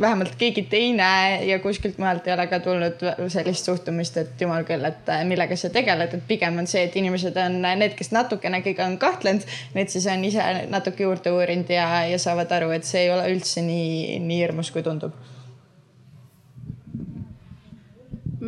vähemalt 0.00 0.34
keegi 0.38 0.62
teine 0.62 1.44
ja 1.46 1.58
kuskilt 1.58 1.98
mujalt 1.98 2.26
ei 2.26 2.34
ole 2.34 2.46
ka 2.50 2.58
tulnud 2.60 3.02
sellist 3.28 3.68
suhtumist, 3.68 4.16
et 4.16 4.40
jumal 4.40 4.64
küll, 4.66 4.82
et 4.88 5.08
äh, 5.08 5.22
millega 5.28 5.56
sa 5.56 5.70
tegeled, 5.70 6.16
et 6.16 6.24
pigem 6.28 6.58
on 6.58 6.66
see, 6.66 6.82
et 6.88 6.96
inimesed 6.98 7.36
on 7.38 7.60
need, 7.62 7.94
kes 7.98 8.10
natukenegi 8.14 8.74
on 8.82 8.98
kahtlenud, 8.98 9.46
need 9.76 9.92
siis 9.92 10.08
on 10.10 10.24
ise 10.26 10.48
natuke 10.72 11.06
juurde 11.06 11.30
uurinud 11.34 11.70
ja, 11.70 11.86
ja 12.10 12.18
saavad 12.18 12.50
aru, 12.58 12.72
et 12.74 12.88
see 12.88 13.04
ei 13.06 13.12
ole 13.14 13.28
üldse 13.36 13.62
nii, 13.62 14.18
nii 14.24 14.40
hirmus, 14.42 14.72
kui 14.74 14.82
tundub. 14.86 15.14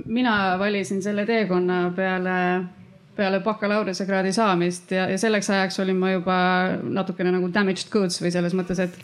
mina 0.07 0.59
valisin 0.61 0.99
selle 1.03 1.25
teekonna 1.27 1.77
peale 1.97 2.35
peale 3.17 3.39
bakalaureusekraadi 3.41 4.33
saamist 4.33 4.91
ja, 4.93 5.07
ja 5.09 5.17
selleks 5.19 5.49
ajaks 5.51 5.81
olin 5.81 5.97
ma 5.97 6.11
juba 6.11 6.37
natukene 6.83 7.33
nagu 7.33 7.49
damaged 7.55 7.89
goods 7.91 8.21
või 8.21 8.31
selles 8.35 8.53
mõttes, 8.55 8.83
et 8.85 8.99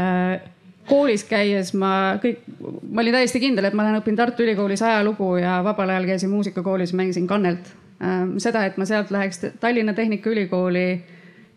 äh, 0.00 0.40
koolis 0.88 1.24
käies 1.28 1.72
ma 1.78 1.92
kõik, 2.22 2.42
ma 2.90 3.02
olin 3.04 3.16
täiesti 3.16 3.40
kindel, 3.42 3.68
et 3.68 3.76
ma 3.76 3.86
lähen 3.86 4.00
õpin 4.00 4.16
Tartu 4.18 4.44
Ülikoolis 4.44 4.82
ajalugu 4.82 5.36
ja 5.42 5.60
vabal 5.64 5.94
ajal 5.94 6.08
käisin 6.10 6.32
muusikakoolis, 6.32 6.94
mängisin 6.98 7.28
kannelt. 7.30 7.70
Ähm, 8.02 8.34
seda, 8.42 8.64
et 8.66 8.78
ma 8.80 8.86
sealt 8.88 9.12
läheks 9.14 9.44
Tallinna 9.60 9.94
Tehnikaülikooli, 9.94 10.86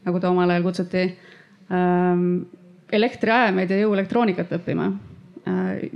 nagu 0.05 0.21
ta 0.21 0.29
omal 0.29 0.53
ajal 0.53 0.67
kutsuti, 0.67 1.07
ähm, 1.73 2.29
elektriajameid 2.93 3.73
ja 3.73 3.81
jõuelektroonikat 3.81 4.53
õppima. 4.59 4.91
Äh, 5.45 5.89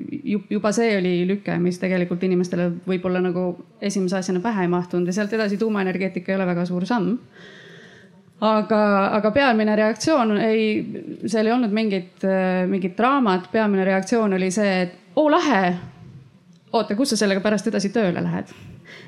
juba 0.49 0.73
see 0.73 0.97
oli 0.97 1.13
lüke, 1.29 1.53
mis 1.61 1.77
tegelikult 1.81 2.25
inimestele 2.25 2.71
võib-olla 2.89 3.21
nagu 3.21 3.51
esimese 3.81 4.19
asjana 4.19 4.41
pähe 4.41 4.65
ei 4.65 4.73
mahtunud 4.73 5.09
ja 5.09 5.15
sealt 5.15 5.33
edasi 5.37 5.57
tuumaenergeetika 5.61 6.33
ei 6.33 6.37
ole 6.37 6.49
väga 6.49 6.65
suur 6.69 6.85
samm 6.89 7.15
aga, 8.41 8.81
aga 9.17 9.31
peamine 9.35 9.75
reaktsioon 9.75 10.37
ei, 10.43 10.65
seal 11.25 11.49
ei 11.49 11.53
olnud 11.53 11.73
mingit, 11.75 12.25
mingit 12.71 12.97
draamat, 12.97 13.49
peamine 13.51 13.85
reaktsioon 13.87 14.35
oli 14.37 14.51
see, 14.51 14.81
et 14.85 15.15
oo 15.19 15.29
lahe. 15.31 15.75
oota, 16.71 16.95
kus 16.95 17.13
sa 17.13 17.23
sellega 17.23 17.41
pärast 17.41 17.67
edasi 17.67 17.89
tööle 17.93 18.23
lähed? 18.23 18.51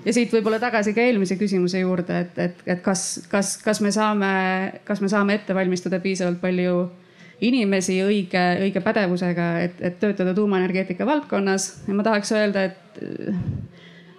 ja 0.06 0.14
siit 0.14 0.34
võib-olla 0.34 0.60
tagasi 0.62 0.94
ka 0.98 1.04
eelmise 1.04 1.38
küsimuse 1.40 1.82
juurde, 1.82 2.24
et, 2.26 2.40
et, 2.40 2.64
et 2.66 2.82
kas, 2.84 3.22
kas, 3.30 3.56
kas 3.64 3.82
me 3.82 3.92
saame, 3.94 4.32
kas 4.86 5.02
me 5.02 5.10
saame 5.12 5.38
ette 5.40 5.56
valmistada 5.56 6.02
piisavalt 6.04 6.42
palju 6.42 6.90
inimesi 7.42 7.98
õige, 8.06 8.42
õige 8.62 8.82
pädevusega, 8.86 9.48
et, 9.66 9.80
et 9.82 10.00
töötada 10.02 10.34
tuumaenergeetika 10.38 11.06
valdkonnas 11.10 11.72
ja 11.88 11.98
ma 11.98 12.06
tahaks 12.06 12.34
öelda, 12.38 12.68
et 12.70 13.02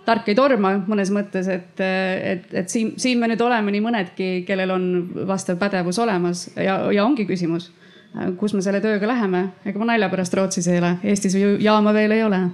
tark 0.07 0.29
ei 0.29 0.39
torma 0.39 0.75
mõnes 0.89 1.13
mõttes, 1.15 1.49
et, 1.53 1.81
et, 1.83 2.49
et 2.63 2.73
siin, 2.73 2.95
siin 3.01 3.21
me 3.21 3.31
nüüd 3.31 3.45
oleme 3.45 3.75
nii 3.75 3.85
mõnedki, 3.85 4.33
kellel 4.49 4.75
on 4.75 4.89
vastav 5.29 5.61
pädevus 5.61 6.01
olemas 6.03 6.49
ja, 6.57 6.79
ja 6.93 7.05
ongi 7.05 7.27
küsimus, 7.29 7.71
kus 8.41 8.57
me 8.57 8.65
selle 8.65 8.83
tööga 8.85 9.09
läheme. 9.09 9.49
ega 9.65 9.79
ma 9.81 9.93
nalja 9.93 10.11
pärast 10.13 10.35
Rootsis 10.39 10.69
ei 10.69 10.83
ole, 10.83 10.97
Eestis 11.03 11.39
ju 11.39 11.57
jaama 11.63 11.95
veel 11.97 12.19
ei 12.19 12.27
ole 12.27 12.45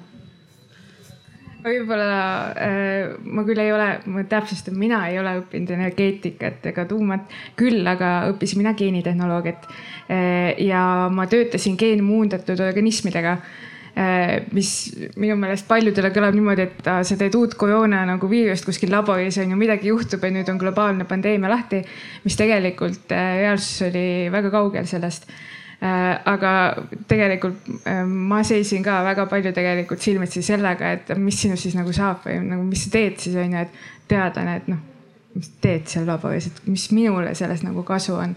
võib-olla 1.68 2.18
äh, 2.54 3.14
ma 3.34 3.44
küll 3.46 3.60
ei 3.62 3.72
ole, 3.74 3.88
ma 4.10 4.24
täpsustan, 4.28 4.76
mina 4.78 5.02
ei 5.10 5.18
ole 5.20 5.34
õppinud 5.40 5.72
energeetikat 5.74 6.68
ega 6.70 6.84
tuumat, 6.88 7.26
küll 7.58 7.86
aga 7.88 8.28
õppisin 8.32 8.62
mina 8.62 8.74
geenitehnoloogiat 8.78 9.66
äh,. 9.68 10.54
ja 10.62 10.82
ma 11.12 11.26
töötasin 11.30 11.78
geenmuundatud 11.80 12.60
organismidega 12.62 13.38
mis 14.54 14.70
minu 15.18 15.34
meelest 15.40 15.66
paljudele 15.66 16.12
kõlab 16.14 16.36
niimoodi, 16.36 16.66
et 16.68 16.88
äh, 16.90 17.00
sa 17.06 17.16
teed 17.18 17.34
uut 17.34 17.56
koroona 17.58 18.04
nagu 18.06 18.28
viirust 18.30 18.66
kuskil 18.68 18.92
laboris 18.94 19.40
on 19.42 19.50
ju, 19.50 19.58
midagi 19.58 19.90
juhtub 19.90 20.22
ja 20.22 20.30
nüüd 20.34 20.50
on 20.52 20.60
globaalne 20.60 21.06
pandeemia 21.08 21.50
lahti, 21.50 21.80
mis 22.22 22.36
tegelikult 22.38 23.10
äh, 23.14 23.40
reaalsus 23.42 23.88
oli 23.88 24.04
väga 24.32 24.52
kaugel 24.54 24.86
sellest. 24.86 25.26
Äh, 25.78 26.14
aga 26.30 26.52
tegelikult 27.10 27.66
äh, 27.86 28.04
ma 28.06 28.42
seisin 28.46 28.86
ka 28.86 29.00
väga 29.06 29.26
palju 29.30 29.52
tegelikult 29.54 30.02
silmitsi 30.02 30.44
sellega, 30.46 30.92
et 30.94 31.12
mis 31.18 31.38
sinust 31.42 31.66
siis 31.66 31.76
nagu 31.78 31.94
saab 31.94 32.22
või 32.26 32.38
nagu, 32.44 32.64
mis 32.66 32.86
sa 32.86 32.94
teed 32.94 33.18
siis 33.22 33.38
on 33.38 33.54
ju, 33.54 33.66
et 33.66 34.08
teadlane, 34.10 34.56
et 34.58 34.72
noh, 34.74 34.80
mis 35.34 35.52
teed 35.62 35.90
seal 35.90 36.06
laboris, 36.06 36.50
et 36.50 36.64
mis 36.70 36.88
minule 36.94 37.34
sellest 37.38 37.66
nagu 37.66 37.82
kasu 37.86 38.14
on 38.18 38.34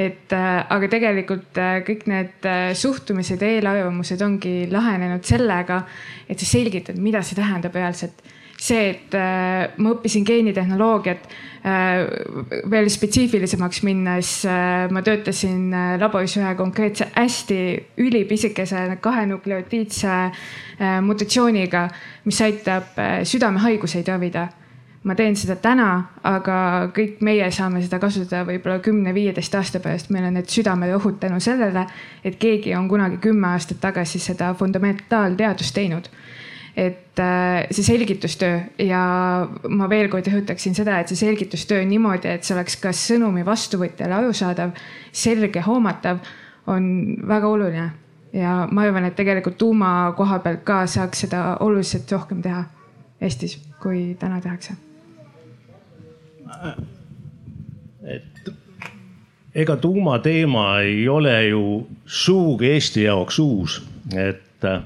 et 0.00 0.32
äh, 0.32 0.48
aga 0.72 0.88
tegelikult 0.90 1.58
äh, 1.60 1.80
kõik 1.86 2.06
need 2.10 2.48
äh, 2.48 2.72
suhtumised 2.78 3.42
ja 3.42 3.54
eelarvamused 3.56 4.20
ongi 4.24 4.54
lahenenud 4.70 5.26
sellega, 5.28 5.82
et 6.28 6.40
sa 6.40 6.48
selgitad, 6.48 7.00
mida 7.00 7.22
see 7.26 7.38
tähendab 7.38 7.76
reaalselt. 7.76 8.22
See, 8.60 8.90
et 8.92 9.14
äh, 9.16 9.72
ma 9.80 9.94
õppisin 9.94 10.24
geenitehnoloogiat 10.28 11.22
äh, 11.64 12.02
veel 12.68 12.90
spetsiifilisemaks 12.92 13.80
minnes 13.88 14.34
äh,, 14.44 14.84
ma 14.92 15.00
töötasin 15.04 15.72
äh, 15.72 15.94
laboris 16.00 16.36
ühe 16.36 16.52
konkreetse 16.58 17.08
hästi 17.14 17.60
ülipisikese 18.04 18.98
kahe 19.00 19.24
nukleotiidse 19.32 20.12
äh, 20.12 21.00
mutatsiooniga, 21.04 21.86
mis 22.28 22.40
aitab 22.44 23.00
äh, 23.00 23.22
südamehaiguseid 23.24 24.12
ravida 24.12 24.50
ma 25.02 25.14
teen 25.16 25.36
seda 25.36 25.56
täna, 25.56 25.88
aga 26.28 26.56
kõik 26.96 27.22
meie 27.24 27.46
saame 27.50 27.80
seda 27.80 27.98
kasutada 28.02 28.44
võib-olla 28.48 28.82
kümne-viieteist 28.84 29.54
aasta 29.56 29.80
pärast. 29.80 30.10
meil 30.10 30.26
on 30.28 30.34
need 30.36 30.50
südamerõhud 30.52 31.16
tänu 31.20 31.40
sellele, 31.40 31.86
et 32.24 32.36
keegi 32.38 32.74
on 32.76 32.88
kunagi 32.88 33.16
kümme 33.16 33.48
aastat 33.54 33.80
tagasi 33.80 34.18
seda 34.18 34.52
fundamentaalteadust 34.54 35.74
teinud 35.74 36.10
et 36.76 37.18
äh, 37.18 37.66
see 37.70 37.84
selgitustöö 37.84 38.60
ja 38.78 39.00
ma 39.68 39.88
veel 39.90 40.08
kord 40.08 40.28
rõhutaksin 40.30 40.76
seda, 40.76 41.00
et 41.00 41.10
see 41.10 41.18
selgitustöö 41.18 41.82
niimoodi, 41.88 42.30
et 42.30 42.46
see 42.46 42.54
oleks 42.54 42.76
kas 42.80 43.00
sõnumi 43.10 43.44
vastuvõtjale 43.46 44.16
arusaadav, 44.20 44.76
selge, 45.12 45.64
hoomatav, 45.66 46.20
on 46.70 46.86
väga 47.28 47.48
oluline. 47.48 47.90
ja 48.32 48.68
ma 48.70 48.84
arvan, 48.86 49.04
et 49.04 49.16
tegelikult 49.18 49.58
tuuma 49.58 50.12
koha 50.16 50.38
pealt 50.38 50.62
ka 50.64 50.84
saaks 50.86 51.26
seda 51.26 51.56
oluliselt 51.60 52.12
rohkem 52.12 52.42
teha 52.42 52.62
Eestis, 53.20 53.58
kui 53.82 54.14
täna 54.18 54.40
tehakse. 54.40 54.89
Et 58.04 58.52
ega 59.54 59.76
tuumateema 59.76 60.80
ei 60.80 61.08
ole 61.08 61.48
ju 61.48 61.88
sugugi 62.06 62.70
Eesti 62.70 63.02
jaoks 63.02 63.38
uus, 63.38 63.82
et 64.16 64.64
äh, 64.64 64.82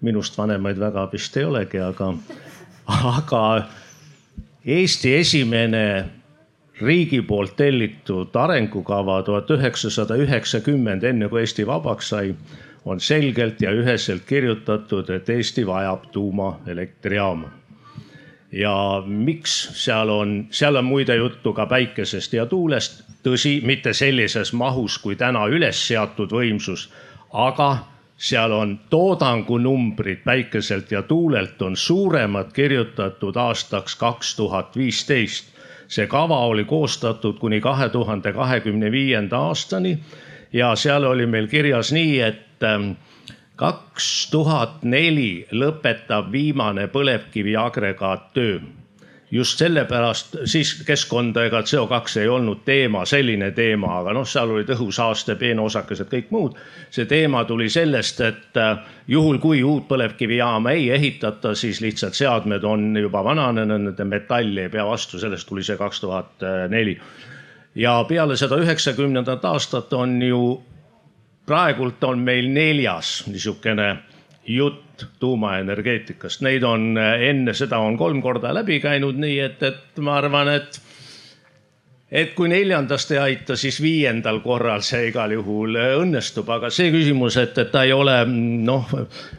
minust 0.00 0.38
vanemaid 0.38 0.78
väga 0.78 1.08
vist 1.12 1.36
ei 1.36 1.44
olegi, 1.44 1.80
aga, 1.80 2.12
aga 2.86 3.44
Eesti 4.64 5.14
esimene 5.14 5.86
riigi 6.80 7.22
poolt 7.22 7.56
tellitud 7.56 8.36
arengukava 8.36 9.22
tuhat 9.22 9.50
üheksasada 9.50 10.16
üheksakümmend, 10.20 11.04
enne 11.04 11.28
kui 11.28 11.44
Eesti 11.44 11.66
vabaks 11.66 12.08
sai, 12.14 12.34
on 12.84 13.00
selgelt 13.00 13.60
ja 13.62 13.72
üheselt 13.72 14.24
kirjutatud, 14.28 15.10
et 15.10 15.28
Eesti 15.28 15.66
vajab 15.66 16.08
tuumaelektrijaama. 16.12 17.52
Ja 18.54 19.02
miks 19.06 19.54
seal 19.84 20.08
on, 20.08 20.46
seal 20.50 20.76
on 20.76 20.84
muide 20.84 21.16
juttu 21.16 21.52
ka 21.52 21.66
päikesest 21.66 22.32
ja 22.32 22.46
tuulest, 22.46 23.02
tõsi, 23.26 23.58
mitte 23.66 23.92
sellises 23.92 24.52
mahus 24.52 24.98
kui 25.02 25.16
täna 25.16 25.46
üles 25.50 25.80
seatud 25.88 26.30
võimsus, 26.30 26.86
aga 27.32 27.70
seal 28.16 28.52
on 28.52 28.76
toodangunumbrid 28.90 30.22
päikeselt 30.24 30.92
ja 30.92 31.02
tuulelt 31.02 31.62
on 31.62 31.76
suuremad 31.76 32.52
kirjutatud 32.52 33.36
aastaks 33.36 33.96
kaks 33.96 34.36
tuhat 34.36 34.76
viisteist. 34.76 35.50
see 35.88 36.06
kava 36.06 36.38
oli 36.46 36.64
koostatud 36.64 37.38
kuni 37.38 37.60
kahe 37.60 37.88
tuhande 37.88 38.32
kahekümne 38.32 38.90
viienda 38.90 39.38
aastani 39.38 39.98
ja 40.52 40.74
seal 40.76 41.04
oli 41.04 41.26
meil 41.26 41.46
kirjas 41.46 41.92
nii, 41.92 42.20
et 42.20 42.62
ähm, 42.62 42.90
kaks 43.56 44.30
tuhat 44.30 44.82
neli 44.82 45.46
lõpetab 45.52 46.32
viimane 46.32 46.88
põlevkivi 46.90 47.54
agregaat 47.56 48.32
töö 48.34 48.58
just 49.34 49.58
sellepärast 49.58 50.36
siis 50.44 50.74
keskkonda 50.86 51.44
ega 51.48 51.60
CO2 51.66 52.20
ei 52.22 52.28
olnud 52.28 52.60
teema, 52.64 53.04
selline 53.04 53.50
teema, 53.50 53.96
aga 53.98 54.12
noh, 54.14 54.26
seal 54.28 54.52
olid 54.54 54.70
õhusaaste, 54.70 55.34
peenosakesed, 55.40 56.06
kõik 56.12 56.30
muud. 56.30 56.58
see 56.94 57.08
teema 57.10 57.42
tuli 57.44 57.66
sellest, 57.70 58.20
et 58.20 58.60
äh, 58.60 58.84
juhul 59.08 59.40
kui 59.42 59.62
uut 59.62 59.88
põlevkivijaama 59.88 60.70
ei 60.70 60.90
ehitata, 60.94 61.54
siis 61.54 61.80
lihtsalt 61.80 62.14
seadmed 62.14 62.64
on 62.64 62.96
juba 62.96 63.24
vananenud, 63.24 63.88
nende 63.88 64.04
metall 64.04 64.58
ei 64.58 64.68
pea 64.68 64.86
vastu, 64.86 65.18
sellest 65.18 65.48
tuli 65.48 65.66
see 65.66 65.76
kaks 65.76 66.00
tuhat 66.00 66.46
neli. 66.68 66.98
ja 67.74 68.04
peale 68.08 68.36
seda 68.36 68.60
üheksakümnendat 68.62 69.44
aastat 69.44 69.92
on 69.92 70.22
ju, 70.22 70.62
praegult 71.46 72.04
on 72.04 72.24
meil 72.24 72.48
neljas 72.52 73.24
niisugune 73.28 73.88
jutt 74.46 75.06
tuumaenergeetikast, 75.20 76.42
neid 76.44 76.62
on 76.62 76.98
enne 76.98 77.54
seda 77.56 77.80
on 77.82 77.96
kolm 77.98 78.22
korda 78.22 78.52
läbi 78.54 78.78
käinud, 78.80 79.16
nii 79.18 79.38
et, 79.40 79.62
et 79.62 80.02
ma 80.04 80.18
arvan, 80.20 80.52
et 80.54 80.80
et 82.14 82.34
kui 82.36 82.48
neljandast 82.48 83.10
ei 83.10 83.18
aita, 83.18 83.56
siis 83.58 83.80
viiendal 83.82 84.38
korral 84.44 84.84
see 84.86 85.08
igal 85.08 85.32
juhul 85.34 85.78
õnnestub, 85.80 86.50
aga 86.52 86.70
see 86.70 86.92
küsimus, 86.94 87.38
et, 87.40 87.58
et 87.58 87.72
ta 87.72 87.82
ei 87.82 87.92
ole 87.92 88.20
noh, 88.28 88.92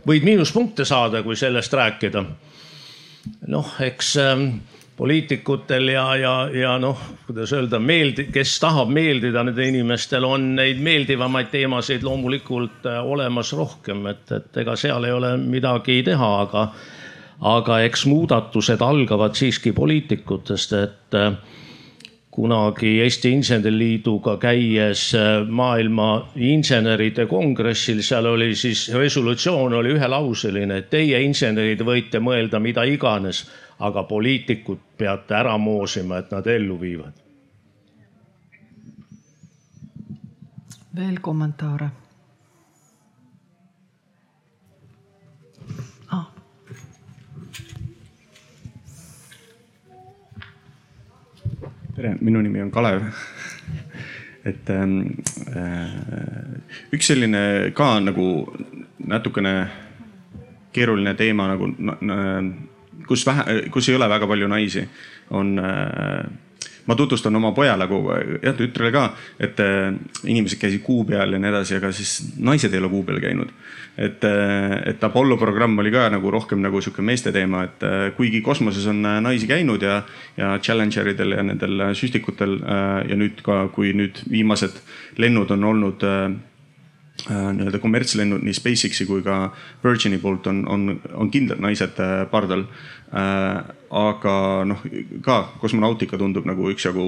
võid 0.08 0.26
miinuspunkte 0.28 0.86
saada, 0.86 1.24
kui 1.24 1.38
sellest 1.40 1.74
rääkida. 1.74 2.26
noh, 3.48 3.70
eks 3.82 4.16
ähm, 4.22 4.50
poliitikutel 4.98 5.88
ja, 5.88 6.16
ja, 6.16 6.34
ja 6.54 6.78
noh, 6.80 7.00
kuidas 7.28 7.54
öelda, 7.54 7.80
meeldi-, 7.80 8.30
kes 8.32 8.56
tahab 8.64 8.92
meeldida 8.96 9.44
nendel 9.44 9.68
inimestel, 9.74 10.24
on 10.24 10.54
neid 10.56 10.80
meeldivamaid 10.84 11.52
teemasid 11.52 12.06
loomulikult 12.08 12.88
äh, 12.88 13.02
olemas 13.04 13.52
rohkem, 13.54 14.06
et, 14.12 14.24
et 14.32 14.62
ega 14.64 14.78
seal 14.80 15.04
ei 15.04 15.16
ole 15.16 15.36
midagi 15.42 16.00
teha, 16.08 16.32
aga, 16.46 16.66
aga 17.56 17.82
eks 17.90 18.06
muudatused 18.08 18.82
algavad 18.82 19.36
siiski 19.36 19.76
poliitikutest, 19.76 20.78
et 20.80 21.20
äh, 21.20 21.36
kunagi 22.36 22.98
Eesti 23.00 23.32
Inseneriliiduga 23.32 24.38
käies 24.38 25.08
äh, 25.16 25.48
maailma 25.48 26.28
inseneride 26.36 27.26
kongressil, 27.32 28.02
seal 28.04 28.26
oli 28.26 28.56
siis 28.56 28.90
resolutsioon 28.94 29.74
oli 29.74 29.94
ühelauseline, 29.96 30.82
et 30.84 30.90
teie 30.90 31.22
insenerid 31.24 31.84
võite 31.88 32.20
mõelda 32.20 32.60
mida 32.60 32.84
iganes 32.84 33.46
aga 33.80 34.04
poliitikud 34.04 34.80
peate 34.98 35.36
ära 35.36 35.58
moosima, 35.58 36.18
et 36.18 36.32
nad 36.32 36.48
ellu 36.48 36.80
viivad. 36.82 37.22
veel 40.96 41.18
kommentaare 41.20 41.90
tere, 51.96 52.16
minu 52.22 52.42
nimi 52.44 52.62
on 52.62 52.72
Kalev. 52.72 53.04
Et 54.46 54.70
ähm, 54.70 55.24
äh, 55.56 55.88
üks 56.94 57.08
selline 57.10 57.72
ka 57.74 57.96
nagu 58.04 58.46
natukene 59.00 59.54
keeruline 60.76 61.16
teema 61.18 61.48
nagu 61.50 61.72
kus 63.08 63.26
vähe, 63.26 63.64
kus 63.74 63.90
ei 63.90 63.98
ole 63.98 64.10
väga 64.12 64.28
palju 64.30 64.50
naisi, 64.52 64.84
on 65.34 65.56
äh, 65.60 66.26
ma 66.86 66.96
tutvustan 66.96 67.36
oma 67.36 67.52
pojale 67.56 67.88
kogu 67.90 68.12
aeg 68.16 68.46
ja 68.46 68.54
tütrele 68.58 68.92
ka, 68.94 69.06
et 69.40 69.60
äh, 69.64 69.92
inimesed 70.24 70.62
käisid 70.62 70.84
kuu 70.86 71.06
peal 71.08 71.36
ja 71.36 71.42
nii 71.42 71.52
edasi, 71.52 71.78
aga 71.80 71.92
siis 71.96 72.18
naised 72.38 72.74
ei 72.74 72.82
ole 72.84 72.92
kuu 72.94 73.04
peal 73.08 73.22
käinud. 73.24 73.54
et, 73.98 74.24
äh, 74.24 74.76
et 74.92 75.04
Apollo 75.04 75.38
programm 75.38 75.80
oli 75.80 75.92
ka 75.92 76.10
nagu 76.10 76.32
rohkem 76.32 76.62
nagu 76.62 76.82
sihuke 76.82 77.02
meeste 77.02 77.32
teema, 77.32 77.64
et 77.64 77.86
kuigi 78.18 78.42
kosmoses 78.42 78.88
on 78.92 79.02
naisi 79.02 79.48
käinud 79.48 79.82
ja, 79.82 80.02
ja 80.38 80.58
Challenger 80.60 81.08
idel 81.08 81.38
ja 81.38 81.44
nendel 81.44 81.88
süstikutel 81.96 82.60
ja 83.10 83.16
nüüd 83.16 83.40
ka, 83.46 83.68
kui 83.74 83.94
nüüd 83.96 84.20
viimased 84.32 84.82
lennud 85.18 85.52
on 85.56 85.64
olnud 85.64 86.04
nii-öelda 87.30 87.80
kommertslennud 87.82 88.44
nii 88.44 88.54
SpaceX'i 88.54 89.08
kui 89.08 89.24
ka 89.26 89.50
Virgin'i 89.84 90.20
poolt 90.22 90.48
on, 90.52 90.62
on, 90.70 91.00
on 91.16 91.32
kindlad 91.32 91.62
naised 91.64 91.98
pardal. 92.32 92.66
aga 93.96 94.36
noh, 94.68 94.82
ka 95.24 95.38
kosmonautika 95.62 96.20
tundub 96.20 96.46
nagu 96.46 96.68
üksjagu 96.74 97.06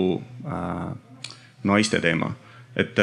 naiste 1.68 2.00
teema 2.00 2.32
et 2.78 3.00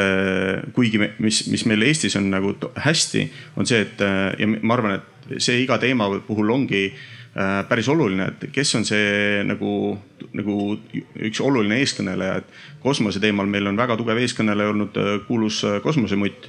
kuigi 0.73 0.97
me, 0.97 1.11
mis, 1.19 1.43
mis 1.51 1.65
meil 1.69 1.83
Eestis 1.85 2.15
on 2.17 2.31
nagu 2.31 2.55
hästi, 2.79 3.27
on 3.59 3.67
see, 3.69 3.83
et 3.85 4.01
ja 4.01 4.47
ma 4.47 4.77
arvan, 4.77 4.97
et 4.97 5.37
see 5.43 5.61
iga 5.61 5.77
teema 5.77 6.07
puhul 6.25 6.49
ongi 6.55 6.87
äh, 6.87 7.03
Äh, 7.35 7.65
päris 7.67 7.89
oluline, 7.91 8.29
et 8.31 8.43
kes 8.55 8.69
on 8.77 8.85
see 8.87 9.41
nagu, 9.43 9.69
nagu 10.39 10.53
üks 11.27 11.41
oluline 11.43 11.81
eeskõneleja, 11.83 12.37
et 12.39 12.53
kosmose 12.79 13.19
teemal 13.19 13.49
meil 13.51 13.67
on 13.67 13.75
väga 13.75 13.97
tugev 13.99 14.21
eeskõneleja 14.23 14.71
olnud 14.71 14.95
äh, 15.01 15.09
kuulus 15.27 15.57
äh, 15.67 15.81
kosmosemutt 15.83 16.47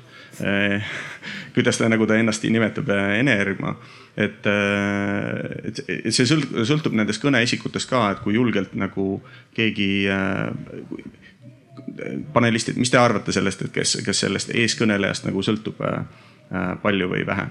kuidas 1.55 1.79
ta, 1.79 1.89
nagu 1.89 2.07
ta 2.07 2.19
ennast 2.21 2.45
nimetab, 2.45 2.91
Ene-Ergma. 3.19 3.77
et, 4.17 4.47
et, 5.65 5.81
et 5.89 6.15
see 6.15 6.27
sõltub 6.29 6.97
nendest 6.97 7.23
kõneisikutest 7.23 7.89
ka, 7.91 8.11
et 8.13 8.25
kui 8.25 8.37
julgelt 8.37 8.75
nagu 8.77 9.21
keegi 9.57 10.07
panelistid, 12.33 12.77
mis 12.81 12.93
te 12.93 13.01
arvate 13.01 13.33
sellest, 13.33 13.67
et 13.67 13.73
kes, 13.73 13.99
kes 14.05 14.25
sellest 14.27 14.53
eeskõnelejast 14.55 15.29
nagu 15.29 15.45
sõltub 15.45 15.81
palju 16.83 17.13
või 17.13 17.25
vähe? 17.27 17.49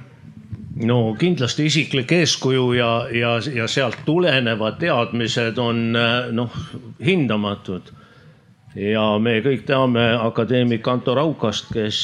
no 0.83 1.15
kindlasti 1.19 1.69
isiklik 1.69 2.11
eeskuju 2.11 2.71
ja, 2.75 2.89
ja, 3.11 3.36
ja 3.53 3.67
sealt 3.71 4.01
tulenevad 4.05 4.79
teadmised 4.81 5.57
on 5.61 5.93
noh, 6.36 6.57
hindamatud. 7.03 7.93
Ja 8.76 9.05
me 9.19 9.39
kõik 9.43 9.63
teame 9.67 10.03
akadeemik 10.19 10.88
Anto 10.88 11.15
Raukast, 11.15 11.71
kes, 11.73 11.99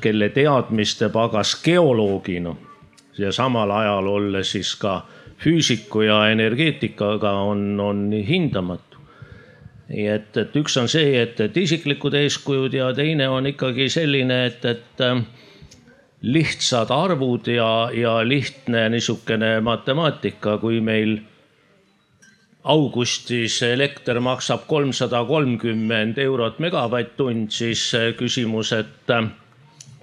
kelle 0.00 0.28
teadmiste 0.34 1.08
pagas 1.14 1.54
geoloogina 1.64 2.54
ja 3.18 3.32
samal 3.32 3.70
ajal 3.70 4.06
olles 4.08 4.52
siis 4.56 4.74
ka 4.80 5.00
füüsiku 5.40 6.04
ja 6.04 6.22
energeetikaga 6.30 7.32
on, 7.46 7.80
on 7.80 8.08
hindamatu. 8.12 8.98
nii 9.90 10.06
et, 10.06 10.36
et 10.36 10.56
üks 10.56 10.76
on 10.78 10.88
see, 10.88 11.14
et, 11.22 11.40
et 11.40 11.56
isiklikud 11.56 12.14
eeskujud 12.14 12.74
ja 12.74 12.92
teine 12.94 13.28
on 13.28 13.46
ikkagi 13.50 13.88
selline, 13.90 14.44
et, 14.46 14.64
et 14.64 15.02
lihtsad 16.22 16.92
arvud 16.94 17.48
ja, 17.48 17.90
ja 17.94 18.20
lihtne 18.28 18.88
niisugune 18.92 19.60
matemaatika, 19.64 20.58
kui 20.62 20.80
meil 20.80 21.18
augustis 22.64 23.62
elekter 23.62 24.20
maksab 24.20 24.66
kolmsada 24.68 25.24
kolmkümmend 25.24 26.18
eurot 26.18 26.58
megavatt-tund, 26.58 27.48
siis 27.50 27.92
küsimus, 28.18 28.72
et 28.76 29.10
äh, 29.10 29.30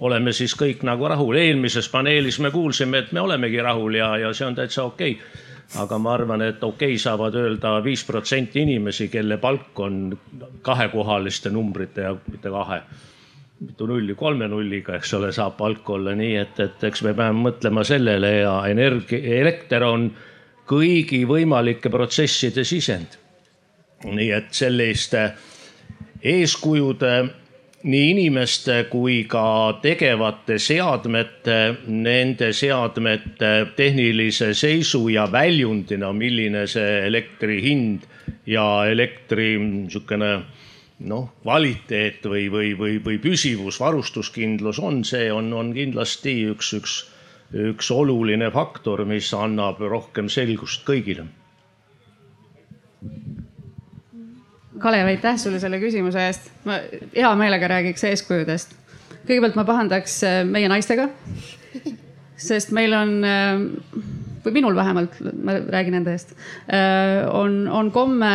oleme 0.00 0.32
siis 0.32 0.54
kõik 0.58 0.82
nagu 0.86 1.08
rahul. 1.08 1.36
eelmises 1.36 1.88
paneelis 1.88 2.38
me 2.38 2.50
kuulsime, 2.50 2.98
et 2.98 3.12
me 3.12 3.20
olemegi 3.20 3.62
rahul 3.62 3.94
ja, 3.94 4.16
ja 4.18 4.32
see 4.32 4.46
on 4.46 4.54
täitsa 4.54 4.84
okei 4.84 5.12
okay. 5.12 5.82
aga 5.82 5.98
ma 5.98 6.14
arvan, 6.14 6.42
et 6.42 6.62
okei 6.62 6.94
okay 6.94 6.98
saavad 6.98 7.34
öelda 7.34 7.78
viis 7.84 8.04
protsenti 8.04 8.62
inimesi, 8.62 9.08
kelle 9.08 9.36
palk 9.38 9.80
on 9.80 10.18
kahekohaliste 10.62 11.50
numbrite 11.50 12.00
ja 12.00 12.16
mitte 12.26 12.50
kahe 12.50 12.82
mitu 13.60 13.86
nulli, 13.86 14.14
kolme 14.14 14.48
nulliga, 14.48 14.94
eks 14.96 15.14
ole, 15.18 15.32
saab 15.34 15.56
palk 15.58 15.90
olla, 15.90 16.14
nii 16.14 16.34
et, 16.38 16.60
et 16.62 16.84
eks 16.90 17.02
me 17.02 17.14
peame 17.14 17.42
mõtlema 17.48 17.82
sellele 17.84 18.30
ja 18.36 18.52
energia, 18.70 19.18
elekter 19.40 19.82
on 19.82 20.10
kõigi 20.68 21.24
võimalike 21.28 21.90
protsesside 21.90 22.64
sisend. 22.64 23.18
nii 24.04 24.30
et 24.30 24.52
selliste 24.54 25.22
eeskujude 26.22 27.14
nii 27.82 28.10
inimeste 28.10 28.84
kui 28.90 29.24
ka 29.30 29.78
tegevate 29.82 30.58
seadmete, 30.58 31.58
nende 31.86 32.52
seadmete 32.52 33.50
tehnilise 33.76 34.52
seisu 34.54 35.08
ja 35.14 35.28
väljundina, 35.30 36.12
milline 36.12 36.66
see 36.66 37.04
elektri 37.06 37.60
hind 37.62 38.06
ja 38.46 38.64
elektri 38.90 39.54
niisugune 39.62 40.32
noh, 41.06 41.28
kvaliteet 41.42 42.26
või, 42.26 42.48
või, 42.50 42.72
või, 42.78 42.98
või 43.04 43.20
püsivus, 43.22 43.78
varustuskindlus 43.80 44.80
on, 44.82 45.04
see 45.06 45.30
on, 45.32 45.52
on 45.54 45.70
kindlasti 45.76 46.34
üks, 46.50 46.72
üks, 46.74 46.96
üks 47.54 47.90
oluline 47.90 48.50
faktor, 48.52 49.04
mis 49.08 49.30
annab 49.36 49.80
rohkem 49.80 50.28
selgust 50.32 50.84
kõigile. 50.88 51.26
Kalev, 54.78 55.08
aitäh 55.10 55.38
sulle 55.40 55.58
selle 55.58 55.80
küsimuse 55.82 56.20
eest. 56.28 56.52
ma 56.64 56.78
hea 57.14 57.30
meelega 57.38 57.68
räägiks 57.68 58.04
eeskujudest. 58.04 58.76
kõigepealt 59.26 59.56
ma 59.58 59.64
pahandaks 59.68 60.22
äh, 60.24 60.44
meie 60.46 60.68
naistega, 60.68 61.08
sest 62.36 62.70
meil 62.72 62.94
on 62.94 63.24
äh, 63.24 63.64
või 64.44 64.54
minul 64.60 64.76
vähemalt, 64.76 65.18
ma 65.42 65.58
räägin 65.58 65.98
enda 65.98 66.14
eest, 66.14 66.34
äh, 66.72 67.26
on, 67.32 67.66
on 67.68 67.90
komme 67.92 68.30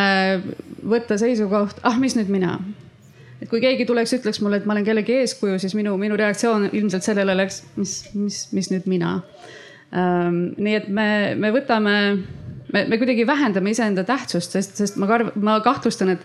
võtta 0.83 1.17
seisukoht, 1.17 1.79
ah, 1.87 1.97
mis 1.99 2.17
nüüd 2.17 2.29
mina. 2.33 2.57
Et 3.43 3.49
kui 3.51 3.59
keegi 3.63 3.87
tuleks, 3.87 4.15
ütleks 4.19 4.39
mulle, 4.43 4.61
et 4.61 4.67
ma 4.69 4.75
olen 4.77 4.87
kellegi 4.87 5.19
eeskuju, 5.21 5.57
siis 5.59 5.75
minu, 5.75 5.97
minu 5.99 6.15
reaktsioon 6.19 6.69
ilmselt 6.71 7.05
sellele 7.05 7.35
oleks, 7.35 7.63
mis, 7.75 7.97
mis, 8.15 8.45
mis 8.55 8.71
nüüd 8.71 8.87
mina. 8.89 9.17
Ähm, 9.93 10.53
nii 10.57 10.79
et 10.79 10.87
me, 10.89 11.07
me 11.37 11.51
võtame 11.53 11.97
me, 12.73 12.85
me 12.89 12.97
kuidagi 12.97 13.25
vähendame 13.27 13.73
iseenda 13.73 14.05
tähtsust, 14.07 14.55
sest, 14.55 14.77
sest 14.79 14.97
ma 15.01 15.07
karv-, 15.09 15.33
ma 15.37 15.57
kahtlustan, 15.65 16.15
et 16.15 16.23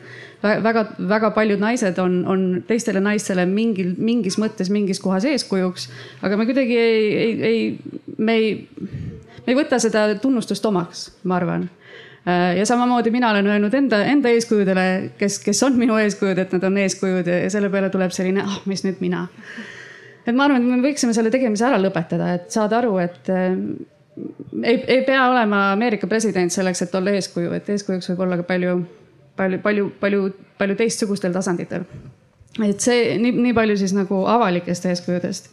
väga-väga 0.64 1.32
paljud 1.36 1.60
naised 1.62 1.98
on, 2.02 2.20
on 2.30 2.46
teistele 2.68 3.02
naistele 3.04 3.44
mingil, 3.50 3.92
mingis 3.98 4.38
mõttes 4.40 4.70
mingis 4.72 5.02
kohas 5.04 5.26
eeskujuks. 5.28 5.88
aga 6.22 6.38
me 6.38 6.46
kuidagi 6.48 6.78
ei, 6.78 7.02
ei, 7.24 7.34
ei, 7.50 8.14
me 8.16 8.38
ei, 8.38 8.54
me 9.42 9.52
ei 9.52 9.58
võta 9.58 9.80
seda 9.82 10.08
tunnustust 10.22 10.64
omaks, 10.70 11.08
ma 11.28 11.36
arvan 11.42 11.68
ja 12.26 12.66
samamoodi 12.66 13.10
mina 13.10 13.30
olen 13.30 13.46
öelnud 13.46 13.74
enda, 13.74 14.02
enda 14.04 14.28
eeskujudele, 14.28 15.10
kes, 15.18 15.38
kes 15.44 15.62
on 15.62 15.78
minu 15.78 15.96
eeskujud, 15.96 16.38
et 16.38 16.52
nad 16.52 16.64
on 16.68 16.76
eeskujud 16.82 17.26
ja 17.26 17.50
selle 17.50 17.70
peale 17.70 17.90
tuleb 17.90 18.12
selline, 18.14 18.44
ah, 18.44 18.60
mis 18.66 18.84
nüüd 18.84 19.00
mina. 19.00 19.26
et 20.26 20.34
ma 20.36 20.44
arvan, 20.44 20.62
et 20.62 20.76
me 20.76 20.82
võiksime 20.90 21.14
selle 21.16 21.30
tegemise 21.32 21.64
ära 21.64 21.78
lõpetada, 21.80 22.34
et 22.36 22.50
saada 22.52 22.82
aru, 22.82 22.98
et 23.00 23.30
äh, 23.32 23.56
ei, 24.62 24.84
ei 24.86 25.02
pea 25.06 25.28
olema 25.30 25.70
Ameerika 25.72 26.06
president 26.06 26.52
selleks, 26.52 26.82
et 26.84 26.94
olla 26.94 27.14
eeskuju, 27.16 27.52
et 27.56 27.68
eeskujuks 27.72 28.12
võib 28.12 28.26
olla 28.26 28.40
ka 28.40 28.46
palju, 28.50 28.76
palju, 29.38 29.62
palju, 29.64 29.90
palju, 30.00 30.30
palju 30.58 30.78
teistsugustel 30.82 31.32
tasanditel. 31.32 31.86
et 32.64 32.80
see 32.80 33.16
nii, 33.22 33.32
nii 33.46 33.54
palju 33.54 33.76
siis 33.78 33.94
nagu 33.96 34.24
avalikest 34.26 34.90
eeskujudest. 34.90 35.50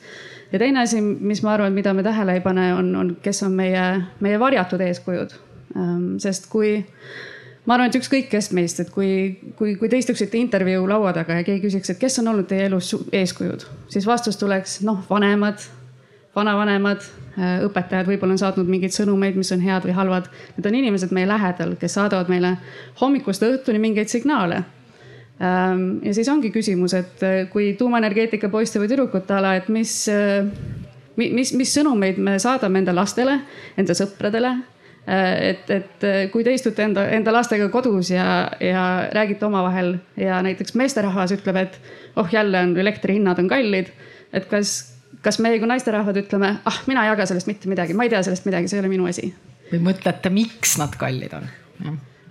ja 0.52 0.60
teine 0.60 0.84
asi, 0.84 1.02
mis 1.02 1.44
ma 1.44 1.54
arvan, 1.54 1.74
mida 1.74 1.94
me 1.94 2.04
tähele 2.04 2.36
ei 2.36 2.44
pane, 2.44 2.74
on, 2.74 2.96
on, 2.96 3.18
kes 3.22 3.44
on 3.48 3.56
meie, 3.56 3.86
meie 4.20 4.40
varjatud 4.40 4.82
eeskujud 4.82 5.45
sest 6.22 6.50
kui, 6.52 6.78
ma 7.66 7.76
arvan, 7.76 7.90
et 7.90 7.98
ükskõik 8.00 8.30
kes 8.32 8.52
meist, 8.56 8.80
et 8.84 8.92
kui, 8.94 9.10
kui, 9.58 9.76
kui 9.80 9.90
te 9.92 10.00
istuksite 10.00 10.38
intervjuu 10.40 10.86
laua 10.90 11.14
taga 11.16 11.40
ja 11.40 11.48
keegi 11.48 11.66
küsiks, 11.68 11.92
et 11.92 12.02
kes 12.02 12.20
on 12.22 12.32
olnud 12.34 12.48
teie 12.50 12.68
elus 12.70 12.94
eeskujud, 13.12 13.66
siis 13.92 14.08
vastus 14.08 14.40
tuleks 14.42 14.80
noh, 14.86 15.02
vanemad, 15.10 15.64
vanavanemad, 16.36 17.04
äh, 17.38 17.58
õpetajad 17.66 18.10
võib-olla 18.10 18.36
on 18.36 18.42
saatnud 18.42 18.70
mingeid 18.70 18.94
sõnumeid, 18.96 19.38
mis 19.40 19.52
on 19.56 19.64
head 19.64 19.88
või 19.88 19.96
halvad. 19.96 20.30
Need 20.58 20.70
on 20.70 20.80
inimesed 20.82 21.14
meie 21.16 21.28
lähedal, 21.30 21.76
kes 21.80 21.96
saadavad 21.96 22.32
meile 22.32 22.56
hommikust 23.02 23.46
õhtuni 23.48 23.80
mingeid 23.82 24.12
signaale 24.12 24.60
ehm, 25.40 25.86
ja 26.04 26.16
siis 26.16 26.30
ongi 26.32 26.52
küsimus, 26.54 26.96
et 26.98 27.24
äh, 27.24 27.38
kui 27.52 27.74
tuumaenergeetika 27.80 28.52
poiste 28.54 28.84
või 28.84 28.92
tüdrukute 28.92 29.38
ala, 29.38 29.56
et 29.60 29.72
mis, 29.72 29.98
äh, 30.12 30.44
mis, 31.16 31.56
mis 31.56 31.76
sõnumeid 31.80 32.20
me 32.20 32.38
saadame 32.40 32.84
enda 32.84 32.96
lastele, 32.96 33.40
enda 33.80 33.96
sõpradele 33.98 34.58
et, 35.08 35.70
et 35.70 36.04
äh, 36.04 36.24
kui 36.34 36.44
te 36.44 36.54
istute 36.56 36.82
enda, 36.86 37.06
enda 37.14 37.34
lastega 37.34 37.68
kodus 37.74 38.10
ja, 38.10 38.26
ja 38.62 38.86
räägite 39.14 39.46
omavahel 39.46 39.96
ja 40.18 40.40
näiteks 40.46 40.74
meesterahvas 40.80 41.36
ütleb, 41.36 41.60
et 41.62 41.78
oh, 42.16 42.28
jälle 42.32 42.64
on 42.66 42.74
elektrihinnad 42.78 43.40
on 43.40 43.50
kallid. 43.52 43.92
et 44.34 44.50
kas, 44.50 44.96
kas 45.22 45.40
meie 45.40 45.60
kui 45.62 45.70
naisterahvad 45.70 46.18
ütleme, 46.24 46.56
ah, 46.66 46.82
mina 46.90 47.06
ei 47.06 47.14
jaga 47.14 47.30
sellest 47.30 47.52
mitte 47.52 47.70
midagi, 47.70 47.94
ma 47.94 48.08
ei 48.08 48.14
tea 48.14 48.24
sellest 48.26 48.50
midagi, 48.50 48.72
see 48.72 48.80
ei 48.80 48.86
ole 48.86 48.92
minu 48.96 49.06
asi. 49.10 49.30
või 49.72 49.84
mõtlete, 49.92 50.34
miks 50.34 50.78
nad 50.82 50.98
kallid 50.98 51.38
on? 51.38 51.48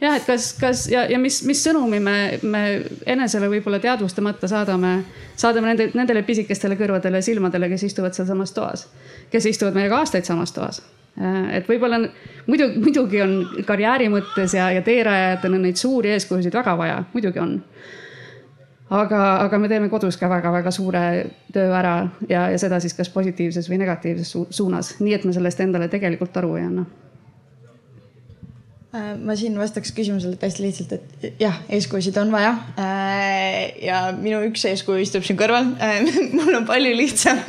jah, 0.02 0.18
et 0.18 0.26
kas, 0.26 0.50
kas 0.58 0.88
ja, 0.90 1.06
ja 1.10 1.22
mis, 1.22 1.44
mis 1.46 1.62
sõnumi 1.62 2.02
me, 2.02 2.16
me 2.42 2.64
enesele 3.06 3.52
võib-olla 3.54 3.78
teadvustamata 3.86 4.50
saadame, 4.50 4.96
saadame 5.38 5.70
nende, 5.70 5.88
nendele 5.94 6.26
pisikestele 6.26 6.74
kõrvadele 6.80 7.22
silmadele, 7.22 7.70
kes 7.70 7.86
istuvad 7.92 8.18
sealsamas 8.18 8.52
toas, 8.56 8.88
kes 9.30 9.50
istuvad 9.54 9.78
meiega 9.78 10.02
aastaid 10.02 10.26
samas 10.26 10.52
toas 10.52 10.82
Äh, 10.82 11.03
et 11.14 11.68
võib-olla 11.68 12.00
muidu, 12.46 12.70
muidugi 12.82 13.20
on 13.22 13.36
karjääri 13.66 14.08
mõttes 14.10 14.56
ja, 14.56 14.70
ja 14.74 14.82
teerajajatena 14.82 15.60
neid 15.62 15.78
suuri 15.78 16.10
eeskujusid 16.14 16.54
väga 16.54 16.74
vaja, 16.78 16.96
muidugi 17.12 17.38
on. 17.42 17.54
aga, 18.90 19.22
aga 19.44 19.58
me 19.58 19.70
teeme 19.70 19.88
kodus 19.88 20.18
ka 20.20 20.28
väga-väga 20.30 20.70
suure 20.74 21.04
töö 21.54 21.70
ära 21.74 21.96
ja, 22.28 22.48
ja 22.50 22.58
seda 22.58 22.80
siis 22.82 22.94
kas 22.98 23.08
positiivses 23.14 23.70
või 23.70 23.78
negatiivses 23.84 24.34
su 24.34 24.46
suunas, 24.50 24.96
nii 25.00 25.14
et 25.14 25.24
me 25.24 25.32
sellest 25.32 25.60
endale 25.60 25.88
tegelikult 25.88 26.36
aru 26.42 26.56
ei 26.58 26.66
anna 26.66 26.86
Äh, 26.86 27.13
ma 28.94 29.34
siin 29.34 29.56
vastaks 29.58 29.90
küsimusele 29.94 30.38
hästi 30.38 30.62
lihtsalt, 30.62 30.92
et 30.94 31.40
jah, 31.42 31.56
eeskujusid 31.72 32.14
on 32.20 32.30
vaja. 32.30 32.52
Äh, 32.78 33.72
ja 33.82 34.00
minu 34.14 34.38
üks 34.46 34.62
eeskuju 34.70 35.02
istub 35.02 35.24
siin 35.26 35.38
kõrval. 35.40 35.72
Äh, 35.82 36.04
mul 36.36 36.54
on 36.54 36.66
palju 36.68 36.92
lihtsam 36.94 37.40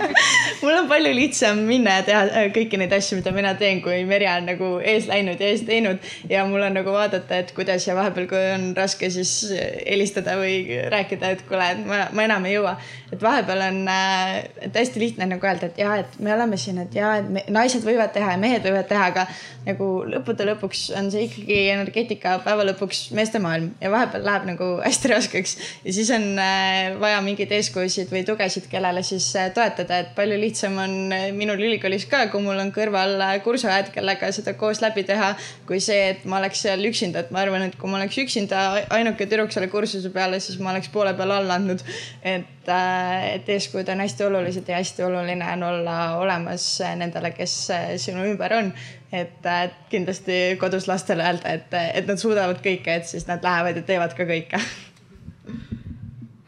mul 0.62 0.76
on 0.76 0.88
palju 0.88 1.10
lihtsam 1.16 1.64
minna 1.66 1.98
ja 1.98 2.04
teha 2.06 2.44
kõiki 2.54 2.78
neid 2.80 2.94
asju, 2.94 3.18
mida 3.18 3.32
mina 3.34 3.54
teen, 3.58 3.80
kui 3.84 4.04
Merje 4.08 4.30
on 4.30 4.46
nagu 4.48 4.70
ees 4.84 5.08
läinud 5.10 5.42
ja 5.42 5.50
ees 5.50 5.64
teinud. 5.66 5.98
ja 6.30 6.44
mul 6.48 6.62
on 6.62 6.78
nagu 6.78 6.94
vaadata, 6.94 7.40
et 7.42 7.50
kuidas 7.56 7.86
ja 7.88 7.96
vahepeal, 7.98 8.28
kui 8.30 8.44
on 8.54 8.70
raske, 8.76 9.10
siis 9.10 9.32
helistada 9.50 10.38
või 10.40 10.62
rääkida, 10.94 11.34
et 11.34 11.44
kuule, 11.48 11.70
et 11.74 11.82
ma, 11.88 12.04
ma 12.14 12.28
enam 12.28 12.46
ei 12.46 12.56
jõua. 12.56 12.76
et 13.12 13.22
vahepeal 13.22 13.66
on 13.66 13.82
äh, 13.90 14.70
hästi 14.70 15.02
lihtne 15.02 15.28
nagu 15.34 15.50
öelda, 15.50 15.72
et 15.72 15.82
ja, 15.82 15.98
et 16.04 16.18
me 16.22 16.34
oleme 16.34 16.60
siin, 16.60 16.78
et 16.86 16.94
ja, 16.94 17.16
et 17.18 17.28
me, 17.34 17.44
naised 17.50 17.82
võivad 17.86 18.14
teha 18.14 18.36
ja 18.36 18.40
mehed 18.40 18.62
võivad 18.62 18.88
teha, 18.90 19.10
aga 19.10 19.26
nagu 19.66 19.90
lõppude 20.14 20.46
lõpuks 20.52 20.83
on 20.96 21.10
see 21.12 21.26
ikkagi 21.28 21.56
energeetika 21.72 22.38
päeva 22.44 22.64
lõpuks 22.68 23.06
meeste 23.16 23.40
maailm 23.42 23.70
ja 23.82 23.90
vahepeal 23.92 24.24
läheb 24.26 24.46
nagu 24.48 24.68
hästi 24.84 25.10
raskeks. 25.12 25.54
ja 25.84 25.92
siis 25.96 26.10
on 26.14 26.24
äh, 26.40 26.94
vaja 27.00 27.20
mingeid 27.24 27.52
eeskujusid 27.54 28.10
või 28.12 28.24
tugesid, 28.26 28.66
kellele 28.70 29.02
siis 29.06 29.26
äh, 29.38 29.50
toetada, 29.54 30.00
et 30.02 30.14
palju 30.16 30.38
lihtsam 30.40 30.78
on 30.82 30.96
äh, 31.14 31.26
minul 31.36 31.60
ülikoolis 31.60 32.06
ka, 32.10 32.24
kui 32.32 32.42
mul 32.44 32.60
on 32.60 32.72
kõrval 32.74 33.22
kursuajad, 33.44 33.92
kellega 33.94 34.30
seda 34.34 34.56
koos 34.58 34.82
läbi 34.84 35.04
teha. 35.08 35.34
kui 35.68 35.80
see, 35.80 36.10
et 36.14 36.24
ma 36.28 36.40
oleks 36.40 36.64
seal 36.66 36.82
üksinda, 36.88 37.24
et 37.24 37.30
ma 37.34 37.44
arvan, 37.44 37.68
et 37.68 37.78
kui 37.80 37.90
ma 37.90 38.00
oleks 38.00 38.18
üksinda 38.24 38.64
ainuke 38.94 39.28
tüdruk 39.28 39.52
selle 39.54 39.70
kursuse 39.72 40.10
peale, 40.14 40.40
siis 40.40 40.58
ma 40.60 40.74
oleks 40.74 40.90
poole 40.92 41.14
peal 41.16 41.36
alla 41.38 41.60
andnud. 41.60 41.84
et, 42.22 42.50
et 42.64 43.48
eeskujud 43.56 43.88
on 43.92 44.00
hästi 44.00 44.24
olulised 44.24 44.68
ja 44.68 44.80
hästi 44.80 45.04
oluline 45.04 45.48
on 45.56 45.62
olla 45.68 45.96
olemas 46.18 46.66
nendele, 46.96 47.34
kes 47.36 47.56
sinu 48.02 48.24
ümber 48.32 48.56
on 48.56 48.72
et, 49.14 49.46
kindlasti 49.92 50.56
kodus 50.60 50.88
lastele 50.90 51.24
öelda, 51.26 51.54
et, 51.58 51.76
et 52.00 52.10
nad 52.10 52.20
suudavad 52.20 52.60
kõike, 52.64 52.98
et 52.98 53.08
siis 53.08 53.28
nad 53.30 53.44
lähevad 53.44 53.80
ja 53.80 53.86
teevad 53.86 54.16
ka 54.16 54.26
kõike 54.28 54.60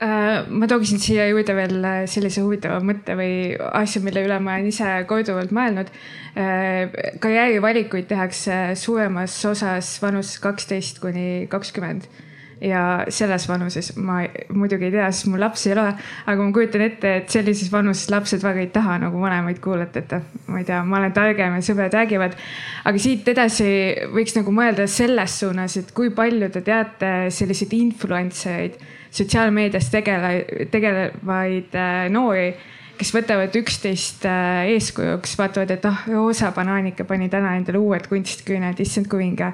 äh, 0.03 0.45
ma 0.49 0.69
tooksin 0.71 1.01
siia 1.03 1.29
juurde 1.31 1.57
veel 1.57 1.89
sellise 2.11 2.45
huvitava 2.45 2.81
mõtte 2.85 3.17
või 3.19 3.57
asja, 3.81 4.03
mille 4.05 4.27
üle 4.27 4.39
ma 4.43 4.59
olen 4.59 4.71
ise 4.73 4.93
korduvalt 5.09 5.55
mõelnud. 5.57 5.91
Äh, 6.37 6.93
karjäärivalikuid 7.23 8.11
tehakse 8.11 8.77
suuremas 8.79 9.39
osas 9.49 9.97
vanuses 10.03 10.41
kaksteist 10.43 11.03
kuni 11.05 11.47
kakskümmend 11.53 12.09
ja 12.61 13.05
selles 13.13 13.45
vanuses 13.49 13.91
ma 14.01 14.23
muidugi 14.55 14.89
ei 14.89 14.95
tea, 14.95 15.09
sest 15.13 15.29
mul 15.29 15.43
lapsi 15.43 15.69
ei 15.71 15.75
ole, 15.77 15.91
aga 16.27 16.43
ma 16.43 16.55
kujutan 16.57 16.85
ette, 16.87 17.13
et 17.21 17.33
sellises 17.33 17.69
vanuses 17.73 18.09
lapsed 18.13 18.45
väga 18.45 18.63
ei 18.65 18.71
taha 18.73 18.97
nagu 19.03 19.21
vanemaid 19.21 19.61
kuulata, 19.65 20.01
et 20.01 20.47
ma 20.49 20.63
ei 20.63 20.69
tea, 20.69 20.81
ma 20.85 21.01
olen 21.01 21.13
targem 21.17 21.59
ja 21.59 21.65
sõbrad 21.65 21.97
räägivad. 21.97 22.37
aga 22.85 23.03
siit 23.03 23.29
edasi 23.29 23.69
võiks 24.15 24.37
nagu 24.39 24.55
mõelda 24.57 24.87
selles 24.89 25.39
suunas, 25.41 25.77
et 25.77 25.93
kui 25.97 26.11
palju 26.17 26.49
te 26.55 26.65
teate 26.65 27.13
selliseid 27.35 27.77
influencer 27.77 28.63
eid, 28.65 28.81
sotsiaalmeedias 29.17 29.91
tegele, 29.93 30.67
tegelevaid 30.73 31.77
äh, 31.77 32.09
noori 32.13 32.49
kes 32.97 33.13
võtavad 33.13 33.53
üksteist 33.61 34.25
äh, 34.25 34.71
eeskujuks, 34.73 35.35
vaatavad, 35.37 35.75
et 35.75 35.85
ah, 35.85 36.07
Roosa 36.09 36.49
Banaanike 36.57 37.05
pani 37.05 37.29
täna 37.29 37.53
endale 37.59 37.83
uued 37.83 38.09
kunstküüned, 38.09 38.81
issand 38.81 39.11
kui 39.13 39.21
vinge 39.21 39.53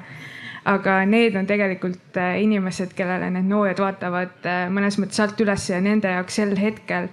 aga 0.65 1.03
need 1.05 1.35
on 1.35 1.47
tegelikult 1.47 2.17
äh, 2.17 2.37
inimesed, 2.43 2.93
kellele 2.95 3.29
need 3.35 3.47
noored 3.49 3.79
vaatavad 3.83 4.47
äh, 4.47 4.65
mõnes 4.71 4.97
mõttes 5.01 5.19
alt 5.23 5.39
üles 5.43 5.67
ja 5.69 5.79
nende 5.83 6.11
jaoks 6.11 6.39
sel 6.39 6.55
hetkel 6.59 7.09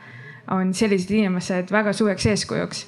on 0.50 0.74
sellised 0.74 1.10
inimesed 1.14 1.70
väga 1.72 1.94
suureks 1.94 2.26
eeskujuks. 2.30 2.84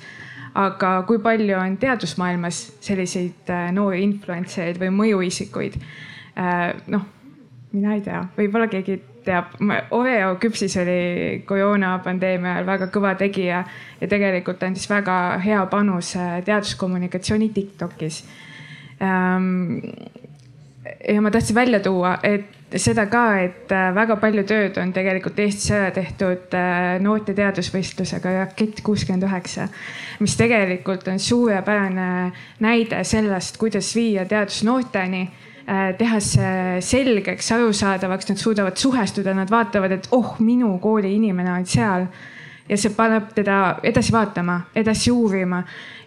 aga 0.54 1.02
kui 1.08 1.18
palju 1.18 1.56
on 1.56 1.76
teadusmaailmas 1.80 2.60
selliseid 2.80 3.50
äh, 3.50 3.70
noori 3.72 4.02
influencer 4.04 4.70
eid 4.70 4.82
või 4.82 4.92
mõjuisikuid? 5.02 5.80
noh, 6.88 7.02
mina 7.72 7.94
ei 7.94 8.00
tea, 8.00 8.22
võib-olla 8.38 8.64
keegi 8.72 8.94
teab, 9.24 9.52
Oreo 9.92 10.36
küpsis 10.40 10.76
oli 10.80 11.42
koroonapandeemia 11.46 12.54
ajal 12.54 12.66
väga 12.70 12.88
kõva 12.94 13.12
tegija 13.20 13.58
ja 14.00 14.08
tegelikult 14.08 14.62
andis 14.64 14.88
väga 14.88 15.16
hea 15.44 15.60
panuse 15.70 16.24
teaduskommunikatsiooni 16.46 17.50
Tiktokis 17.52 18.22
ähm, 19.04 19.90
ja 21.08 21.20
ma 21.22 21.30
tahtsin 21.30 21.54
välja 21.54 21.80
tuua, 21.80 22.16
et 22.22 22.78
seda 22.80 23.04
ka, 23.10 23.24
et 23.42 23.72
äh, 23.72 23.90
väga 23.94 24.16
palju 24.20 24.44
tööd 24.48 24.78
on 24.80 24.92
tegelikult 24.94 25.38
Eestis 25.42 25.70
ära 25.74 25.90
tehtud 25.94 26.54
äh, 26.56 26.96
noorte 27.04 27.34
teadusvõistlusega 27.36 28.32
Rakett 28.38 28.82
kuuskümmend 28.84 29.26
üheksa, 29.28 29.68
mis 30.22 30.36
tegelikult 30.40 31.08
on 31.12 31.20
suurepärane 31.22 32.08
näide 32.64 33.02
sellest, 33.04 33.60
kuidas 33.60 33.92
viia 33.96 34.24
teadus 34.28 34.62
noorteni 34.66 35.22
äh, 35.26 35.92
teha 35.98 36.20
see 36.24 36.80
selgeks, 36.84 37.52
arusaadavaks, 37.58 38.32
nad 38.32 38.42
suudavad 38.42 38.80
suhestuda, 38.80 39.36
nad 39.36 39.52
vaatavad, 39.52 39.98
et 39.98 40.08
oh, 40.16 40.36
minu 40.40 40.78
kooli 40.82 41.14
inimene 41.18 41.52
on 41.58 41.68
seal 41.68 42.08
ja 42.72 42.78
see 42.80 42.94
paneb 42.96 43.32
teda 43.36 43.58
edasi 43.84 44.14
vaatama, 44.14 44.60
edasi 44.74 45.12
uurima. 45.12 45.62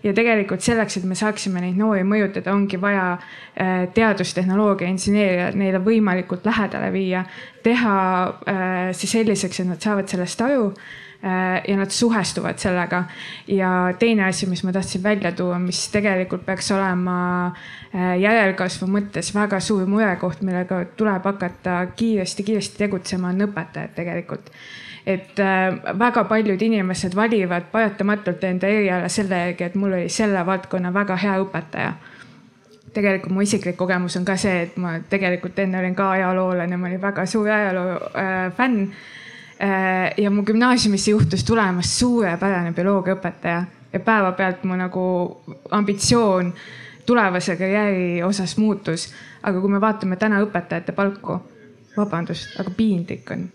ja 0.06 0.12
tegelikult 0.14 0.62
selleks, 0.62 1.00
et 1.00 1.06
me 1.10 1.16
saaksime 1.18 1.64
neid 1.64 1.80
noori 1.80 2.04
mõjutada, 2.06 2.54
ongi 2.54 2.78
vaja 2.78 3.16
äh, 3.16 3.88
teadustehnoloogia 3.94 4.90
inseneeria 4.92 5.48
neile 5.58 5.80
võimalikult 5.82 6.46
lähedale 6.46 6.92
viia, 6.94 7.24
teha 7.66 7.96
äh, 8.46 8.92
see 8.94 9.10
selliseks, 9.10 9.64
et 9.64 9.72
nad 9.72 9.82
saavad 9.82 10.14
sellest 10.14 10.46
aru 10.46 10.68
äh, 10.70 11.66
ja 11.66 11.80
nad 11.80 11.90
suhestuvad 11.90 12.62
sellega. 12.62 13.04
ja 13.48 13.72
teine 14.00 14.28
asi, 14.30 14.46
mis 14.50 14.62
ma 14.64 14.76
tahtsin 14.78 15.04
välja 15.04 15.34
tuua, 15.34 15.58
mis 15.60 15.88
tegelikult 15.90 16.46
peaks 16.46 16.70
olema 16.72 17.18
järelkasvu 17.96 18.90
mõttes 18.92 19.34
väga 19.34 19.60
suur 19.60 19.90
murekoht, 19.90 20.46
millega 20.46 20.84
tuleb 20.98 21.26
hakata 21.34 21.86
kiiresti-kiiresti 21.96 22.84
tegutsema, 22.86 23.34
on 23.34 23.48
õpetajad 23.50 23.98
tegelikult 23.98 24.54
et 25.06 25.40
äh, 25.40 26.00
väga 26.00 26.24
paljud 26.24 26.62
inimesed 26.62 27.16
valivad 27.16 27.70
paratamatult 27.72 28.44
enda 28.44 28.68
eriala 28.68 29.10
selle 29.10 29.38
järgi, 29.38 29.64
et 29.64 29.76
mul 29.76 29.94
oli 29.94 30.10
selle 30.10 30.46
valdkonna 30.46 30.94
väga 30.94 31.18
hea 31.22 31.40
õpetaja 31.44 31.94
tegelikult 32.96 33.34
mu 33.36 33.44
isiklik 33.44 33.76
kogemus 33.78 34.16
on 34.20 34.26
ka 34.26 34.38
see, 34.40 34.66
et 34.68 34.78
ma 34.82 34.96
tegelikult 35.10 35.60
enne 35.60 35.80
olin 35.82 35.96
ka 35.98 36.10
ajaloolane, 36.16 36.78
ma 36.80 36.90
olin 36.90 37.02
väga 37.02 37.26
suur 37.30 37.50
ajaloo 37.52 37.98
äh, 38.16 38.48
fänn 38.56 38.88
äh,. 39.60 40.14
ja 40.18 40.32
mu 40.32 40.44
gümnaasiumisse 40.48 41.12
juhtus 41.12 41.44
tulemas 41.44 41.92
suurepärane 42.00 42.72
bioloogiaõpetaja 42.76 43.64
ja 43.94 44.00
päevapealt 44.00 44.64
mu 44.64 44.80
nagu 44.80 45.06
ambitsioon 45.72 46.54
tulevase 47.06 47.56
karjääri 47.56 48.24
osas 48.24 48.58
muutus. 48.58 49.14
aga 49.44 49.62
kui 49.62 49.70
me 49.70 49.82
vaatame 49.82 50.16
täna 50.16 50.42
õpetajate 50.42 50.96
palku, 50.96 51.38
vabandust, 51.98 52.60
aga 52.60 52.72
piinlik 52.78 53.32
on 53.32 53.50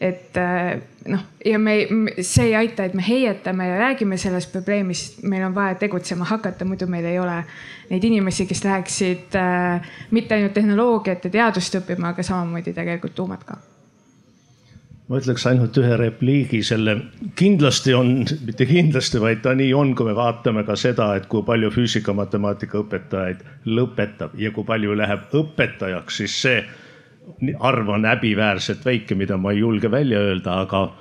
et 0.00 0.36
äh, 0.36 0.80
noh, 1.08 1.22
ja 1.44 1.58
me, 1.58 1.76
see 2.20 2.50
ei 2.50 2.56
aita, 2.58 2.84
et 2.84 2.94
me 2.94 3.04
heietame 3.06 3.68
ja 3.68 3.78
räägime 3.80 4.18
sellest 4.20 4.52
probleemist, 4.52 5.22
meil 5.22 5.46
on 5.46 5.54
vaja 5.54 5.78
tegutsema 5.80 6.26
hakata, 6.28 6.64
muidu 6.68 6.88
meil 6.90 7.06
ei 7.08 7.18
ole 7.18 7.38
neid 7.90 8.04
inimesi, 8.04 8.46
kes 8.46 8.64
läheksid 8.64 9.38
äh, 9.40 9.94
mitte 10.10 10.36
ainult 10.36 10.54
tehnoloogiat 10.56 11.24
ja 11.24 11.32
teadust 11.38 11.80
õppima, 11.80 12.12
aga 12.12 12.26
samamoodi 12.26 12.76
tegelikult 12.76 13.16
tuumat 13.16 13.48
ka. 13.48 13.58
Ma 15.06 15.20
ütleks 15.20 15.44
ainult 15.46 15.76
ühe 15.78 15.96
repliigi 16.00 16.64
selle, 16.66 16.96
kindlasti 17.38 17.92
on, 17.94 18.24
mitte 18.42 18.66
kindlasti, 18.66 19.20
vaid 19.22 19.44
ta 19.44 19.52
nii 19.54 19.70
on, 19.78 19.92
kui 19.94 20.08
me 20.08 20.16
vaatame 20.18 20.64
ka 20.66 20.74
seda, 20.74 21.12
et 21.14 21.28
kui 21.30 21.44
palju 21.46 21.70
füüsika-matemaatika 21.76 22.80
õpetajaid 22.82 23.44
lõpetab 23.70 24.34
ja 24.42 24.50
kui 24.50 24.66
palju 24.66 24.96
läheb 24.98 25.30
õpetajaks, 25.38 26.18
siis 26.24 26.40
see 26.42 26.58
arv 27.60 27.88
on 27.88 28.04
häbiväärselt 28.04 28.84
väike, 28.84 29.14
mida 29.14 29.36
ma 29.36 29.52
ei 29.52 29.58
julge 29.58 29.90
välja 29.90 30.18
öelda, 30.18 30.60
aga. 30.60 30.92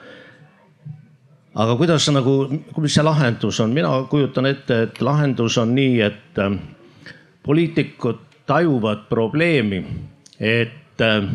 aga 1.56 1.76
kuidas 1.76 2.10
nagu, 2.12 2.36
mis 2.78 2.94
see 2.94 3.04
lahendus 3.04 3.60
on, 3.60 3.74
mina 3.74 3.92
kujutan 4.10 4.46
ette, 4.46 4.82
et 4.88 5.02
lahendus 5.02 5.58
on 5.58 5.76
nii, 5.76 6.02
et 6.02 6.40
äh, 6.40 6.58
poliitikud 7.44 8.20
tajuvad 8.46 9.08
probleemi, 9.10 9.86
et 10.40 11.02
äh, 11.02 11.30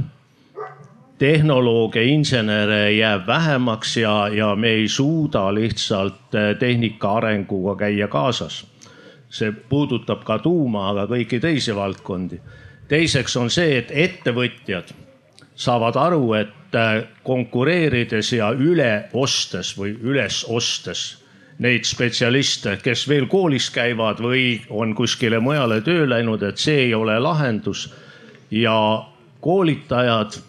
tehnoloogia, 1.18 2.03
insenere 2.03 2.93
jääb 2.93 3.26
vähemaks 3.26 3.97
ja, 3.97 4.28
ja 4.28 4.55
me 4.57 4.68
ei 4.68 4.88
suuda 4.88 5.49
lihtsalt 5.55 6.34
äh, 6.34 6.57
tehnika 6.59 7.16
arenguga 7.16 7.76
käia 7.86 8.09
kaasas. 8.09 8.66
see 9.30 9.53
puudutab 9.53 10.24
ka 10.26 10.41
tuuma, 10.43 10.88
aga 10.91 11.05
kõiki 11.07 11.38
teisi 11.38 11.70
valdkondi 11.70 12.41
teiseks 12.91 13.36
on 13.38 13.51
see, 13.51 13.78
et 13.78 13.93
ettevõtjad 13.95 14.91
saavad 15.61 15.97
aru, 15.97 16.34
et 16.41 16.76
äh, 16.76 17.05
konkureerides 17.26 18.32
ja 18.32 18.51
üle 18.57 19.09
ostes 19.12 19.74
või 19.78 19.95
üles 19.95 20.43
ostes 20.49 21.20
neid 21.61 21.84
spetsialiste, 21.84 22.78
kes 22.80 23.05
veel 23.09 23.26
koolis 23.28 23.68
käivad 23.70 24.22
või 24.24 24.62
on 24.72 24.95
kuskile 24.97 25.41
mujale 25.45 25.82
töö 25.84 26.07
läinud, 26.09 26.43
et 26.43 26.59
see 26.59 26.86
ei 26.86 26.95
ole 26.95 27.18
lahendus. 27.20 27.91
ja 28.51 29.07
koolitajad, 29.41 30.41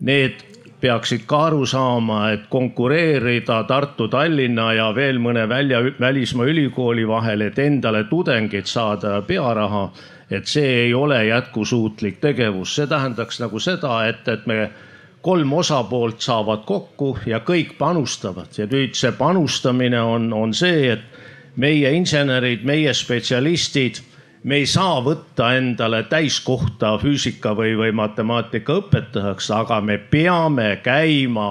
need 0.00 0.44
peaksid 0.80 1.24
ka 1.26 1.40
aru 1.46 1.66
saama, 1.66 2.30
et 2.32 2.46
konkureerida 2.48 3.64
Tartu, 3.66 4.08
Tallinna 4.08 4.72
ja 4.72 4.92
veel 4.94 5.18
mõne 5.18 5.48
välja, 5.48 5.80
välismaa 6.00 6.46
ülikooli 6.46 7.08
vahel, 7.08 7.40
et 7.40 7.58
endale 7.58 8.04
tudengid 8.04 8.66
saada 8.66 9.22
pearaha 9.22 9.88
et 10.30 10.46
see 10.46 10.84
ei 10.84 10.94
ole 10.94 11.24
jätkusuutlik 11.26 12.20
tegevus, 12.20 12.74
see 12.76 12.86
tähendaks 12.86 13.40
nagu 13.40 13.60
seda, 13.60 14.02
et, 14.08 14.28
et 14.28 14.46
me 14.46 14.70
kolm 15.22 15.52
osapoolt 15.52 16.20
saavad 16.20 16.64
kokku 16.66 17.18
ja 17.26 17.40
kõik 17.40 17.74
panustavad. 17.78 18.52
Ja 18.58 18.66
nüüd 18.70 18.94
see 18.98 19.12
panustamine 19.12 20.00
on, 20.00 20.32
on 20.32 20.54
see, 20.54 20.92
et 20.92 21.56
meie 21.56 21.90
insenerid, 21.96 22.64
meie 22.64 22.94
spetsialistid, 22.94 24.02
me 24.44 24.60
ei 24.62 24.66
saa 24.70 25.00
võtta 25.02 25.50
endale 25.58 26.04
täiskohta 26.10 26.94
füüsika 27.02 27.54
või, 27.58 27.74
või 27.78 27.92
matemaatika 27.96 28.78
õpetajaks, 28.82 29.50
aga 29.54 29.80
me 29.80 29.98
peame 29.98 30.76
käima 30.84 31.50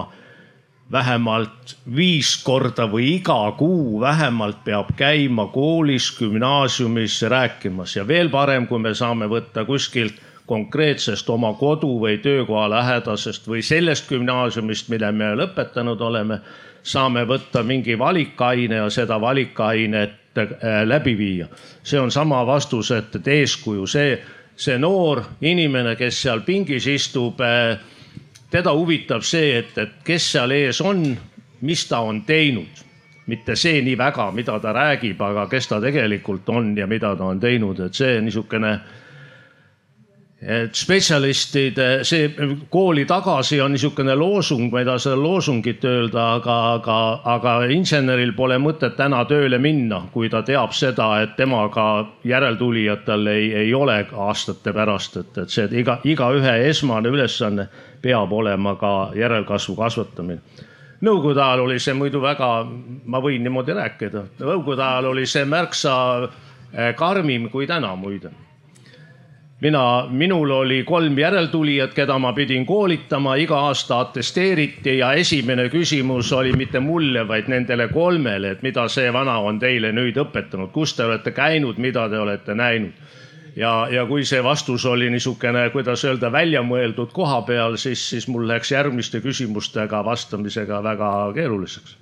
vähemalt 0.92 1.76
viis 1.96 2.38
korda 2.44 2.88
või 2.92 3.18
iga 3.18 3.52
kuu 3.58 4.00
vähemalt 4.00 4.64
peab 4.64 4.94
käima 4.96 5.48
koolis, 5.52 6.12
gümnaasiumis 6.20 7.22
rääkimas 7.22 7.96
ja 7.96 8.08
veel 8.08 8.30
parem, 8.30 8.68
kui 8.68 8.80
me 8.80 8.94
saame 8.96 9.28
võtta 9.28 9.66
kuskilt 9.66 10.22
konkreetsest 10.48 11.30
oma 11.30 11.52
kodu 11.60 11.98
või 12.00 12.18
töökoha 12.24 12.70
lähedasest 12.72 13.48
või 13.48 13.62
sellest 13.62 14.08
gümnaasiumist, 14.10 14.88
mille 14.90 15.12
me 15.12 15.34
lõpetanud 15.36 16.02
oleme, 16.02 16.40
saame 16.84 17.26
võtta 17.28 17.64
mingi 17.68 17.98
valikaine 18.00 18.80
ja 18.80 18.88
seda 18.90 19.20
valikainet 19.22 20.40
äh, 20.40 20.82
läbi 20.86 21.18
viia. 21.18 21.48
see 21.84 22.00
on 22.00 22.12
sama 22.12 22.46
vastus, 22.48 22.92
et, 22.92 23.16
et 23.16 23.28
eeskuju, 23.28 23.88
see, 23.88 24.22
see 24.56 24.78
noor 24.80 25.24
inimene, 25.42 25.96
kes 25.96 26.22
seal 26.22 26.42
pingis 26.48 26.88
istub 26.88 27.42
äh, 27.44 27.76
teda 28.52 28.74
huvitab 28.74 29.24
see, 29.26 29.58
et, 29.60 29.78
et 29.78 29.96
kes 30.06 30.32
seal 30.34 30.54
ees 30.56 30.82
on, 30.82 31.04
mis 31.62 31.88
ta 31.90 32.02
on 32.06 32.22
teinud, 32.28 32.84
mitte 33.28 33.56
see 33.60 33.82
nii 33.84 33.98
väga, 34.00 34.30
mida 34.32 34.60
ta 34.64 34.74
räägib, 34.76 35.22
aga 35.22 35.48
kes 35.52 35.68
ta 35.68 35.82
tegelikult 35.84 36.50
on 36.50 36.72
ja 36.78 36.88
mida 36.88 37.16
ta 37.16 37.28
on 37.34 37.40
teinud, 37.40 37.80
et 37.88 37.98
see 37.98 38.22
niisugune 38.22 38.78
et 40.42 40.76
spetsialistide, 40.76 42.04
see 42.06 42.28
kooli 42.70 43.08
tagasi 43.10 43.58
on 43.62 43.74
niisugune 43.74 44.14
loosung, 44.16 44.70
ma 44.72 44.84
ei 44.84 44.86
taha 44.86 45.02
seda 45.02 45.18
loosungit 45.18 45.86
öelda, 45.90 46.26
aga, 46.38 46.58
aga, 46.76 46.98
aga 47.34 47.56
inseneril 47.74 48.36
pole 48.38 48.60
mõtet 48.62 48.94
täna 49.00 49.24
tööle 49.26 49.58
minna, 49.58 50.04
kui 50.14 50.30
ta 50.30 50.44
teab 50.46 50.78
seda, 50.78 51.10
et 51.26 51.34
temaga 51.40 52.06
järeltulijatel 52.30 53.34
ei, 53.34 53.50
ei 53.66 53.74
ole 53.74 53.98
aastate 54.14 54.74
pärast, 54.78 55.18
et, 55.18 55.42
et 55.42 55.58
see 55.58 55.68
iga, 55.82 56.00
igaühe 56.06 56.58
esmane 56.70 57.10
ülesanne 57.10 57.66
peab 58.02 58.34
olema 58.34 58.78
ka 58.78 58.96
järelkasvu 59.18 59.76
kasvatamine. 59.76 60.66
Nõukogude 61.02 61.42
ajal 61.42 61.66
oli 61.66 61.78
see 61.82 61.94
muidu 61.98 62.22
väga, 62.22 62.50
ma 63.06 63.22
võin 63.22 63.42
niimoodi 63.46 63.74
rääkida, 63.78 64.28
nõukogude 64.38 64.86
ajal 64.86 65.14
oli 65.16 65.26
see 65.30 65.46
märksa 65.50 65.94
eh, 66.26 66.94
karmim 66.98 67.50
kui 67.50 67.66
täna 67.70 67.96
muide 67.98 68.47
mina, 69.62 70.08
minul 70.10 70.52
oli 70.52 70.84
kolm 70.84 71.18
järeltulijat, 71.18 71.94
keda 71.94 72.20
ma 72.20 72.34
pidin 72.34 72.66
koolitama, 72.66 73.36
iga 73.36 73.60
aasta 73.70 74.00
atesteeriti 74.00 74.98
ja 74.98 75.14
esimene 75.14 75.70
küsimus 75.70 76.32
oli 76.34 76.54
mitte 76.54 76.80
mulle, 76.80 77.28
vaid 77.28 77.50
nendele 77.50 77.88
kolmele, 77.88 78.52
et 78.52 78.62
mida 78.62 78.88
see 78.88 79.14
vana 79.14 79.40
on 79.40 79.60
teile 79.60 79.92
nüüd 79.92 80.18
õpetanud, 80.22 80.72
kus 80.72 80.94
te 80.96 81.06
olete 81.06 81.32
käinud, 81.32 81.78
mida 81.82 82.10
te 82.10 82.20
olete 82.20 82.56
näinud? 82.56 83.06
Ja, 83.58 83.88
ja 83.90 84.04
kui 84.06 84.22
see 84.26 84.44
vastus 84.46 84.84
oli 84.86 85.10
niisugune, 85.10 85.64
kuidas 85.74 86.04
öelda, 86.06 86.30
välja 86.32 86.62
mõeldud 86.62 87.10
koha 87.14 87.42
peal, 87.42 87.80
siis, 87.82 88.04
siis 88.10 88.28
mul 88.30 88.46
läks 88.48 88.72
järgmiste 88.72 89.22
küsimustega 89.24 90.04
vastamisega 90.06 90.84
väga 90.84 91.14
keeruliseks. 91.34 91.98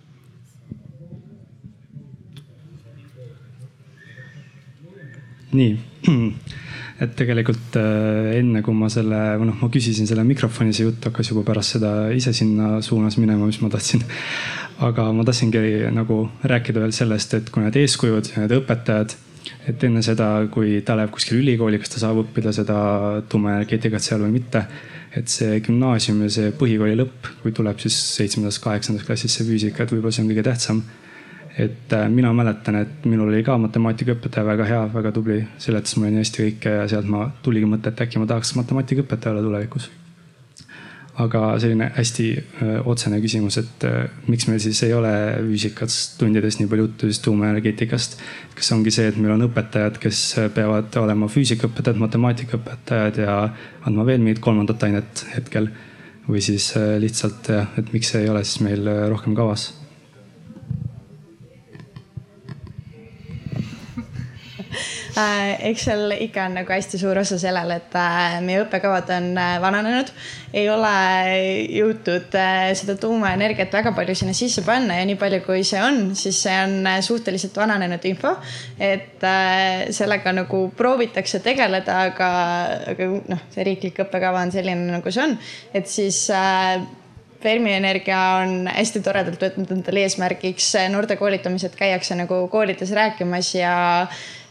nii, 5.55 5.77
et 7.01 7.11
tegelikult 7.19 7.75
äh, 7.79 8.37
enne 8.39 8.61
kui 8.63 8.75
ma 8.77 8.87
selle, 8.91 9.21
või 9.39 9.49
noh, 9.49 9.59
ma 9.59 9.71
küsisin 9.71 10.07
selle 10.07 10.23
mikrofoni, 10.27 10.73
see 10.75 10.87
jutt 10.87 11.09
hakkas 11.09 11.33
juba 11.33 11.43
pärast 11.47 11.75
seda 11.75 11.91
ise 12.15 12.31
sinna 12.35 12.79
suunas 12.85 13.19
minema, 13.19 13.49
mis 13.49 13.59
ma 13.63 13.71
tahtsin. 13.73 14.05
aga 14.85 15.11
ma 15.15 15.23
tahtsingi 15.27 15.91
nagu 15.95 16.25
rääkida 16.43 16.83
veel 16.83 16.95
sellest, 16.95 17.33
et 17.37 17.51
kui 17.51 17.63
need 17.63 17.77
eeskujud 17.79 18.33
need 18.37 18.57
õpetajad 18.59 19.15
et 19.69 19.83
enne 19.87 20.01
seda, 20.05 20.27
kui 20.53 20.79
ta 20.85 20.95
läheb 20.97 21.13
kuskile 21.13 21.41
ülikooli, 21.41 21.79
kas 21.81 21.93
ta 21.93 22.01
saab 22.01 22.23
õppida 22.23 22.53
seda 22.55 22.75
tuumaenergeetikat 23.29 24.03
seal 24.03 24.23
või 24.25 24.37
mitte. 24.39 24.65
et 25.15 25.31
see 25.31 25.61
gümnaasium 25.63 26.17
ja 26.25 26.29
see 26.33 26.49
põhikooli 26.59 26.97
lõpp, 26.99 27.27
kui 27.39 27.53
tuleb 27.55 27.79
siis 27.79 27.95
seitsmendas, 28.17 28.57
kaheksandas 28.59 29.05
klassis 29.07 29.37
see 29.37 29.45
füüsika, 29.47 29.85
et 29.85 29.93
võib-olla 29.93 30.11
see 30.11 30.25
on 30.25 30.31
kõige 30.33 30.43
tähtsam. 30.43 30.81
Et 31.57 31.93
äh, 31.93 32.09
mina 32.09 32.33
mäletan, 32.33 32.75
et 32.75 33.05
minul 33.07 33.29
oli 33.31 33.43
ka 33.43 33.55
matemaatikaõpetaja 33.63 34.45
väga 34.45 34.65
hea, 34.67 34.79
väga 34.93 35.11
tubli, 35.15 35.37
seletas 35.61 35.95
mulle 35.95 36.11
nii 36.11 36.23
hästi 36.25 36.41
kõike 36.41 36.73
ja 36.81 36.87
sealt 36.91 37.07
ma 37.11 37.29
tuligi 37.43 37.69
mõte, 37.69 37.93
et 37.93 38.01
äkki 38.03 38.19
ma 38.19 38.27
tahaks 38.27 38.55
matemaatikaõpetaja 38.59 39.35
olla 39.35 39.43
tulevikus. 39.45 39.87
Aga 41.23 41.53
selline 41.63 41.85
hästi 41.95 42.25
öö, 42.35 42.79
otsene 42.91 43.21
küsimus, 43.23 43.55
et 43.61 43.85
öö, 43.87 44.01
miks 44.27 44.49
meil 44.49 44.59
siis 44.59 44.81
ei 44.83 44.91
ole 44.91 45.13
füüsikas 45.45 45.99
tundides 46.19 46.57
nii 46.59 46.67
palju 46.67 46.89
juttu 46.89 47.07
siis 47.07 47.21
tuumaenergeetikast. 47.23 48.17
kas 48.55 48.71
ongi 48.75 48.91
see, 48.91 49.07
et 49.07 49.15
meil 49.15 49.37
on 49.37 49.45
õpetajad, 49.47 50.01
kes 50.03 50.25
peavad 50.57 50.99
olema 50.99 51.31
füüsikaõpetajad, 51.31 52.03
matemaatikaõpetajad 52.03 53.21
ja 53.23 53.37
andma 53.87 54.03
veel 54.11 54.19
mingit 54.27 54.43
kolmandat 54.43 54.83
ainet 54.89 55.23
hetkel? 55.37 55.71
Või 56.27 56.43
siis 56.43 56.73
lihtsalt 56.99 57.47
jah, 57.53 57.71
et 57.79 57.95
miks 57.95 58.11
see 58.11 58.25
ei 58.25 58.29
ole 58.33 58.43
siis 58.43 58.65
meil 58.65 58.87
rohkem 59.13 59.37
kavas 59.37 59.69
eks 65.15 65.85
seal 65.87 66.11
ikka 66.17 66.47
on 66.49 66.57
nagu 66.59 66.73
hästi 66.73 66.99
suur 66.99 67.17
osa 67.21 67.37
sellel, 67.39 67.69
et 67.77 67.93
äh, 67.99 68.39
meie 68.43 68.63
õppekavad 68.65 69.11
on 69.15 69.29
äh, 69.39 69.53
vananenud. 69.63 70.11
ei 70.55 70.67
ole 70.71 70.91
jõutud 71.75 72.35
seda 72.79 72.95
tuumaenergiat 72.99 73.73
väga 73.75 73.91
palju 73.95 74.15
sinna 74.15 74.35
sisse 74.35 74.63
panna 74.65 74.99
ja 74.99 75.07
nii 75.07 75.17
palju, 75.19 75.41
kui 75.47 75.63
see 75.67 75.81
on, 75.83 76.13
siis 76.15 76.41
see 76.45 76.55
on 76.63 76.87
suhteliselt 77.03 77.55
vananenud 77.59 78.05
info. 78.07 78.35
et 78.79 79.23
sellega 79.95 80.31
nagu 80.35 80.61
proovitakse 80.77 81.41
tegeleda, 81.43 81.97
aga, 82.11 82.29
aga 82.93 83.09
noh, 83.31 83.47
see 83.55 83.65
riiklik 83.67 83.99
õppekava 84.05 84.45
on 84.45 84.53
selline, 84.55 84.91
nagu 84.95 85.11
see 85.11 85.25
on, 85.25 85.35
et 85.75 85.91
siis 85.91 86.25
Fermi 87.45 87.75
Energia 87.75 88.19
on 88.41 88.65
hästi 88.71 89.03
toredalt 89.05 89.43
võtnud 89.43 89.69
endale 89.75 90.05
eesmärgiks 90.07 90.71
noorte 90.89 91.17
koolitamised, 91.19 91.75
käiakse 91.77 92.17
nagu 92.17 92.39
koolides 92.49 92.95
rääkimas 92.95 93.51
ja 93.53 93.75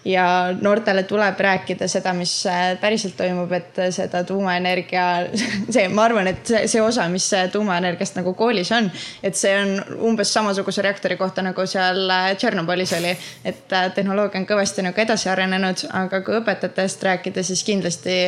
ja 0.05 0.55
noortele 0.61 1.03
tuleb 1.03 1.41
rääkida 1.41 1.89
seda, 1.89 2.13
mis 2.13 2.47
äh, 2.47 2.77
päriselt 2.81 3.17
toimub, 3.17 3.53
et 3.53 3.79
seda 3.95 4.25
tuumaenergia, 4.25 5.05
see, 5.75 5.87
ma 5.89 6.05
arvan, 6.05 6.29
et 6.29 6.45
see, 6.47 6.67
see 6.69 6.83
osa, 6.83 7.07
mis 7.13 7.31
tuumaenergiast 7.53 8.19
nagu 8.19 8.35
koolis 8.37 8.73
on, 8.77 8.91
et 9.25 9.37
see 9.39 9.55
on 9.57 10.01
umbes 10.11 10.33
samasuguse 10.35 10.85
reaktori 10.85 11.17
kohta, 11.21 11.45
nagu 11.47 11.65
seal 11.69 12.05
äh, 12.13 12.31
Tšernobõlis 12.37 12.93
oli. 12.99 13.15
et 13.45 13.73
äh, 13.73 13.89
tehnoloogia 13.95 14.43
on 14.43 14.49
kõvasti 14.49 14.85
nagu 14.85 15.01
edasi 15.01 15.31
arenenud, 15.33 15.87
aga 15.97 16.21
kui 16.27 16.37
õpetajatest 16.41 17.09
rääkida, 17.09 17.43
siis 17.43 17.65
kindlasti 17.65 18.19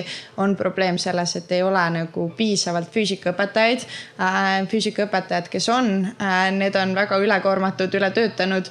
on 0.40 0.56
probleem 0.56 0.98
selles, 0.98 1.36
et 1.36 1.52
ei 1.52 1.62
ole 1.62 1.84
nagu 1.92 2.28
piisavalt 2.36 2.88
füüsikaõpetajaid. 2.94 3.84
füüsikaõpetajad, 4.70 5.48
kes 5.52 5.68
on, 5.72 5.90
need 6.56 6.76
on 6.78 6.94
väga 6.96 7.18
ülekoormatud, 7.20 7.94
ületöötanud 7.98 8.68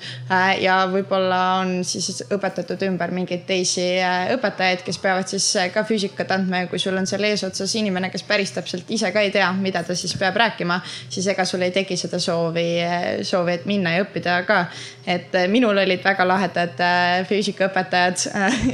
ja 0.62 0.78
võib-olla 0.92 1.42
on 1.62 1.78
siis 1.88 2.24
õpetatud 2.34 2.82
ümber 2.88 2.95
ümber 2.96 3.12
mingeid 3.16 3.44
teisi 3.48 3.84
äh, 4.00 4.32
õpetajaid, 4.36 4.84
kes 4.86 5.00
peavad 5.04 5.30
siis 5.30 5.48
äh, 5.60 5.70
ka 5.74 5.84
füüsikat 5.88 6.32
andma 6.36 6.64
ja 6.64 6.70
kui 6.72 6.80
sul 6.82 6.96
on 6.98 7.08
seal 7.10 7.24
eesotsas 7.28 7.76
inimene, 7.80 8.10
kes 8.14 8.24
päris 8.28 8.54
täpselt 8.56 8.90
ise 8.96 9.12
ka 9.14 9.24
ei 9.26 9.34
tea, 9.34 9.48
mida 9.60 9.84
ta 9.86 9.96
siis 9.98 10.16
peab 10.20 10.38
rääkima, 10.40 10.80
siis 11.10 11.28
ega 11.32 11.46
sul 11.48 11.66
ei 11.66 11.74
teki 11.76 11.98
seda 12.00 12.20
soovi, 12.24 12.68
äh, 12.84 13.06
soovi, 13.28 13.60
et 13.60 13.68
minna 13.70 13.96
ja 13.98 14.06
õppida 14.06 14.40
ka. 14.48 14.66
et 15.06 15.36
minul 15.54 15.78
olid 15.78 16.02
väga 16.02 16.26
lahedad 16.26 16.80
füüsikaõpetajad 17.30 18.24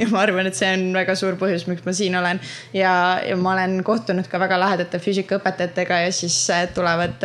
ja 0.00 0.06
ma 0.08 0.22
arvan, 0.22 0.46
et 0.48 0.56
see 0.56 0.70
on 0.72 0.86
väga 0.94 1.12
suur 1.18 1.36
põhjus, 1.40 1.66
miks 1.68 1.84
ma 1.84 1.92
siin 1.92 2.16
olen. 2.16 2.40
ja, 2.72 2.94
ja 3.26 3.36
ma 3.36 3.52
olen 3.52 3.82
kohtunud 3.84 4.28
ka 4.30 4.40
väga 4.40 4.56
lahedate 4.60 5.00
füüsikaõpetajatega 5.02 6.00
ja 6.06 6.14
siis 6.14 6.38
tulevad 6.74 7.20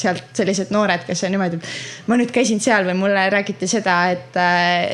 sealt 0.00 0.34
sellised 0.34 0.72
noored, 0.74 1.04
kes 1.06 1.22
on 1.26 1.34
niimoodi, 1.36 1.60
et 1.60 2.08
ma 2.10 2.18
nüüd 2.18 2.32
käisin 2.34 2.58
seal 2.62 2.86
või 2.88 2.96
mulle 2.98 3.28
räägiti 3.30 3.68
seda, 3.70 3.98
et, 4.14 4.38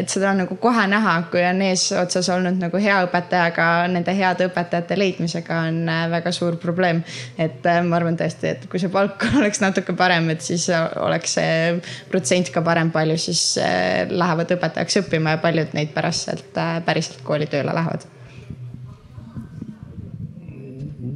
et 0.01 0.13
seda 0.13 0.33
on 0.33 0.45
nagu 0.45 0.59
kohe 0.61 0.87
näha, 0.91 1.17
kui 1.33 1.43
kui 1.45 1.51
on 1.51 1.62
eesotsas 1.62 2.28
olnud 2.32 2.57
nagu 2.61 2.80
hea 2.80 2.97
õpetaja, 3.05 3.49
aga 3.53 3.66
nende 3.92 4.14
heade 4.16 4.49
õpetajate 4.49 4.97
leidmisega 4.97 5.59
on 5.68 5.82
äh, 5.90 6.05
väga 6.12 6.32
suur 6.32 6.57
probleem. 6.61 7.03
et 7.38 7.66
äh, 7.66 7.82
ma 7.84 7.99
arvan 7.99 8.16
tõesti, 8.16 8.55
et 8.55 8.64
kui 8.70 8.80
see 8.80 8.92
palk 8.92 9.26
oleks 9.40 9.61
natuke 9.61 9.92
parem, 9.97 10.30
et 10.32 10.40
siis 10.45 10.68
oleks 10.72 11.36
see 11.36 11.76
protsent 12.11 12.51
ka 12.55 12.62
parem, 12.64 12.90
palju 12.95 13.18
siis 13.20 13.42
äh, 13.61 14.09
lähevad 14.09 14.57
õpetajaks 14.57 15.03
õppima 15.03 15.36
ja 15.36 15.42
paljud 15.42 15.76
neid 15.76 15.92
pärast 15.95 16.30
sealt 16.30 16.61
päriselt 16.86 17.20
kooli 17.26 17.49
tööle 17.51 17.74
lähevad 17.76 18.09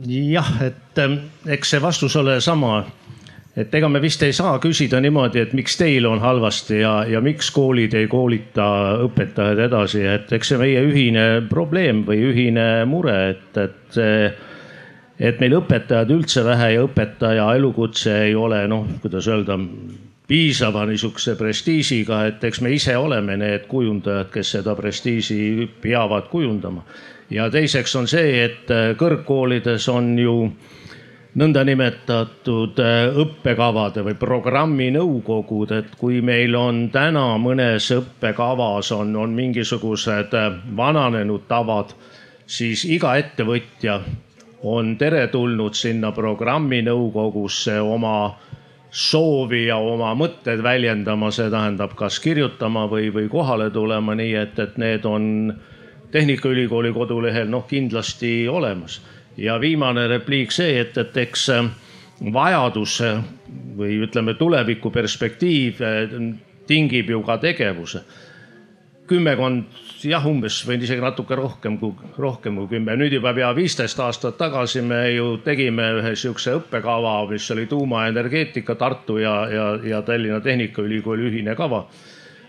jah, 0.08 0.48
et 0.64 1.00
ähm, 1.00 1.18
eks 1.48 1.74
see 1.74 1.82
vastus 1.84 2.16
ole 2.16 2.38
sama 2.44 2.82
et 3.58 3.74
ega 3.74 3.88
me 3.90 4.00
vist 4.02 4.22
ei 4.22 4.34
saa 4.36 4.58
küsida 4.62 5.00
niimoodi, 5.02 5.42
et 5.42 5.54
miks 5.56 5.76
teil 5.80 6.06
on 6.06 6.20
halvasti 6.22 6.80
ja, 6.82 6.92
ja 7.10 7.20
miks 7.24 7.50
koolid 7.54 7.94
ei 7.98 8.06
koolita 8.10 8.68
õpetajaid 9.06 9.64
edasi, 9.66 10.04
et 10.06 10.32
eks 10.32 10.52
see 10.52 10.60
meie 10.60 10.84
ühine 10.86 11.24
probleem 11.50 12.04
või 12.06 12.22
ühine 12.30 12.68
mure, 12.86 13.18
et, 13.34 13.62
et 13.64 13.98
et 15.18 15.40
meil 15.42 15.56
õpetajaid 15.58 16.12
üldse 16.14 16.44
vähe 16.46 16.74
ja 16.76 16.84
õpetaja 16.86 17.48
elukutse 17.58 18.12
ei 18.28 18.36
ole 18.38 18.60
noh, 18.70 18.86
kuidas 19.02 19.26
öelda, 19.26 19.56
piisava 20.28 20.84
niisuguse 20.86 21.34
prestiižiga, 21.40 22.20
et 22.28 22.44
eks 22.44 22.60
me 22.62 22.70
ise 22.76 22.94
oleme 23.00 23.38
need 23.40 23.64
kujundajad, 23.70 24.28
kes 24.30 24.52
seda 24.58 24.76
prestiiži 24.78 25.68
peavad 25.82 26.28
kujundama. 26.30 26.84
ja 27.30 27.50
teiseks 27.50 27.96
on 27.96 28.06
see, 28.08 28.44
et 28.44 28.70
kõrgkoolides 29.00 29.88
on 29.92 30.14
ju 30.18 30.34
nõndanimetatud 31.38 32.80
õppekavade 33.22 34.02
või 34.06 34.16
programminõukogud, 34.18 35.74
et 35.76 35.92
kui 36.00 36.20
meil 36.24 36.56
on 36.58 36.88
täna 36.94 37.30
mõnes 37.38 37.90
õppekavas 37.94 38.90
on, 38.96 39.14
on 39.16 39.36
mingisugused 39.36 40.34
vananenud 40.76 41.46
tavad, 41.50 41.94
siis 42.46 42.84
iga 42.88 43.14
ettevõtja 43.20 44.00
on 44.66 44.96
teretulnud 44.98 45.78
sinna 45.78 46.10
programminõukogusse 46.12 47.78
oma 47.80 48.34
soovi 48.90 49.66
ja 49.66 49.76
oma 49.76 50.14
mõtteid 50.16 50.62
väljendama, 50.64 51.30
see 51.30 51.50
tähendab, 51.52 51.94
kas 51.94 52.18
kirjutama 52.24 52.86
või, 52.90 53.12
või 53.14 53.28
kohale 53.30 53.70
tulema, 53.70 54.16
nii 54.18 54.34
et, 54.34 54.58
et 54.58 54.78
need 54.80 55.06
on 55.06 55.52
Tehnikaülikooli 56.08 56.88
kodulehel 56.96 57.50
noh 57.52 57.66
kindlasti 57.68 58.48
olemas. 58.48 58.94
Ja 59.38 59.58
viimane 59.60 60.06
repliik 60.10 60.52
see, 60.52 60.80
et, 60.80 60.96
et 60.98 61.16
eks 61.24 61.48
vajadus 62.34 62.98
või 63.78 64.00
ütleme, 64.02 64.34
tuleviku 64.34 64.90
perspektiiv 64.90 65.82
tingib 66.66 67.10
ju 67.10 67.22
ka 67.22 67.38
tegevuse. 67.42 68.02
kümmekond 69.08 69.64
jah, 70.04 70.26
umbes 70.28 70.58
võin 70.68 70.82
isegi 70.84 71.00
natuke 71.00 71.36
rohkem 71.38 71.78
kui, 71.80 71.94
rohkem 72.20 72.58
kui 72.60 72.68
kümme, 72.74 72.96
nüüd 73.00 73.14
juba 73.16 73.32
pea 73.34 73.48
viisteist 73.56 74.00
aastat 74.04 74.36
tagasi 74.36 74.82
me 74.84 74.98
ju 75.14 75.38
tegime 75.44 75.86
ühe 76.00 76.12
sihukese 76.16 76.58
õppekava, 76.58 77.22
mis 77.30 77.50
oli 77.54 77.66
tuumaenergeetika 77.66 78.74
Tartu 78.74 79.16
ja, 79.22 79.34
ja, 79.48 79.66
ja 79.82 80.02
Tallinna 80.02 80.40
Tehnikaülikooli 80.44 81.30
ühine 81.30 81.56
kava. 81.56 81.86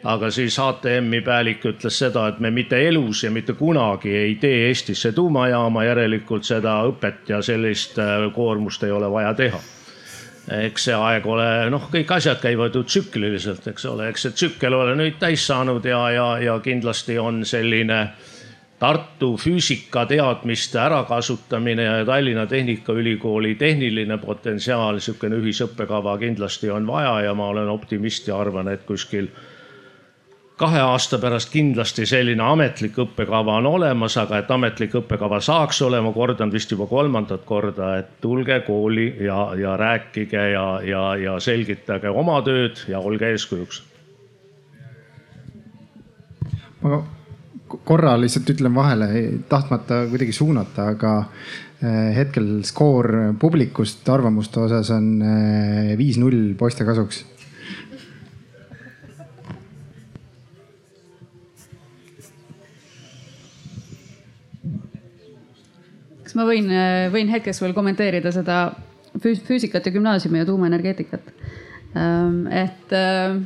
Aga 0.04 0.30
siis 0.32 0.56
HTM-i 0.60 1.22
pealik 1.22 1.66
ütles 1.66 1.98
seda, 2.00 2.28
et 2.30 2.40
me 2.40 2.52
mitte 2.52 2.78
elus 2.88 3.24
ja 3.24 3.32
mitte 3.32 3.54
kunagi 3.54 4.14
ei 4.16 4.36
tee 4.40 4.68
Eestisse 4.68 5.12
tuumajaama, 5.12 5.84
järelikult 5.84 6.48
seda 6.48 6.80
õpet 6.88 7.34
ja 7.34 7.42
sellist 7.42 8.00
äh, 8.00 8.30
koormust 8.36 8.84
ei 8.84 8.92
ole 8.96 9.12
vaja 9.12 9.34
teha. 9.34 9.60
Eks 10.50 10.88
see 10.88 10.96
aeg 10.98 11.28
ole, 11.30 11.46
noh, 11.70 11.84
kõik 11.92 12.10
asjad 12.16 12.40
käivad 12.42 12.74
ju 12.74 12.82
tsükliliselt, 12.88 13.68
eks 13.70 13.86
ole, 13.86 14.08
eks 14.10 14.26
see 14.26 14.38
tsükkel 14.38 14.74
ole 14.74 14.96
nüüd 14.98 15.20
täis 15.22 15.44
saanud 15.46 15.86
ja, 15.86 16.00
ja, 16.16 16.28
ja 16.42 16.58
kindlasti 16.64 17.20
on 17.22 17.44
selline 17.46 18.08
Tartu 18.80 19.34
füüsikateadmiste 19.38 20.80
ärakasutamine 20.80 21.84
ja 21.84 22.06
Tallinna 22.08 22.46
Tehnikaülikooli 22.48 23.56
tehniline 23.60 24.18
potentsiaal, 24.18 24.96
niisugune 24.96 25.36
ühisõppekava 25.44 26.14
kindlasti 26.22 26.72
on 26.72 26.88
vaja 26.88 27.18
ja 27.28 27.34
ma 27.36 27.50
olen 27.52 27.68
optimist 27.70 28.32
ja 28.32 28.40
arvan, 28.40 28.72
et 28.72 28.86
kuskil 28.88 29.28
kahe 30.60 30.80
aasta 30.84 31.18
pärast 31.22 31.52
kindlasti 31.54 32.04
selline 32.10 32.44
ametlik 32.44 32.98
õppekava 33.00 33.56
on 33.62 33.68
olemas, 33.70 34.18
aga 34.20 34.42
et 34.42 34.50
ametlik 34.52 34.98
õppekava 35.00 35.40
saaks 35.44 35.80
olema, 35.88 36.12
kordan 36.16 36.52
vist 36.52 36.72
juba 36.74 36.88
kolmandat 36.90 37.46
korda, 37.48 37.94
et 38.02 38.18
tulge 38.22 38.60
kooli 38.68 39.08
ja, 39.24 39.38
ja 39.60 39.78
rääkige 39.80 40.44
ja, 40.54 40.66
ja, 40.84 41.04
ja 41.20 41.38
selgitage 41.44 42.12
oma 42.12 42.42
tööd 42.44 42.84
ja 42.92 43.00
olge 43.00 43.32
eeskujuks. 43.36 43.86
ma 46.84 47.02
korra 47.86 48.14
lihtsalt 48.20 48.50
ütlen 48.50 48.76
vahele, 48.76 49.08
tahtmata 49.50 50.06
kuidagi 50.12 50.34
suunata, 50.36 50.92
aga 50.96 51.16
eh, 51.84 52.16
hetkel 52.16 52.48
skoor 52.68 53.36
publikust 53.40 54.08
arvamuste 54.10 54.64
osas 54.64 54.92
on 54.96 55.12
eh, 55.22 55.92
viis-null 56.00 56.56
poiste 56.60 56.88
kasuks 56.88 57.24
kas 66.30 66.38
ma 66.38 66.46
võin, 66.46 66.70
võin 67.10 67.32
hetkeks 67.34 67.58
veel 67.64 67.74
kommenteerida 67.74 68.30
seda 68.30 68.68
füüsikat 69.18 69.88
ja 69.88 69.94
gümnaasiumi 69.96 70.44
ja 70.44 70.46
tuumaenergeetikat? 70.46 71.32
Ähm, 71.98 72.46
et 72.54 72.94
äh, 72.94 73.40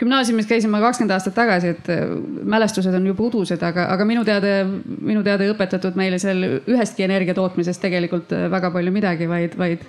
gümnaasiumis 0.00 0.48
käisin 0.48 0.72
ma 0.72 0.80
kakskümmend 0.80 1.12
aastat 1.12 1.36
tagasi, 1.36 1.74
et 1.74 1.90
äh, 1.92 2.06
mälestused 2.48 2.96
on 2.96 3.10
juba 3.10 3.26
udused, 3.28 3.60
aga, 3.60 3.90
aga 3.92 4.06
minu 4.08 4.24
teada, 4.24 4.62
minu 4.64 5.20
teada 5.26 5.44
ei 5.44 5.52
õpetatud 5.52 5.98
meile 6.00 6.20
seal 6.22 6.40
ühestki 6.64 7.04
energia 7.04 7.36
tootmisest 7.36 7.84
tegelikult 7.84 8.32
äh, 8.32 8.46
väga 8.52 8.72
palju 8.72 8.94
midagi, 8.94 9.28
vaid, 9.28 9.58
vaid 9.60 9.84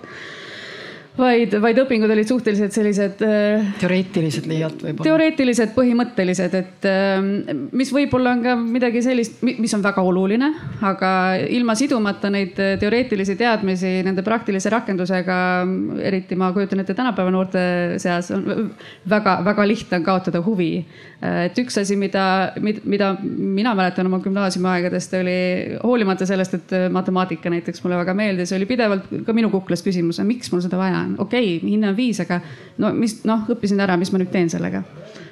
vaid, 1.18 1.56
vaid 1.64 1.80
õpingud 1.84 2.12
olid 2.12 2.30
suhteliselt 2.30 2.76
sellised. 2.76 3.22
Äh, 3.26 3.66
teoreetilised 3.82 4.48
liialt 4.50 4.82
võib-olla. 4.84 5.08
teoreetilised, 5.08 5.74
põhimõttelised, 5.76 6.58
et 6.60 6.88
ähm, 6.90 7.30
mis 7.76 7.92
võib-olla 7.96 8.36
on 8.36 8.44
ka 8.46 8.56
midagi 8.60 9.04
sellist, 9.06 9.42
mis 9.46 9.74
on 9.78 9.84
väga 9.86 10.04
oluline, 10.06 10.52
aga 10.86 11.12
ilma 11.56 11.76
sidumata 11.80 12.32
neid 12.34 12.56
teoreetilisi 12.56 13.38
teadmisi 13.40 13.98
nende 14.06 14.26
praktilise 14.26 14.72
rakendusega, 14.74 15.40
eriti 16.06 16.38
ma 16.40 16.52
kujutan 16.56 16.84
ette 16.84 16.98
tänapäeva 16.98 17.34
noorte 17.34 17.66
seas 18.02 18.32
on 18.36 18.72
väga-väga 19.10 19.68
lihtne 19.68 20.02
on 20.02 20.08
kaotada 20.08 20.42
huvi. 20.46 20.72
Et 21.24 21.58
üks 21.62 21.78
asi, 21.80 21.96
mida, 21.96 22.52
mida 22.60 23.14
mina 23.24 23.72
mäletan 23.78 24.10
oma 24.10 24.20
gümnaasiumiaegadest 24.24 25.14
oli 25.22 25.38
hoolimata 25.80 26.28
sellest, 26.28 26.58
et 26.58 26.74
matemaatika 26.92 27.50
näiteks 27.54 27.84
mulle 27.86 28.02
väga 28.02 28.14
meeldis, 28.18 28.52
oli 28.56 28.68
pidevalt 28.68 29.08
ka 29.26 29.34
minu 29.34 29.50
kuklas 29.54 29.84
küsimus, 29.86 30.20
miks 30.28 30.52
mul 30.52 30.62
seda 30.66 30.78
vaja 30.80 31.00
on 31.06 31.16
okei 31.24 31.56
okay,, 31.56 31.70
hinne 31.72 31.94
on 31.94 31.98
viis, 31.98 32.20
aga 32.22 32.42
no 32.84 32.92
mis 32.98 33.22
noh, 33.28 33.48
õppisin 33.56 33.80
ära, 33.86 33.96
mis 34.02 34.12
ma 34.12 34.20
nüüd 34.22 34.34
teen 34.34 34.52
sellega. 34.52 34.84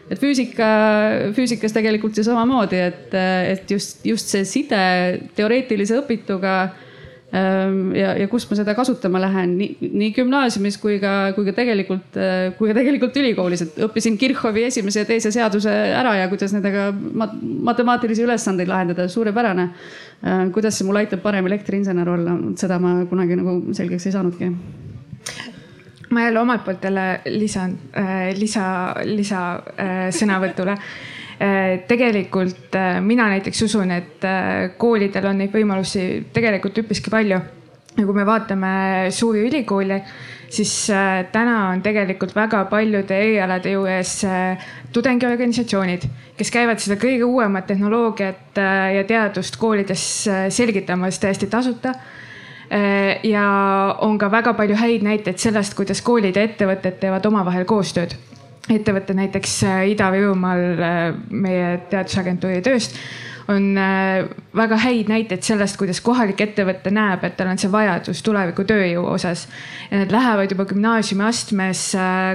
et 0.07 0.19
füüsika, 0.19 0.69
füüsikas 1.35 1.75
tegelikult 1.75 2.17
ju 2.17 2.25
samamoodi, 2.27 2.79
et, 2.79 3.13
et 3.51 3.75
just, 3.75 4.05
just 4.07 4.31
see 4.31 4.47
side 4.47 4.81
teoreetilise 5.35 5.99
õpituga 5.99 6.57
ja, 7.33 8.11
ja 8.19 8.27
kus 8.29 8.45
ma 8.49 8.57
seda 8.59 8.75
kasutama 8.77 9.21
lähen? 9.23 9.55
Nii, 9.57 9.89
nii 9.89 10.11
gümnaasiumis 10.13 10.77
kui 10.81 10.99
ka, 11.01 11.31
kui 11.33 11.47
ka 11.47 11.55
tegelikult, 11.57 12.19
kui 12.59 12.69
ka 12.69 12.75
tegelikult 12.77 13.17
ülikoolis, 13.17 13.63
et 13.65 13.79
õppisin 13.87 14.19
Kirchhoffi 14.21 14.67
esimese 14.67 15.01
ja 15.01 15.09
teise 15.09 15.31
seaduse 15.33 15.73
ära 15.97 16.13
ja 16.19 16.27
kuidas 16.29 16.53
nendega 16.53 16.91
mat 16.93 17.33
matemaatilisi 17.73 18.23
ülesandeid 18.23 18.69
lahendada, 18.69 19.07
suurepärane. 19.09 19.69
Äh, 20.23 20.45
kuidas 20.55 20.77
see 20.77 20.87
mul 20.87 21.01
aitab 21.01 21.23
parem 21.23 21.47
elektriinsener 21.49 22.09
olla, 22.09 22.37
seda 22.59 22.79
ma 22.79 22.95
kunagi 23.09 23.37
nagu 23.39 23.73
selgeks 23.75 24.07
ei 24.07 24.15
saanudki. 24.15 24.51
Ma 26.13 26.27
jälle 26.27 26.39
omalt 26.39 26.63
poolt 26.65 26.83
jälle 26.83 27.21
lisan 27.25 27.77
äh, 27.97 28.29
lisa, 28.37 28.67
lisa 29.03 29.43
äh, 29.73 30.07
sõnavõtule. 30.13 30.77
äh, 30.77 31.12
tegelikult 31.87 32.75
mina 33.03 33.25
näiteks 33.33 33.61
usun, 33.65 33.91
et 33.91 34.25
koolidel 34.79 35.25
on 35.27 35.41
neid 35.41 35.51
võimalusi 35.51 36.03
tegelikult 36.33 36.77
üpriski 36.83 37.11
palju. 37.11 37.39
ja 37.97 38.05
kui 38.05 38.15
me 38.15 38.25
vaatame 38.25 38.69
suuri 39.11 39.43
ülikooli, 39.49 39.97
siis 40.49 40.71
täna 41.33 41.57
on 41.73 41.81
tegelikult 41.81 42.35
väga 42.35 42.63
paljude 42.71 43.17
erialade 43.17 43.75
juures 43.75 44.15
tudengiorganisatsioonid, 44.93 46.07
kes 46.37 46.51
käivad 46.51 46.79
seda 46.79 46.97
kõige 47.01 47.27
uuemat 47.27 47.67
tehnoloogiat 47.67 48.61
ja 48.95 49.03
teadust 49.03 49.59
koolides 49.61 50.07
selgitamas 50.49 51.19
täiesti 51.19 51.51
tasuta 51.51 51.93
Äh, 52.73 53.19
ja 53.23 53.95
on 54.01 54.17
ka 54.17 54.31
väga 54.31 54.53
palju 54.57 54.75
häid 54.79 55.03
näiteid 55.05 55.37
sellest, 55.37 55.75
kuidas 55.77 56.01
koolid 56.01 56.37
ja 56.39 56.45
ettevõtted 56.47 56.97
teevad 57.01 57.25
omavahel 57.29 57.67
koostööd. 57.69 58.15
Ettevõtted 58.71 59.17
näiteks 59.19 59.57
äh, 59.67 59.83
Ida-Virumaal 59.91 60.63
äh, 60.79 61.03
meie 61.29 61.75
teadusagentuuri 61.91 62.63
tööst 62.65 62.97
on 63.51 63.75
väga 64.55 64.77
häid 64.79 65.09
näiteid 65.11 65.43
sellest, 65.43 65.75
kuidas 65.75 65.99
kohalik 65.99 66.39
ettevõte 66.39 66.93
näeb, 66.95 67.25
et 67.27 67.33
tal 67.35 67.49
on 67.51 67.59
see 67.59 67.67
vajadus 67.67 68.21
tuleviku 68.23 68.63
tööjõu 68.63 69.03
osas. 69.17 69.49
ja 69.89 69.99
nad 69.99 70.15
lähevad 70.15 70.53
juba 70.55 70.63
gümnaasiumi 70.69 71.25
astmes 71.27 71.81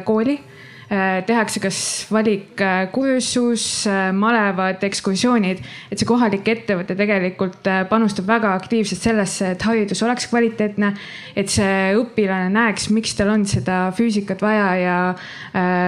kooli 0.05 0.37
Äh, 0.37 0.58
tehakse 0.89 1.61
kas 1.61 1.79
valikkursus, 2.13 3.65
äh, 3.87 4.09
malevad, 4.17 4.81
ekskursioonid, 4.89 5.61
et 5.93 6.01
see 6.01 6.09
kohalik 6.09 6.49
ettevõte 6.49 6.97
tegelikult 6.97 7.69
äh, 7.69 7.83
panustab 7.91 8.29
väga 8.31 8.55
aktiivselt 8.57 9.05
sellesse, 9.05 9.53
et 9.53 9.67
haridus 9.69 10.03
oleks 10.07 10.29
kvaliteetne. 10.33 10.95
et 11.37 11.53
see 11.53 11.93
õpilane 11.95 12.49
näeks, 12.51 12.89
miks 12.91 13.13
tal 13.15 13.35
on 13.35 13.45
seda 13.47 13.93
füüsikat 13.95 14.41
vaja 14.43 14.69
ja 14.81 14.97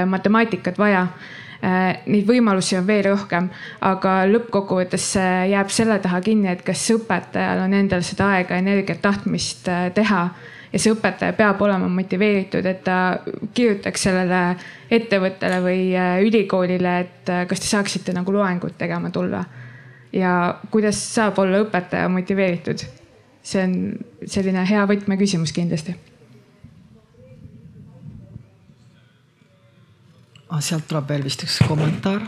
matemaatikat 0.06 0.78
vaja. 0.78 1.06
Neid 1.60 2.28
võimalusi 2.28 2.76
on 2.78 2.86
veel 2.86 3.02
rohkem, 3.10 3.48
aga 3.84 4.12
lõppkokkuvõttes 4.30 5.08
jääb 5.50 5.72
selle 5.74 5.98
taha 6.00 6.20
kinni, 6.24 6.48
et 6.52 6.62
kas 6.64 6.86
õpetajal 6.94 7.64
on 7.66 7.74
endal 7.76 8.04
seda 8.06 8.30
aega, 8.36 8.60
energiat, 8.62 9.02
tahtmist 9.02 9.68
teha 9.94 10.22
ja 10.72 10.78
see 10.78 10.92
õpetaja 10.94 11.34
peab 11.38 11.62
olema 11.62 11.88
motiveeritud, 11.90 12.66
et 12.66 12.82
ta 12.86 12.98
kirjutaks 13.54 14.06
sellele 14.06 14.42
ettevõttele 14.90 15.60
või 15.64 15.82
äh, 15.98 16.18
ülikoolile, 16.26 16.94
et 17.04 17.32
äh, 17.32 17.44
kas 17.50 17.62
te 17.62 17.70
saaksite 17.70 18.14
nagu 18.16 18.32
loengut 18.34 18.78
tegema 18.78 19.10
tulla. 19.10 19.44
ja 20.12 20.58
kuidas 20.70 20.98
saab 21.14 21.38
olla 21.38 21.62
õpetaja 21.64 22.08
motiveeritud? 22.08 22.86
see 23.42 23.62
on 23.64 23.74
selline 24.28 24.66
hea 24.68 24.82
võtmeküsimus 24.86 25.52
kindlasti. 25.56 25.94
Ah, 30.50 30.60
sealt 30.60 30.84
tuleb 30.90 31.08
veel 31.08 31.24
vist 31.24 31.46
üks 31.46 31.62
kommentaar 31.66 32.26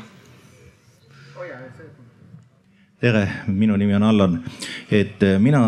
tere, 3.03 3.29
minu 3.47 3.77
nimi 3.77 3.95
on 3.95 4.03
Allan. 4.03 4.45
et 4.91 5.23
eh, 5.23 5.39
mina 5.39 5.61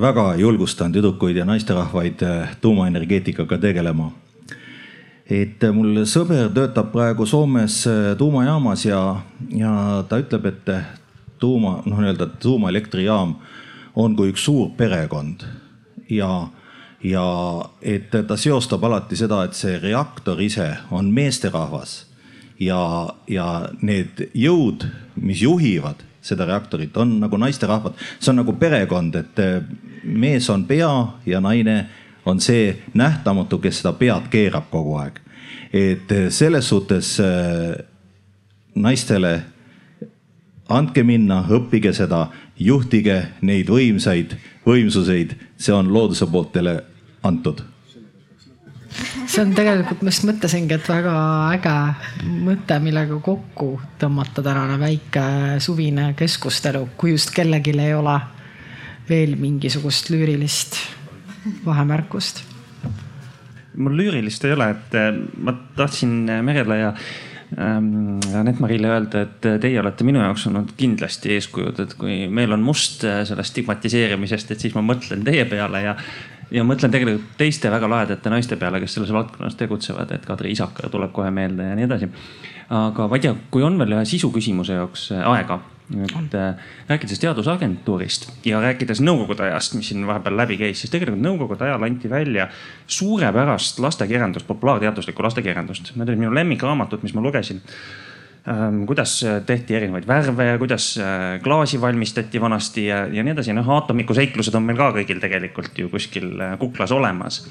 väga 0.00 0.36
julgustan 0.38 0.92
tüdrukuid 0.94 1.36
ja 1.36 1.44
naisterahvaid 1.44 2.22
eh, 2.22 2.48
tuumaenergeetikaga 2.60 3.58
tegelema. 3.58 4.12
et 5.26 5.64
eh, 5.64 5.72
mul 5.74 6.04
sõber 6.06 6.52
töötab 6.54 6.92
praegu 6.92 7.26
Soomes 7.26 7.82
tuumajaamas 8.18 8.84
ja, 8.86 9.00
ja 9.50 10.04
ta 10.08 10.20
ütleb, 10.22 10.46
et 10.46 10.70
tuuma, 11.42 11.80
noh, 11.84 11.98
nii-öelda 11.98 12.30
tuumaelektrijaam 12.38 13.34
on 13.98 14.14
kui 14.16 14.30
üks 14.30 14.46
suur 14.46 14.70
perekond 14.78 15.42
ja, 16.10 16.46
ja 17.02 17.28
et 17.82 18.14
ta 18.14 18.36
seostab 18.36 18.86
alati 18.86 19.18
seda, 19.18 19.42
et 19.44 19.58
see 19.58 19.80
reaktor 19.82 20.38
ise 20.40 20.76
on 20.94 21.10
meesterahvas 21.10 22.04
ja, 22.60 23.10
ja 23.26 23.48
need 23.82 24.28
jõud, 24.30 24.86
mis 25.18 25.42
juhivad 25.42 26.06
seda 26.28 26.46
reaktorit, 26.48 26.96
on 26.96 27.18
nagu 27.22 27.38
naisterahvad, 27.40 27.96
see 28.18 28.32
on 28.32 28.42
nagu 28.42 28.54
perekond, 28.60 29.16
et 29.18 29.42
eh, 29.42 29.62
mees 30.04 30.48
on 30.50 30.66
pea 30.68 30.90
ja 31.26 31.40
naine 31.44 31.78
on 32.28 32.40
see 32.44 32.74
nähtamatu, 32.94 33.60
kes 33.62 33.82
seda 33.82 33.94
pead 33.98 34.28
keerab 34.32 34.68
kogu 34.70 34.98
aeg. 35.02 35.20
et 35.72 36.12
eh, 36.12 36.28
selles 36.30 36.68
suhtes 36.68 37.18
eh, 37.20 37.78
naistele 38.74 39.40
andke 40.68 41.02
minna, 41.04 41.42
õppige 41.48 41.94
seda, 41.96 42.28
juhtige 42.58 43.22
neid 43.40 43.68
võimsaid 43.72 44.36
võimsuseid, 44.68 45.34
see 45.56 45.72
on 45.72 45.88
looduse 45.92 46.26
poolt 46.28 46.52
teile 46.52 46.82
antud 47.24 47.62
see 49.28 49.42
on 49.42 49.52
tegelikult, 49.56 50.02
ma 50.02 50.12
just 50.12 50.26
mõtlesingi, 50.28 50.76
et 50.78 50.88
väga 50.88 51.14
äge 51.54 51.74
mõte, 52.46 52.78
millega 52.82 53.20
kokku 53.24 53.70
tõmmata 54.00 54.44
tänane 54.44 54.78
väike 54.80 55.24
suvine 55.62 56.12
keskustelu, 56.18 56.86
kui 56.96 57.12
just 57.14 57.32
kellelgi 57.36 57.76
ei 57.76 57.94
ole 57.94 58.16
veel 59.08 59.36
mingisugust 59.40 60.10
lüürilist 60.12 60.78
vahemärkust. 61.64 62.44
mul 63.78 63.94
lüürilist 63.96 64.44
ei 64.44 64.52
ole, 64.52 64.70
et 64.74 64.94
eh, 64.98 65.12
ma 65.38 65.54
tahtsin 65.76 66.14
Merele 66.42 66.78
ja 66.80 66.88
ähm, 67.58 68.18
Anett-Marile 68.40 68.88
öelda, 68.90 69.22
et 69.22 69.46
teie 69.62 69.80
olete 69.80 70.04
minu 70.04 70.20
jaoks 70.24 70.48
olnud 70.50 70.72
kindlasti 70.76 71.36
eeskujud, 71.36 71.78
et 71.84 71.94
kui 72.00 72.24
meil 72.26 72.52
on 72.56 72.64
must 72.64 73.04
eh, 73.06 73.22
sellest 73.28 73.54
stigmatiseerimisest, 73.54 74.50
et 74.50 74.66
siis 74.66 74.74
ma 74.74 74.82
mõtlen 74.82 75.22
teie 75.24 75.46
peale 75.48 75.84
ja 75.84 75.94
ja 76.54 76.64
mõtlen 76.66 76.92
tegelikult 76.92 77.34
teiste 77.40 77.70
väga 77.72 77.88
lahedate 77.90 78.32
naiste 78.32 78.58
peale, 78.60 78.80
kes 78.82 78.98
selles 78.98 79.12
valdkonnas 79.14 79.56
tegutsevad, 79.58 80.12
et 80.14 80.26
Kadri 80.26 80.52
Isakar 80.54 80.90
tuleb 80.92 81.12
kohe 81.16 81.30
meelde 81.34 81.66
ja 81.70 81.78
nii 81.78 81.88
edasi. 81.88 82.10
aga 82.68 83.08
ma 83.08 83.16
ei 83.16 83.24
tea, 83.24 83.34
kui 83.50 83.64
on 83.64 83.78
veel 83.80 83.96
ühe 83.96 84.06
sisu 84.08 84.30
küsimuse 84.32 84.76
jaoks 84.76 85.10
äh, 85.16 85.24
aega, 85.28 85.60
et 85.96 86.34
äh, 86.36 86.66
rääkides 86.88 87.22
teadusagentuurist 87.22 88.28
ja 88.44 88.60
rääkides 88.60 89.00
nõukogude 89.00 89.46
ajast, 89.48 89.76
mis 89.78 89.88
siin 89.92 90.04
vahepeal 90.08 90.36
läbi 90.36 90.58
käis, 90.60 90.82
siis 90.82 90.92
tegelikult 90.92 91.24
nõukogude 91.24 91.64
ajal 91.64 91.86
anti 91.88 92.10
välja 92.10 92.48
suurepärast 92.86 93.80
lastekirjandust, 93.80 94.46
populaarteaduslikku 94.48 95.24
lastekirjandust. 95.24 95.94
Need 95.96 96.12
olid 96.12 96.26
minu 96.26 96.34
lemmikraamatud, 96.36 97.04
mis 97.04 97.16
ma 97.16 97.24
lugesin 97.24 97.64
kuidas 98.86 99.22
äh, 99.24 99.40
tehti 99.46 99.76
erinevaid 99.76 100.06
värve 100.06 100.44
ja 100.44 100.58
kuidas 100.58 100.98
äh, 100.98 101.40
klaasi 101.42 101.80
valmistati 101.80 102.40
vanasti 102.40 102.86
ja, 102.86 103.06
ja 103.06 103.24
nii 103.24 103.32
edasi. 103.32 103.52
noh, 103.52 103.68
aatomiku 103.68 104.14
seiklused 104.14 104.54
on 104.54 104.64
meil 104.64 104.78
ka 104.78 104.92
kõigil 104.96 105.20
tegelikult 105.20 105.78
ju 105.78 105.90
kuskil 105.92 106.32
äh, 106.40 106.54
kuklas 106.58 106.92
olemas. 106.92 107.44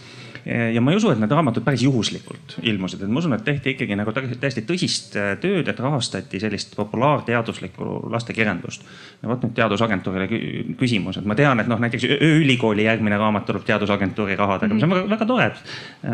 ja 0.47 0.79
ma 0.81 0.93
ei 0.93 0.95
usu, 0.95 1.09
et 1.11 1.19
need 1.19 1.31
raamatud 1.31 1.65
päris 1.65 1.81
juhuslikult 1.83 2.53
ilmusid, 2.63 3.01
et 3.03 3.11
ma 3.11 3.19
usun, 3.19 3.33
et 3.35 3.41
tehti 3.43 3.73
ikkagi 3.73 3.97
nagu 3.99 4.13
täiesti 4.15 4.61
tõsist 4.63 5.17
tööd, 5.41 5.67
et 5.67 5.79
rahastati 5.83 6.39
sellist 6.39 6.71
populaarteaduslikku 6.77 8.07
lastekirjandust. 8.13 8.85
ja 9.21 9.27
vot 9.27 9.43
nüüd 9.43 9.57
teadusagentuurile 9.59 10.29
küsimus, 10.79 11.19
et 11.19 11.27
ma 11.27 11.35
tean, 11.35 11.59
et 11.59 11.67
noh, 11.67 11.81
näiteks 11.83 12.07
Ööülikooli 12.15 12.87
järgmine 12.87 13.19
raamat 13.19 13.45
tuleb 13.49 13.67
teadusagentuuri 13.67 14.39
rahadega, 14.39 14.73
mis 14.73 14.87
on 14.87 14.95
väga, 14.95 15.09
väga 15.17 15.29
tore. 15.33 15.51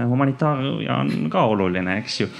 humanitaaria 0.10 0.98
on 1.04 1.30
ka 1.30 1.46
oluline, 1.54 2.00
eks 2.02 2.22
ju 2.24 2.32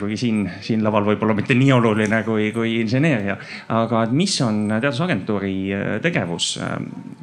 kuigi 0.00 0.16
siin, 0.18 0.42
siin 0.64 0.82
laval 0.84 1.06
võib-olla 1.06 1.34
mitte 1.38 1.54
nii 1.54 1.72
oluline 1.76 2.22
kui, 2.26 2.50
kui 2.54 2.80
inseneeria. 2.82 3.36
aga 3.74 4.02
et 4.06 4.12
mis 4.16 4.34
on 4.44 4.66
Teadusagentuuri 4.68 5.54
äh, 5.74 6.00
tegevus 6.02 6.56
äh, 6.62 6.76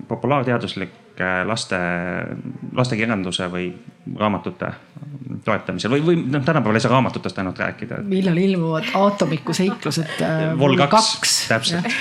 populaarteaduslike 0.07 1.31
laste, 1.47 1.79
lastekirjanduse 2.75 3.47
või 3.51 3.69
raamatute 4.19 4.71
toetamisel 5.45 5.91
või, 5.95 6.03
või 6.05 6.19
noh, 6.23 6.43
tänapäeval 6.45 6.79
ei 6.79 6.85
saa 6.85 6.95
raamatutest 6.95 7.39
ainult 7.41 7.59
rääkida. 7.59 8.01
millal 8.07 8.37
ilmuvad 8.37 8.91
aatomiku 8.95 9.53
seiklused 9.55 10.21
äh,? 10.21 10.51
Vol 10.59 10.77
kaks, 10.79 11.47
täpselt 11.49 11.85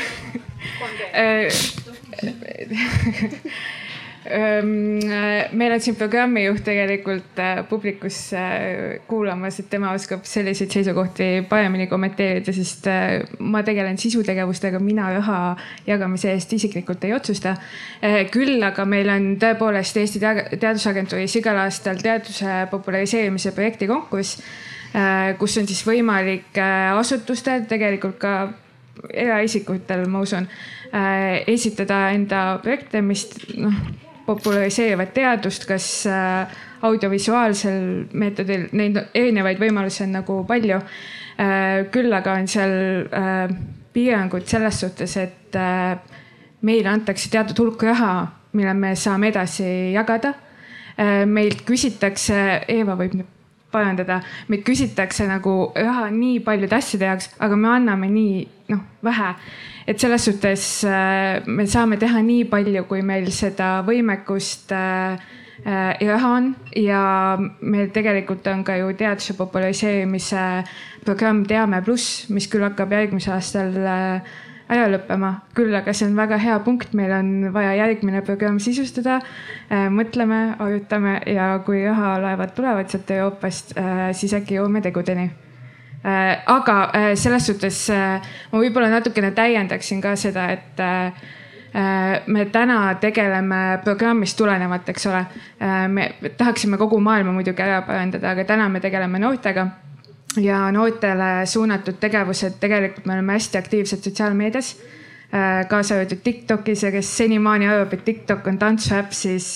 meil 4.24 5.72
on 5.74 5.80
siin 5.84 5.96
programmijuht 5.96 6.62
tegelikult 6.64 7.38
äh, 7.38 7.60
publikus 7.68 8.32
äh, 8.32 9.00
kuulamas, 9.08 9.58
et 9.60 9.68
tema 9.70 9.92
oskab 9.92 10.24
selliseid 10.24 10.72
seisukohti 10.72 11.44
paremini 11.48 11.86
kommenteerida, 11.90 12.52
sest 12.56 12.88
äh, 12.88 13.20
ma 13.44 13.60
tegelen 13.66 13.98
sisutegevustega, 14.00 14.80
mina 14.80 15.10
raha 15.12 15.38
jagamise 15.86 16.32
eest 16.32 16.52
isiklikult 16.56 17.04
ei 17.04 17.12
otsusta. 17.14 17.56
küll 18.32 18.62
aga 18.64 18.84
meil 18.88 19.08
on 19.12 19.26
tõepoolest 19.40 19.96
Eesti 20.00 20.20
Teadusagentuuris 20.22 21.36
igal 21.40 21.60
aastal 21.64 22.00
teaduse 22.00 22.64
populariseerimise 22.70 23.52
projekti 23.56 23.88
konkurss, 23.88 24.40
kus 25.38 25.56
on 25.58 25.66
siis 25.68 25.82
võimalik 25.86 26.56
asutustel, 26.60 27.64
tegelikult 27.68 28.18
ka 28.22 28.34
eraisikutel, 29.10 30.06
ma 30.08 30.22
usun, 30.24 30.48
esitada 31.50 32.06
enda 32.14 32.46
projekte, 32.62 33.02
mis 33.02 33.26
noh 33.56 34.03
populariseerivad 34.26 35.12
teadust, 35.14 35.66
kas 35.68 35.88
äh, 36.08 36.54
audiovisuaalsel 36.84 38.08
meetodil, 38.16 38.68
neid 38.76 38.98
erinevaid 39.14 39.60
võimalusi 39.60 40.04
on 40.06 40.16
nagu 40.18 40.38
palju. 40.48 40.80
Äh, 41.34 41.84
küll 41.94 42.12
aga 42.14 42.38
on 42.38 42.48
seal 42.50 42.74
äh, 43.08 43.44
piirangud 43.94 44.46
selles 44.50 44.80
suhtes, 44.82 45.16
et 45.20 45.54
meile 46.66 46.90
antakse 46.90 47.28
teatud 47.30 47.60
hulk 47.62 47.84
raha, 47.86 48.14
mille 48.58 48.72
me 48.74 48.94
saame 48.98 49.30
edasi 49.30 49.68
jagada. 49.94 50.32
meilt 51.26 51.64
küsitakse, 51.66 52.36
Eeva 52.70 52.94
võib 52.98 53.16
nüüd 53.18 53.33
parandada, 53.74 54.20
meid 54.48 54.64
küsitakse 54.66 55.26
nagu 55.28 55.72
raha 55.76 56.08
nii 56.14 56.40
paljude 56.46 56.78
asjade 56.78 57.10
jaoks, 57.10 57.30
aga 57.42 57.58
me 57.58 57.70
anname 57.74 58.10
nii 58.14 58.42
noh, 58.72 58.82
vähe. 59.04 59.34
Et 59.86 60.00
selles 60.00 60.24
suhtes 60.24 60.64
äh, 60.88 61.42
me 61.46 61.66
saame 61.68 61.98
teha 62.00 62.22
nii 62.24 62.46
palju, 62.48 62.86
kui 62.88 63.02
meil 63.04 63.28
seda 63.34 63.82
võimekust 63.84 64.72
äh, 64.72 65.18
äh, 65.66 65.90
ja 66.00 66.14
raha 66.14 66.30
on. 66.38 66.48
Ja 66.80 67.02
meil 67.60 67.90
tegelikult 67.92 68.46
on 68.48 68.64
ka 68.64 68.78
ju 68.80 68.94
teaduse 68.96 69.36
populariseerimise 69.36 70.46
programm 71.04 71.44
Teame 71.44 71.82
pluss, 71.84 72.30
mis 72.32 72.48
küll 72.48 72.64
hakkab 72.64 72.96
järgmisel 72.96 73.36
aastal 73.36 73.76
ära 74.74 74.88
lõppema, 74.92 75.30
küll 75.56 75.74
aga 75.74 75.94
see 75.94 76.08
on 76.08 76.18
väga 76.18 76.40
hea 76.42 76.58
punkt, 76.66 76.92
meil 76.98 77.14
on 77.16 77.30
vaja 77.54 77.76
järgmine 77.78 78.24
programm 78.26 78.58
sisustada. 78.58 79.20
mõtleme, 79.70 80.42
arutame 80.58 81.20
ja 81.26 81.54
kui 81.66 81.84
rahalaevad 81.86 82.52
tulevad 82.54 82.90
sealt 82.90 83.10
Euroopast, 83.10 83.74
siis 84.12 84.34
äkki 84.34 84.58
jõuame 84.58 84.82
tegudeni 84.84 85.30
Äh, 86.06 86.42
aga 86.46 86.90
äh, 86.92 87.14
selles 87.16 87.46
suhtes 87.46 87.78
äh, 87.88 88.20
ma 88.52 88.60
võib-olla 88.60 88.90
natukene 88.92 89.30
täiendaksin 89.32 90.02
ka 90.04 90.12
seda, 90.20 90.50
et 90.52 90.82
me 92.30 92.44
täna 92.54 92.76
tegeleme 93.02 93.80
programmist 93.82 94.36
tulenevalt, 94.38 94.92
eks 94.92 95.08
ole. 95.10 95.24
me 95.90 96.04
tahaksime 96.38 96.78
kogu 96.78 97.00
maailma 97.02 97.32
muidugi 97.34 97.64
ära 97.64 97.80
parandada, 97.82 98.30
aga 98.30 98.44
täna 98.46 98.68
me 98.70 98.78
tegeleme 98.84 99.18
noortega 99.18 99.64
ja 100.40 100.70
noortele 100.72 101.46
suunatud 101.46 102.00
tegevused, 102.00 102.58
tegelikult 102.60 103.06
me 103.06 103.16
oleme 103.18 103.38
hästi 103.38 103.58
aktiivsed 103.58 104.06
sotsiaalmeedias. 104.08 104.74
Kaasa 105.68 105.96
arvatud 105.96 106.20
Tiktokis 106.22 106.84
ja 106.84 106.92
kes 106.94 107.08
senimaani 107.16 107.66
arvab, 107.66 107.96
et 107.96 108.04
Tiktok 108.06 108.46
on 108.46 108.58
tantsuäpp, 108.58 109.10
siis 109.10 109.46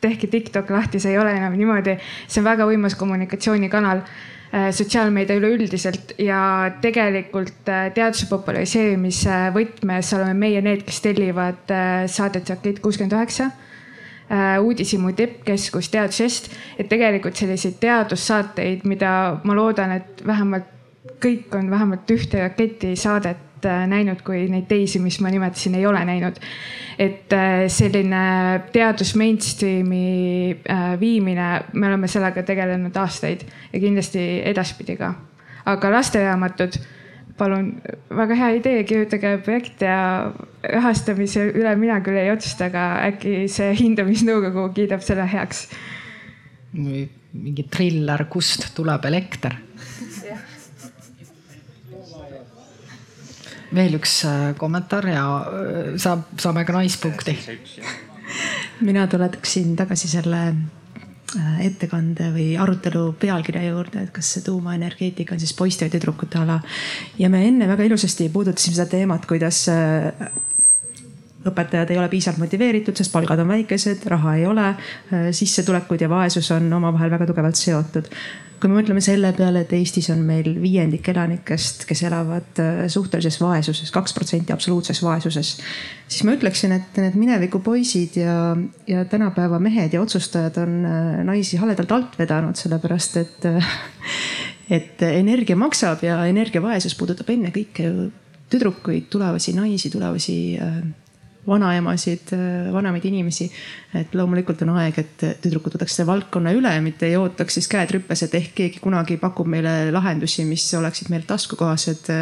tehke 0.00 0.28
Tiktok 0.28 0.70
lahti, 0.70 1.00
see 1.00 1.14
ei 1.14 1.18
ole 1.18 1.32
enam 1.32 1.56
niimoodi. 1.56 1.94
see 2.28 2.42
on 2.42 2.48
väga 2.50 2.66
võimas 2.68 2.98
kommunikatsioonikanal 3.00 4.02
Äh, 4.54 4.70
sotsiaalmeedia 4.72 5.36
üleüldiselt. 5.40 6.14
Ja 6.22 6.70
tegelikult 6.80 7.66
äh, 7.68 7.88
teaduse 7.94 8.28
populariseerimise 8.30 9.50
võtmes 9.56 10.12
oleme 10.14 10.36
meie 10.38 10.60
need, 10.62 10.84
kes 10.86 11.02
tellivad 11.02 11.72
äh, 11.74 12.04
saadet 12.06 12.52
Rakett 12.52 12.78
kuuskümmend 12.84 13.16
üheksa. 13.18 13.50
äh, 13.50 13.65
uudishimu 14.60 15.12
tippkeskus 15.12 15.88
Teadusest, 15.88 16.48
et 16.78 16.88
tegelikult 16.88 17.36
selliseid 17.38 17.76
teadussaateid, 17.80 18.82
mida 18.84 19.10
ma 19.44 19.54
loodan, 19.54 19.92
et 20.00 20.24
vähemalt 20.26 20.72
kõik 21.22 21.54
on 21.56 21.70
vähemalt 21.70 22.10
ühte 22.10 22.40
raketisaadet 22.42 23.66
äh, 23.66 23.84
näinud, 23.88 24.22
kui 24.26 24.46
neid 24.50 24.66
teisi, 24.70 25.00
mis 25.02 25.18
ma 25.24 25.30
nimetasin, 25.32 25.76
ei 25.78 25.86
ole 25.86 26.04
näinud. 26.04 26.40
et 26.98 27.32
äh, 27.32 27.66
selline 27.68 28.62
teadus 28.72 29.14
mainstream'i 29.16 30.56
viimine, 31.00 31.48
me 31.72 31.86
oleme 31.86 32.08
sellega 32.08 32.42
tegelenud 32.42 32.96
aastaid 32.96 33.44
ja 33.72 33.80
kindlasti 33.80 34.42
edaspidi 34.44 34.96
ka. 34.96 35.14
aga 35.66 35.90
lasteraamatud 35.90 36.78
palun, 37.38 37.70
väga 38.16 38.36
hea 38.38 38.48
idee, 38.60 38.84
kirjutage 38.88 39.36
projekt 39.44 39.84
ja 39.84 39.98
rahastamise 40.72 41.44
üle 41.52 41.74
mina 41.78 41.98
küll 42.04 42.18
ei 42.20 42.32
otsusta, 42.32 42.70
aga 42.70 42.86
äkki 43.10 43.44
see 43.52 43.74
hindamisnõukogu 43.80 44.70
kiidab 44.76 45.04
selle 45.04 45.28
heaks. 45.30 45.66
või 46.76 47.06
mingi 47.36 47.66
triller, 47.72 48.26
kust 48.32 48.70
tuleb 48.76 49.04
elekter. 49.08 49.62
veel 53.76 53.96
üks 53.98 54.12
äh, 54.24 54.54
kommentaar 54.56 55.04
ja 55.10 55.22
äh, 55.36 55.88
saab, 56.00 56.22
saame 56.40 56.64
ka 56.64 56.72
naispunkti. 56.72 57.36
mina 58.80 59.06
tuleksin 59.06 59.74
tagasi 59.76 60.08
selle 60.08 60.40
ettekande 61.64 62.30
või 62.34 62.48
arutelu 62.60 63.04
pealkirja 63.20 63.64
juurde, 63.68 64.06
et 64.06 64.12
kas 64.14 64.32
see 64.36 64.44
tuumaenergeetika 64.46 65.36
on 65.36 65.42
siis 65.42 65.54
poiste 65.56 65.86
või 65.86 65.94
tüdrukute 65.96 66.40
ala. 66.42 66.60
ja 67.18 67.30
me 67.32 67.44
enne 67.48 67.68
väga 67.68 67.88
ilusasti 67.88 68.28
puudutasime 68.32 68.76
seda 68.78 68.90
teemat, 68.96 69.26
kuidas 69.26 69.64
äh, 69.72 70.28
õpetajad 71.50 71.92
ei 71.92 72.00
ole 72.00 72.08
piisavalt 72.12 72.42
motiveeritud, 72.44 72.96
sest 72.96 73.12
palgad 73.14 73.40
on 73.42 73.52
väikesed, 73.54 74.04
raha 74.12 74.34
ei 74.40 74.46
ole, 74.48 74.72
äh, 74.72 75.28
sissetulekud 75.36 76.02
ja 76.02 76.10
vaesus 76.10 76.50
on 76.54 76.72
omavahel 76.72 77.12
väga 77.12 77.28
tugevalt 77.30 77.58
seotud. 77.60 78.10
Kui 78.56 78.70
me 78.72 78.78
mõtleme 78.78 79.02
selle 79.04 79.34
peale, 79.36 79.66
et 79.66 79.72
Eestis 79.76 80.06
on 80.14 80.22
meil 80.24 80.46
viiendik 80.62 81.10
elanikest, 81.12 81.84
kes 81.88 82.00
elavad 82.08 82.60
äh, 82.62 82.82
suhtelises 82.92 83.36
vaesuses, 83.42 83.92
kaks 83.92 84.16
protsenti 84.16 84.54
absoluutses 84.54 85.02
vaesuses, 85.04 85.50
siis 86.08 86.24
ma 86.24 86.32
ütleksin, 86.38 86.72
et 86.78 87.00
need 87.02 87.18
mineviku 87.20 87.60
poisid 87.64 88.16
ja, 88.22 88.54
ja 88.88 89.04
tänapäeva 89.10 89.60
mehed 89.60 89.92
ja 89.92 90.00
otsustajad 90.00 90.60
on 90.62 90.78
äh, 90.88 91.24
naisi 91.28 91.60
haledalt 91.60 91.92
alt 91.92 92.16
vedanud, 92.18 92.56
sellepärast 92.56 93.20
et, 93.20 93.50
et 94.80 95.04
energia 95.10 95.56
maksab 95.60 96.06
ja 96.06 96.22
energiavaesus 96.30 96.96
puudutab 96.96 97.34
ennekõike 97.36 97.90
ju 97.90 98.08
tüdrukuid, 98.50 99.10
tulevasi 99.10 99.52
naisi, 99.56 99.90
tulevasi 99.90 100.38
vanaemasid, 101.46 102.32
vanemaid 102.72 103.04
inimesi. 103.04 103.50
et 103.96 104.12
loomulikult 104.14 104.60
on 104.66 104.74
aeg, 104.76 104.98
et 105.00 105.22
tüdrukud 105.40 105.72
võtaks 105.72 105.94
selle 105.96 106.10
valdkonna 106.10 106.50
üle, 106.52 106.72
mitte 106.84 107.06
ei 107.08 107.14
ootaks 107.16 107.56
siis 107.56 107.68
käed 107.72 107.94
rüppes, 107.94 108.26
et 108.26 108.34
ehk 108.36 108.50
keegi 108.58 108.82
kunagi 108.82 109.16
pakub 109.16 109.48
meile 109.48 109.90
lahendusi, 109.94 110.44
mis 110.44 110.66
oleksid 110.76 111.08
meil 111.12 111.24
taskukohased. 111.28 112.12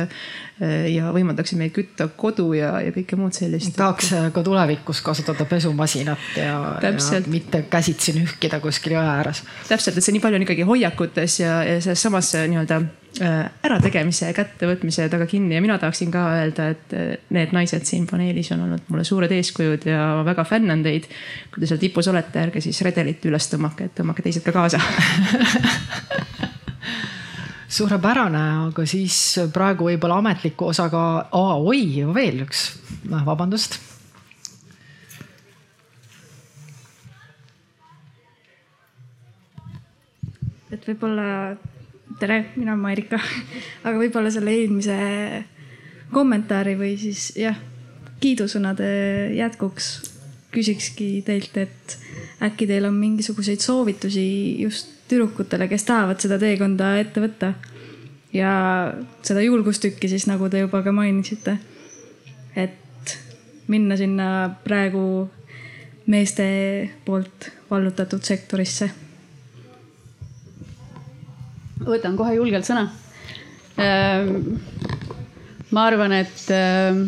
ja 0.94 1.08
võimaldaksid 1.10 1.58
meil 1.58 1.72
kütta 1.74 2.06
kodu 2.14 2.52
ja, 2.54 2.76
ja 2.84 2.92
kõike 2.94 3.16
muud 3.18 3.34
sellist. 3.34 3.74
tahaks 3.74 4.12
ka 4.34 4.42
tulevikus 4.46 5.00
kasutada 5.02 5.48
pesumasinat 5.50 6.36
ja, 6.38 6.58
ja 6.78 7.22
mitte 7.26 7.64
käsitsi 7.70 8.14
nühkida 8.14 8.60
kuskil 8.62 8.94
jõe 8.94 9.06
ääres. 9.16 9.42
täpselt, 9.68 9.98
et 9.98 10.06
see 10.06 10.14
nii 10.14 10.22
palju 10.22 10.38
on 10.38 10.46
ikkagi 10.46 10.68
hoiakutes 10.68 11.40
ja, 11.40 11.56
ja 11.66 11.80
selles 11.82 12.06
samas 12.06 12.36
nii-öelda 12.36 12.84
Äh, 12.84 13.03
ärategemise 13.22 14.26
ja 14.26 14.34
kättevõtmise 14.34 15.06
taga 15.10 15.26
kinni 15.30 15.54
ja 15.54 15.62
mina 15.62 15.76
tahaksin 15.78 16.10
ka 16.10 16.24
öelda, 16.34 16.68
et 16.74 16.94
äh, 16.96 17.12
need 17.34 17.52
naised 17.54 17.86
siin 17.86 18.08
paneelis 18.10 18.50
on 18.54 18.64
olnud 18.66 18.88
mulle 18.88 19.04
suured 19.06 19.30
eeskujud 19.30 19.86
ja 19.86 20.00
ma 20.18 20.24
väga 20.26 20.44
fännan 20.48 20.82
teid. 20.82 21.06
kui 21.52 21.60
te 21.62 21.68
seal 21.70 21.78
tipus 21.78 22.08
olete, 22.10 22.42
ärge 22.42 22.60
siis 22.64 22.80
redelit 22.82 23.24
üles 23.30 23.46
tõmmake, 23.52 23.86
et 23.86 23.94
tõmmake 24.00 24.24
teised 24.24 24.42
ka 24.42 24.52
kaasa. 24.54 24.80
Suurepärane, 27.74 28.42
aga 28.68 28.86
siis 28.86 29.16
praegu 29.54 29.88
võib-olla 29.88 30.18
ametliku 30.22 30.68
osaga, 30.70 31.28
oi, 31.34 32.04
veel 32.14 32.42
üks, 32.44 32.66
vabandust. 33.10 33.78
Et 40.74 40.82
võib-olla 40.90 41.54
tere, 42.18 42.44
mina 42.56 42.72
olen 42.72 42.82
Marika. 42.82 43.18
aga 43.84 43.98
võib-olla 43.98 44.30
selle 44.32 44.54
eelmise 44.54 44.96
kommentaari 46.14 46.76
või 46.78 46.94
siis 47.00 47.32
jah, 47.38 47.58
kiidusõnade 48.22 48.88
jätkuks 49.36 49.90
küsikski 50.54 51.08
teilt, 51.26 51.56
et 51.58 51.96
äkki 52.44 52.68
teil 52.70 52.86
on 52.86 52.94
mingisuguseid 52.98 53.62
soovitusi 53.64 54.26
just 54.62 54.92
tüdrukutele, 55.10 55.66
kes 55.68 55.84
tahavad 55.88 56.20
seda 56.22 56.38
teekonda 56.40 56.94
ette 57.00 57.22
võtta. 57.24 57.54
ja 58.34 58.52
seda 59.22 59.42
julgustükki 59.42 60.08
siis, 60.10 60.26
nagu 60.30 60.48
te 60.48 60.62
juba 60.62 60.82
ka 60.82 60.92
mainisite. 60.92 61.58
et 62.56 63.18
minna 63.68 63.96
sinna 63.96 64.28
praegu 64.64 65.30
meeste 66.06 66.44
poolt 67.04 67.50
vallutatud 67.70 68.22
sektorisse 68.22 68.90
võtan 71.86 72.16
kohe 72.18 72.34
julgelt 72.36 72.66
sõna. 72.66 72.86
Ehm, 73.80 74.56
ma 75.74 75.86
arvan, 75.88 76.14
et 76.16 76.44
ehm, 76.54 77.06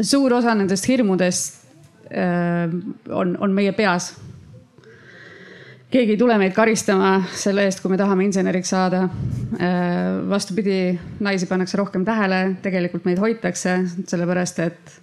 suur 0.00 0.32
osa 0.38 0.54
nendest 0.56 0.88
hirmudest 0.88 1.64
ehm, 2.10 2.80
on, 3.10 3.36
on 3.40 3.54
meie 3.54 3.72
peas. 3.76 4.14
keegi 5.90 6.14
ei 6.14 6.18
tule 6.18 6.36
meid 6.38 6.52
karistama 6.54 7.16
selle 7.34 7.64
eest, 7.66 7.80
kui 7.82 7.90
me 7.90 7.98
tahame 7.98 8.24
inseneriks 8.24 8.70
saada. 8.70 9.08
vastupidi, 10.30 10.98
naisi 11.20 11.46
pannakse 11.50 11.76
rohkem 11.76 12.04
tähele, 12.06 12.56
tegelikult 12.62 13.04
meid 13.04 13.18
hoitakse, 13.18 13.80
sellepärast 14.06 14.60
et 14.62 15.00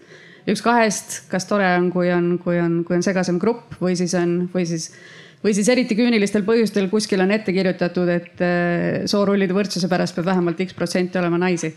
üks 0.47 0.64
kahest, 0.64 1.26
kas 1.27 1.45
tore 1.45 1.68
on, 1.76 1.89
kui 1.91 2.07
on, 2.11 2.38
kui 2.39 2.59
on, 2.64 2.84
kui 2.88 2.95
on 2.95 3.03
segasem 3.03 3.39
grupp 3.39 3.76
või 3.81 3.97
siis 3.99 4.15
on, 4.15 4.45
või 4.53 4.64
siis 4.69 4.88
või 5.43 5.53
siis 5.53 5.69
eriti 5.69 5.95
küünilistel 5.97 6.45
põhjustel 6.47 6.89
kuskil 6.91 7.22
on 7.23 7.31
ette 7.35 7.53
kirjutatud, 7.55 8.09
et 8.09 8.41
eh, 8.43 9.05
soorullide 9.09 9.55
võrdsuse 9.55 9.89
pärast 9.91 10.18
peab 10.18 10.31
vähemalt 10.31 10.64
X 10.65 10.77
protsenti 10.77 11.19
olema 11.19 11.39
naisi. 11.41 11.73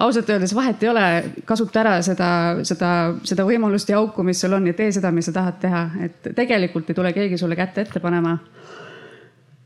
ausalt 0.00 0.30
öeldes 0.30 0.54
vahet 0.54 0.82
ei 0.82 0.88
ole, 0.88 1.06
kasuta 1.44 1.80
ära 1.80 1.96
seda, 2.02 2.30
seda, 2.64 2.90
seda 3.24 3.44
võimalust 3.44 3.90
ja 3.90 3.98
auku, 3.98 4.22
mis 4.22 4.40
sul 4.40 4.52
on 4.56 4.66
ja 4.66 4.74
tee 4.74 4.92
seda, 4.92 5.10
mis 5.10 5.26
sa 5.28 5.32
tahad 5.32 5.58
teha, 5.60 5.82
et 6.04 6.30
tegelikult 6.36 6.88
ei 6.88 6.94
tule 6.94 7.12
keegi 7.12 7.38
sulle 7.38 7.56
kätte 7.56 7.84
ette 7.84 8.00
panema 8.00 8.38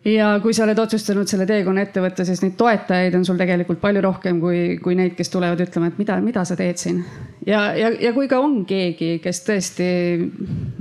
ja 0.05 0.35
kui 0.43 0.55
sa 0.56 0.64
oled 0.66 0.78
otsustanud 0.78 1.28
selle 1.31 1.47
teekonna 1.48 1.85
ette 1.85 2.02
võtta, 2.05 2.26
siis 2.28 2.43
neid 2.44 2.59
toetajaid 2.60 3.16
on 3.16 3.24
sul 3.24 3.39
tegelikult 3.40 3.81
palju 3.82 4.02
rohkem 4.05 4.40
kui, 4.43 4.60
kui 4.85 4.98
neid, 4.98 5.14
kes 5.16 5.32
tulevad 5.32 5.62
ütlema, 5.64 5.89
et 5.90 6.01
mida, 6.01 6.18
mida 6.24 6.44
sa 6.44 6.56
teed 6.59 6.81
siin. 6.81 7.01
ja, 7.47 7.66
ja, 7.78 7.90
ja 8.09 8.12
kui 8.16 8.28
ka 8.31 8.43
on 8.43 8.62
keegi, 8.68 9.16
kes 9.24 9.43
tõesti 9.47 9.89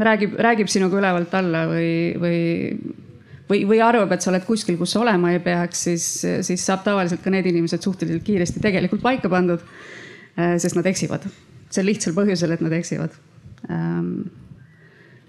räägib, 0.10 0.36
räägib 0.48 0.72
sinuga 0.72 1.00
ülevalt 1.00 1.34
alla 1.40 1.66
või, 1.72 1.94
või, 2.20 2.44
või, 3.50 3.64
või 3.72 3.82
arvab, 3.86 4.12
et 4.16 4.26
sa 4.26 4.34
oled 4.34 4.46
kuskil, 4.48 4.78
kus 4.82 4.96
sa 4.96 5.04
olema 5.06 5.32
ei 5.34 5.42
peaks, 5.44 5.88
siis, 5.88 6.10
siis 6.50 6.68
saab 6.68 6.84
tavaliselt 6.88 7.24
ka 7.24 7.34
need 7.34 7.48
inimesed 7.54 7.84
suhteliselt 7.84 8.28
kiiresti 8.28 8.64
tegelikult 8.64 9.04
paika 9.04 9.32
pandud. 9.32 9.64
Äh, 10.34 10.56
sest 10.58 10.74
nad 10.74 10.88
eksivad, 10.90 11.28
sel 11.70 11.86
lihtsal 11.86 12.16
põhjusel, 12.18 12.56
et 12.56 12.62
nad 12.66 12.74
eksivad 12.74 13.14
ähm, 13.70 14.24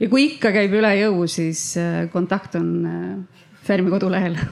ja 0.01 0.09
kui 0.09 0.31
ikka 0.31 0.49
käib 0.55 0.73
üle 0.79 0.95
jõu, 0.97 1.27
siis 1.29 1.75
äh, 1.77 2.07
kontakt 2.13 2.57
on 2.57 2.71
äh, 2.89 3.43
Fermi 3.65 3.91
kodulehel 3.91 4.37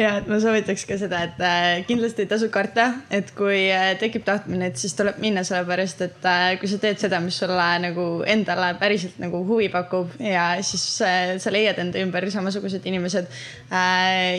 ja, 0.04 0.14
et 0.20 0.28
ma 0.30 0.38
soovitaks 0.40 0.86
ka 0.88 0.96
seda, 1.00 1.20
et 1.28 1.42
äh, 1.44 1.82
kindlasti 1.88 2.24
ei 2.24 2.28
tasu 2.30 2.48
karta, 2.52 2.86
et 3.12 3.32
kui 3.36 3.66
äh, 3.72 3.92
tekib 4.00 4.24
tahtmine, 4.24 4.70
et 4.70 4.80
siis 4.80 4.94
tuleb 4.96 5.18
minna, 5.20 5.42
sellepärast 5.46 6.04
et 6.06 6.28
äh, 6.28 6.54
kui 6.60 6.70
sa 6.70 6.78
teed 6.80 7.00
seda, 7.02 7.20
mis 7.20 7.36
sulle 7.40 7.66
nagu 7.84 8.06
endale 8.28 8.72
päriselt 8.80 9.18
nagu 9.20 9.42
huvi 9.48 9.68
pakub 9.72 10.14
ja 10.24 10.54
siis 10.64 10.86
sa 11.00 11.52
leiad 11.52 11.80
enda 11.82 12.00
ümber 12.00 12.24
samasugused 12.30 12.86
inimesed. 12.86 13.28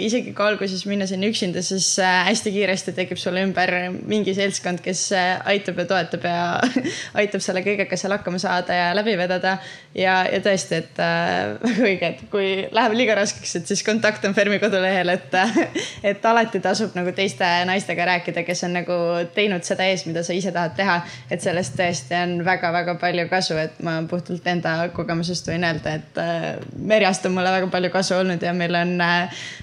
isegi 0.01 0.33
kui 0.35 0.45
alguses 0.45 0.83
minna 0.89 1.05
sinna 1.09 1.29
üksinda, 1.29 1.61
siis 1.65 1.93
hästi 2.01 2.53
kiiresti 2.53 2.93
tekib 2.97 3.19
sulle 3.19 3.43
ümber 3.45 3.73
mingi 4.07 4.33
seltskond, 4.37 4.81
kes 4.83 5.09
aitab 5.13 5.81
ja 5.81 5.87
toetab 5.89 6.27
ja 6.27 6.41
aitab 7.21 7.43
selle 7.43 7.63
kõigega 7.65 7.97
seal 7.99 8.15
hakkama 8.15 8.41
saada 8.41 8.77
ja 8.77 8.89
läbi 8.97 9.15
vedada. 9.19 9.57
ja, 9.95 10.21
ja 10.31 10.41
tõesti, 10.43 10.81
et 10.81 11.01
väga 11.01 11.87
õige, 11.87 12.11
et 12.15 12.25
kui 12.33 12.51
läheb 12.71 12.97
liiga 12.97 13.17
raskeks, 13.21 13.55
et 13.61 13.71
siis 13.71 13.83
kontakt 13.85 14.25
on 14.25 14.35
Fermi 14.37 14.59
kodulehel, 14.61 15.15
et 15.17 15.41
et 16.09 16.25
alati 16.25 16.61
tasub 16.63 16.95
nagu 16.97 17.13
teiste 17.15 17.47
naistega 17.67 18.05
rääkida, 18.09 18.43
kes 18.47 18.63
on 18.67 18.75
nagu 18.79 18.97
teinud 19.35 19.65
seda 19.67 19.87
ees, 19.89 20.05
mida 20.09 20.23
sa 20.23 20.35
ise 20.35 20.53
tahad 20.55 20.75
teha. 20.77 20.97
et 21.31 21.41
sellest 21.43 21.75
tõesti 21.79 22.17
on 22.17 22.35
väga-väga 22.45 22.95
palju 23.01 23.27
kasu, 23.31 23.57
et 23.61 23.79
ma 23.85 23.99
puhtalt 24.09 24.47
enda 24.47 24.75
kogemusest 24.95 25.49
võin 25.51 25.65
öelda, 25.67 25.97
et 25.99 26.21
äh, 26.21 26.47
Merjast 26.77 27.25
on 27.29 27.35
mulle 27.37 27.51
väga 27.53 27.69
palju 27.71 27.91
kasu 27.93 28.17
olnud 28.19 28.43
ja 28.43 28.53
meil 28.57 28.75
on 28.75 28.97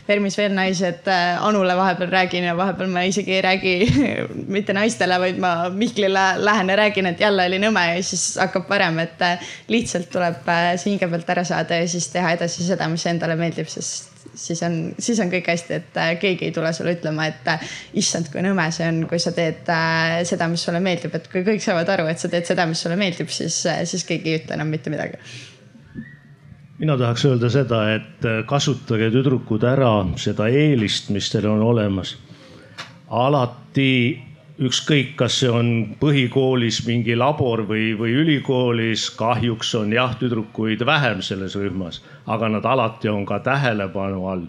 Fermis 0.07 0.39
veel 0.39 0.55
naised. 0.57 1.09
Anule 1.45 1.77
vahepeal 1.77 2.11
räägin 2.13 2.47
ja 2.49 2.57
vahepeal 2.57 2.91
ma 2.93 3.03
isegi 3.09 3.35
ei 3.37 3.43
räägi 3.45 3.75
mitte 4.57 4.77
naistele, 4.77 5.19
vaid 5.21 5.41
ma 5.43 5.55
Mihklile 5.75 6.27
lähen 6.43 6.73
ja 6.73 6.77
räägin, 6.77 7.11
et 7.13 7.21
jälle 7.21 7.47
oli 7.47 7.61
nõme 7.63 7.85
ja 7.91 8.03
siis 8.03 8.31
hakkab 8.41 8.69
parem, 8.69 8.99
et 9.05 9.27
lihtsalt 9.69 10.11
tuleb 10.13 10.49
see 10.77 10.93
hinge 10.93 11.11
pealt 11.11 11.35
ära 11.35 11.45
saada 11.49 11.81
ja 11.83 11.89
siis 11.89 12.09
teha 12.13 12.35
edasi 12.37 12.67
seda, 12.67 12.89
mis 12.93 13.07
endale 13.11 13.37
meeldib, 13.39 13.69
sest 13.73 14.18
siis 14.39 14.63
on, 14.63 14.79
siis 15.03 15.19
on 15.23 15.31
kõik 15.33 15.51
hästi, 15.51 15.81
et 15.81 15.99
äh, 16.01 16.13
keegi 16.21 16.49
ei 16.49 16.55
tule 16.55 16.71
sulle 16.77 16.95
ütlema, 16.97 17.29
et 17.31 17.51
äh, 17.51 17.77
issand, 18.01 18.31
kui 18.33 18.43
nõme 18.45 18.69
see 18.75 18.87
on, 18.89 19.03
kui 19.11 19.21
sa 19.23 19.33
teed 19.37 19.69
äh, 19.73 20.21
seda, 20.29 20.49
mis 20.51 20.65
sulle 20.65 20.81
meeldib, 20.85 21.15
et 21.19 21.29
kui 21.33 21.45
kõik 21.47 21.63
saavad 21.65 21.91
aru, 21.95 22.09
et 22.11 22.23
sa 22.23 22.31
teed 22.33 22.49
seda, 22.49 22.67
mis 22.71 22.83
sulle 22.85 22.99
meeldib, 23.01 23.31
siis, 23.35 23.61
siis 23.91 24.07
keegi 24.09 24.35
ei 24.35 24.43
ütle 24.43 24.59
enam 24.59 24.71
mitte 24.73 24.93
midagi 24.95 25.21
mina 26.79 26.95
tahaks 26.95 27.25
öelda 27.27 27.49
seda, 27.51 27.81
et 27.91 28.27
kasutage 28.47 29.09
tüdrukud 29.11 29.65
ära 29.67 29.91
seda 30.23 30.47
eelist, 30.47 31.09
mis 31.11 31.27
teil 31.33 31.49
on 31.51 31.65
olemas. 31.67 32.15
alati 33.11 34.28
ükskõik, 34.59 35.15
kas 35.19 35.39
see 35.41 35.51
on 35.55 35.69
põhikoolis 36.01 36.81
mingi 36.87 37.15
labor 37.17 37.63
või, 37.69 37.93
või 37.99 38.15
ülikoolis, 38.23 39.09
kahjuks 39.19 39.75
on 39.79 39.93
jah, 39.95 40.17
tüdrukuid 40.19 40.83
vähem 40.87 41.23
selles 41.23 41.55
rühmas, 41.59 42.01
aga 42.27 42.49
nad 42.51 42.67
alati 42.67 43.11
on 43.13 43.27
ka 43.27 43.39
tähelepanu 43.45 44.27
all. 44.27 44.47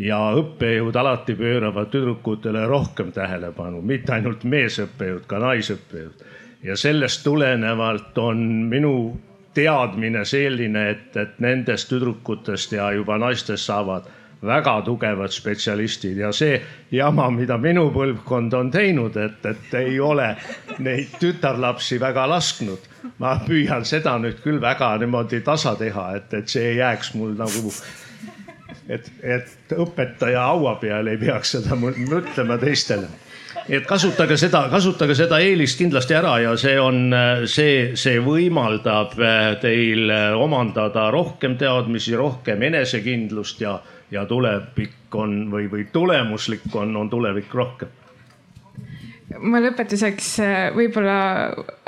ja 0.00 0.18
õppejõud 0.32 0.96
alati 0.96 1.34
pööravad 1.36 1.90
tüdrukutele 1.92 2.62
rohkem 2.66 3.10
tähelepanu, 3.12 3.82
mitte 3.82 4.14
ainult 4.14 4.44
meesõppejõud, 4.44 5.26
ka 5.26 5.38
naisõppejõud. 5.38 6.22
ja 6.62 6.76
sellest 6.76 7.24
tulenevalt 7.24 8.18
on 8.18 8.38
minu 8.70 9.20
teadmine 9.54 10.24
selline, 10.24 10.90
et, 10.90 11.16
et 11.16 11.38
nendest 11.38 11.88
tüdrukutest 11.90 12.72
ja 12.72 12.92
juba 12.92 13.18
naistest 13.18 13.66
saavad 13.66 14.06
väga 14.46 14.82
tugevad 14.82 15.32
spetsialistid 15.32 16.16
ja 16.16 16.32
see 16.32 16.60
jama, 16.92 17.28
mida 17.30 17.58
minu 17.60 17.90
põlvkond 17.92 18.54
on 18.56 18.70
teinud, 18.72 19.16
et, 19.20 19.44
et 19.46 19.74
ei 19.82 20.00
ole 20.00 20.30
neid 20.78 21.16
tütarlapsi 21.20 22.00
väga 22.00 22.28
lasknud. 22.28 22.88
ma 23.18 23.34
püüan 23.46 23.84
seda 23.84 24.16
nüüd 24.18 24.40
küll 24.44 24.60
väga 24.60 24.94
niimoodi 25.00 25.40
tasa 25.44 25.74
teha, 25.76 26.14
et, 26.16 26.34
et 26.34 26.48
see 26.48 26.70
ei 26.72 26.76
jääks 26.76 27.14
mul 27.14 27.34
nagu, 27.36 27.72
et, 28.88 29.10
et 29.22 29.76
õpetaja 29.76 30.46
haua 30.48 30.74
peal 30.80 31.06
ei 31.06 31.18
peaks 31.20 31.56
seda 31.56 31.76
mõtlema 31.76 32.56
teistele 32.60 33.08
et 33.68 33.86
kasutage 33.86 34.36
seda, 34.40 34.64
kasutage 34.70 35.14
seda 35.14 35.38
eelist 35.42 35.78
kindlasti 35.78 36.16
ära 36.16 36.38
ja 36.42 36.56
see 36.58 36.78
on, 36.80 37.12
see, 37.50 37.92
see 37.98 38.18
võimaldab 38.24 39.14
teil 39.60 40.10
omandada 40.38 41.10
rohkem 41.12 41.56
teadmisi, 41.60 42.16
rohkem 42.16 42.62
enesekindlust 42.70 43.60
ja 43.60 43.76
ja 44.10 44.26
tulevik 44.26 45.14
on 45.14 45.50
või, 45.52 45.70
või 45.70 45.86
tulemuslik 45.92 46.66
on, 46.74 46.96
on 46.96 47.10
tulevik 47.10 47.54
rohkem 47.54 47.88
ma 49.38 49.60
lõpetuseks 49.62 50.30
äh, 50.42 50.56
võib-olla 50.74 51.16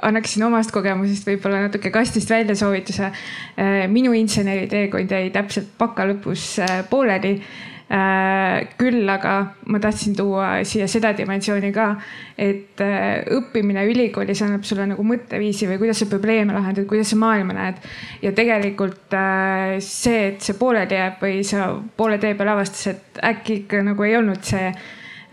annaksin 0.07 0.45
omast 0.47 0.71
kogemusest 0.75 1.27
võib-olla 1.27 1.65
natuke 1.65 1.91
kastist 1.95 2.31
välja 2.31 2.55
soovituse. 2.59 3.11
Äh, 3.11 3.83
minu 3.91 4.15
inseneriteekond 4.15 5.11
jäi 5.11 5.31
täpselt 5.35 5.73
baka 5.79 6.07
lõpus 6.07 6.55
äh, 6.63 6.83
pooleli 6.91 7.35
küll 8.81 9.11
aga 9.13 9.33
ma 9.69 9.81
tahtsin 9.83 10.15
tuua 10.17 10.47
siia 10.65 10.87
seda 10.89 11.11
dimensiooni 11.17 11.73
ka, 11.75 11.91
et 12.41 12.81
äh, 12.81 13.21
õppimine 13.37 13.85
ülikoolis 13.91 14.41
annab 14.47 14.65
sulle 14.65 14.87
nagu 14.89 15.05
mõtteviisi 15.05 15.69
või 15.69 15.77
kuidas 15.83 16.01
sa 16.01 16.09
probleeme 16.09 16.57
lahendad, 16.57 16.87
kuidas 16.89 17.13
sa 17.13 17.21
maailma 17.21 17.59
näed. 17.59 17.85
ja 18.23 18.33
tegelikult 18.33 19.13
äh, 19.19 19.77
see, 19.85 20.33
et 20.33 20.41
see 20.41 20.57
pooleli 20.57 20.97
jääb 20.97 21.21
või 21.21 21.45
sa 21.45 21.69
poole 21.97 22.17
tee 22.23 22.33
peal 22.39 22.55
avastad, 22.55 22.97
et 22.97 23.23
äkki 23.33 23.63
ikka 23.63 23.85
nagu 23.85 24.09
ei 24.09 24.17
olnud 24.23 24.41
see 24.47 24.73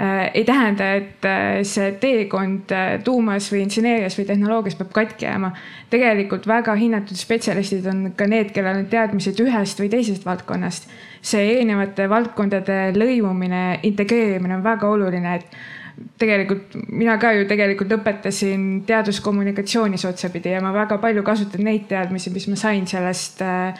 Äh, 0.02 0.32
ei 0.34 0.46
tähenda, 0.46 0.94
et 0.96 1.26
äh, 1.28 1.60
see 1.68 1.90
teekond 2.00 2.72
äh, 2.72 3.02
tuumas 3.04 3.50
või 3.52 3.66
inseneerias 3.66 4.16
või 4.16 4.30
tehnoloogias 4.30 4.78
peab 4.80 4.94
katki 4.96 5.26
jääma. 5.26 5.50
tegelikult 5.92 6.48
väga 6.48 6.72
hinnatud 6.80 7.20
spetsialistid 7.20 7.84
on 7.92 8.14
ka 8.16 8.28
need, 8.32 8.54
kellel 8.56 8.80
on 8.80 8.88
teadmised 8.88 9.42
ühest 9.44 9.82
või 9.82 9.90
teisest 9.92 10.24
valdkonnast. 10.24 10.88
See 11.22 11.52
erinevate 11.56 12.08
valdkondade 12.10 12.80
lõimumine, 12.96 13.80
integreerimine 13.84 14.58
on 14.58 14.64
väga 14.64 14.90
oluline, 14.90 15.36
et 15.36 16.18
tegelikult 16.20 16.76
mina 16.96 17.18
ka 17.20 17.34
ju 17.36 17.48
tegelikult 17.48 17.98
õpetasin 17.98 18.68
teaduskommunikatsioonis 18.88 20.06
otsapidi 20.08 20.54
ja 20.56 20.62
ma 20.64 20.72
väga 20.76 20.98
palju 21.02 21.24
kasutan 21.28 21.66
neid 21.68 21.90
teadmisi, 21.92 22.32
mis 22.32 22.48
ma 22.48 22.60
sain 22.60 22.88
sellest 22.88 23.42
äh, 23.44 23.80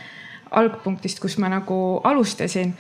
algpunktist, 0.60 1.22
kus 1.24 1.38
ma 1.40 1.52
nagu 1.52 1.78
alustasin 2.04 2.76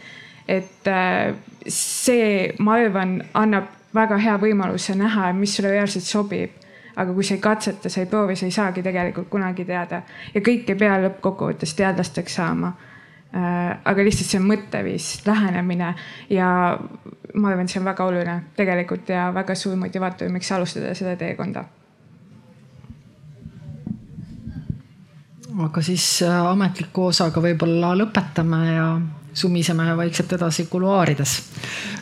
et 0.49 0.88
äh, 0.88 1.36
see, 1.68 2.56
ma 2.60 2.80
arvan, 2.81 3.19
annab 3.38 3.69
väga 3.94 4.18
hea 4.22 4.36
võimaluse 4.41 4.95
näha, 4.98 5.30
mis 5.38 5.53
sulle 5.56 5.76
reaalselt 5.76 6.07
sobib. 6.07 6.56
aga 6.99 7.14
kui 7.15 7.23
sa 7.23 7.36
ei 7.38 7.40
katseta, 7.40 7.88
sa 7.88 8.02
ei 8.02 8.10
proovi, 8.11 8.36
sa 8.36 8.44
ei 8.44 8.52
saagi 8.52 8.81
tegelikult 8.84 9.30
kunagi 9.31 9.64
teada 9.64 10.02
ja 10.34 10.41
kõik 10.44 10.68
ei 10.68 10.76
pea 10.76 10.98
lõppkokkuvõttes 10.99 11.72
teadlasteks 11.77 12.34
saama. 12.36 12.73
Äh, 13.30 13.73
aga 13.85 14.06
lihtsalt 14.06 14.31
see 14.31 14.41
mõtteviis, 14.41 15.10
lähenemine 15.27 15.91
ja 16.34 16.47
ma 17.35 17.51
arvan, 17.51 17.68
et 17.68 17.73
see 17.73 17.81
on 17.81 17.85
väga 17.85 18.07
oluline 18.10 18.38
tegelikult 18.57 19.11
ja 19.14 19.27
väga 19.35 19.53
suur 19.53 19.76
motivaator, 19.77 20.31
miks 20.34 20.49
alustada 20.56 20.95
seda 20.97 21.14
teekonda 21.19 21.68
aga 25.65 25.81
siis 25.81 26.22
äh, 26.23 26.45
ametliku 26.51 27.10
osaga 27.10 27.41
võib-olla 27.43 27.93
lõpetame 27.97 28.60
ja 28.69 28.88
sumiseme 29.34 29.91
vaikselt 29.97 30.34
edasi 30.38 30.65
kuluaarides. 30.72 31.35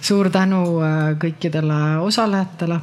suur 0.01 0.29
tänu 0.29 0.61
äh, 0.81 1.17
kõikidele 1.19 1.97
osalejatele 2.03 2.79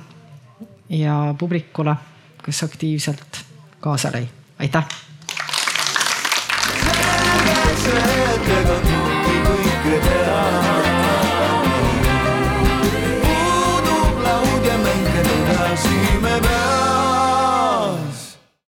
ja 1.00 1.34
publikule, 1.38 1.96
kes 2.44 2.62
aktiivselt 2.68 3.44
kaasa 3.80 4.12
lõi, 4.14 4.26
aitäh. 4.58 4.84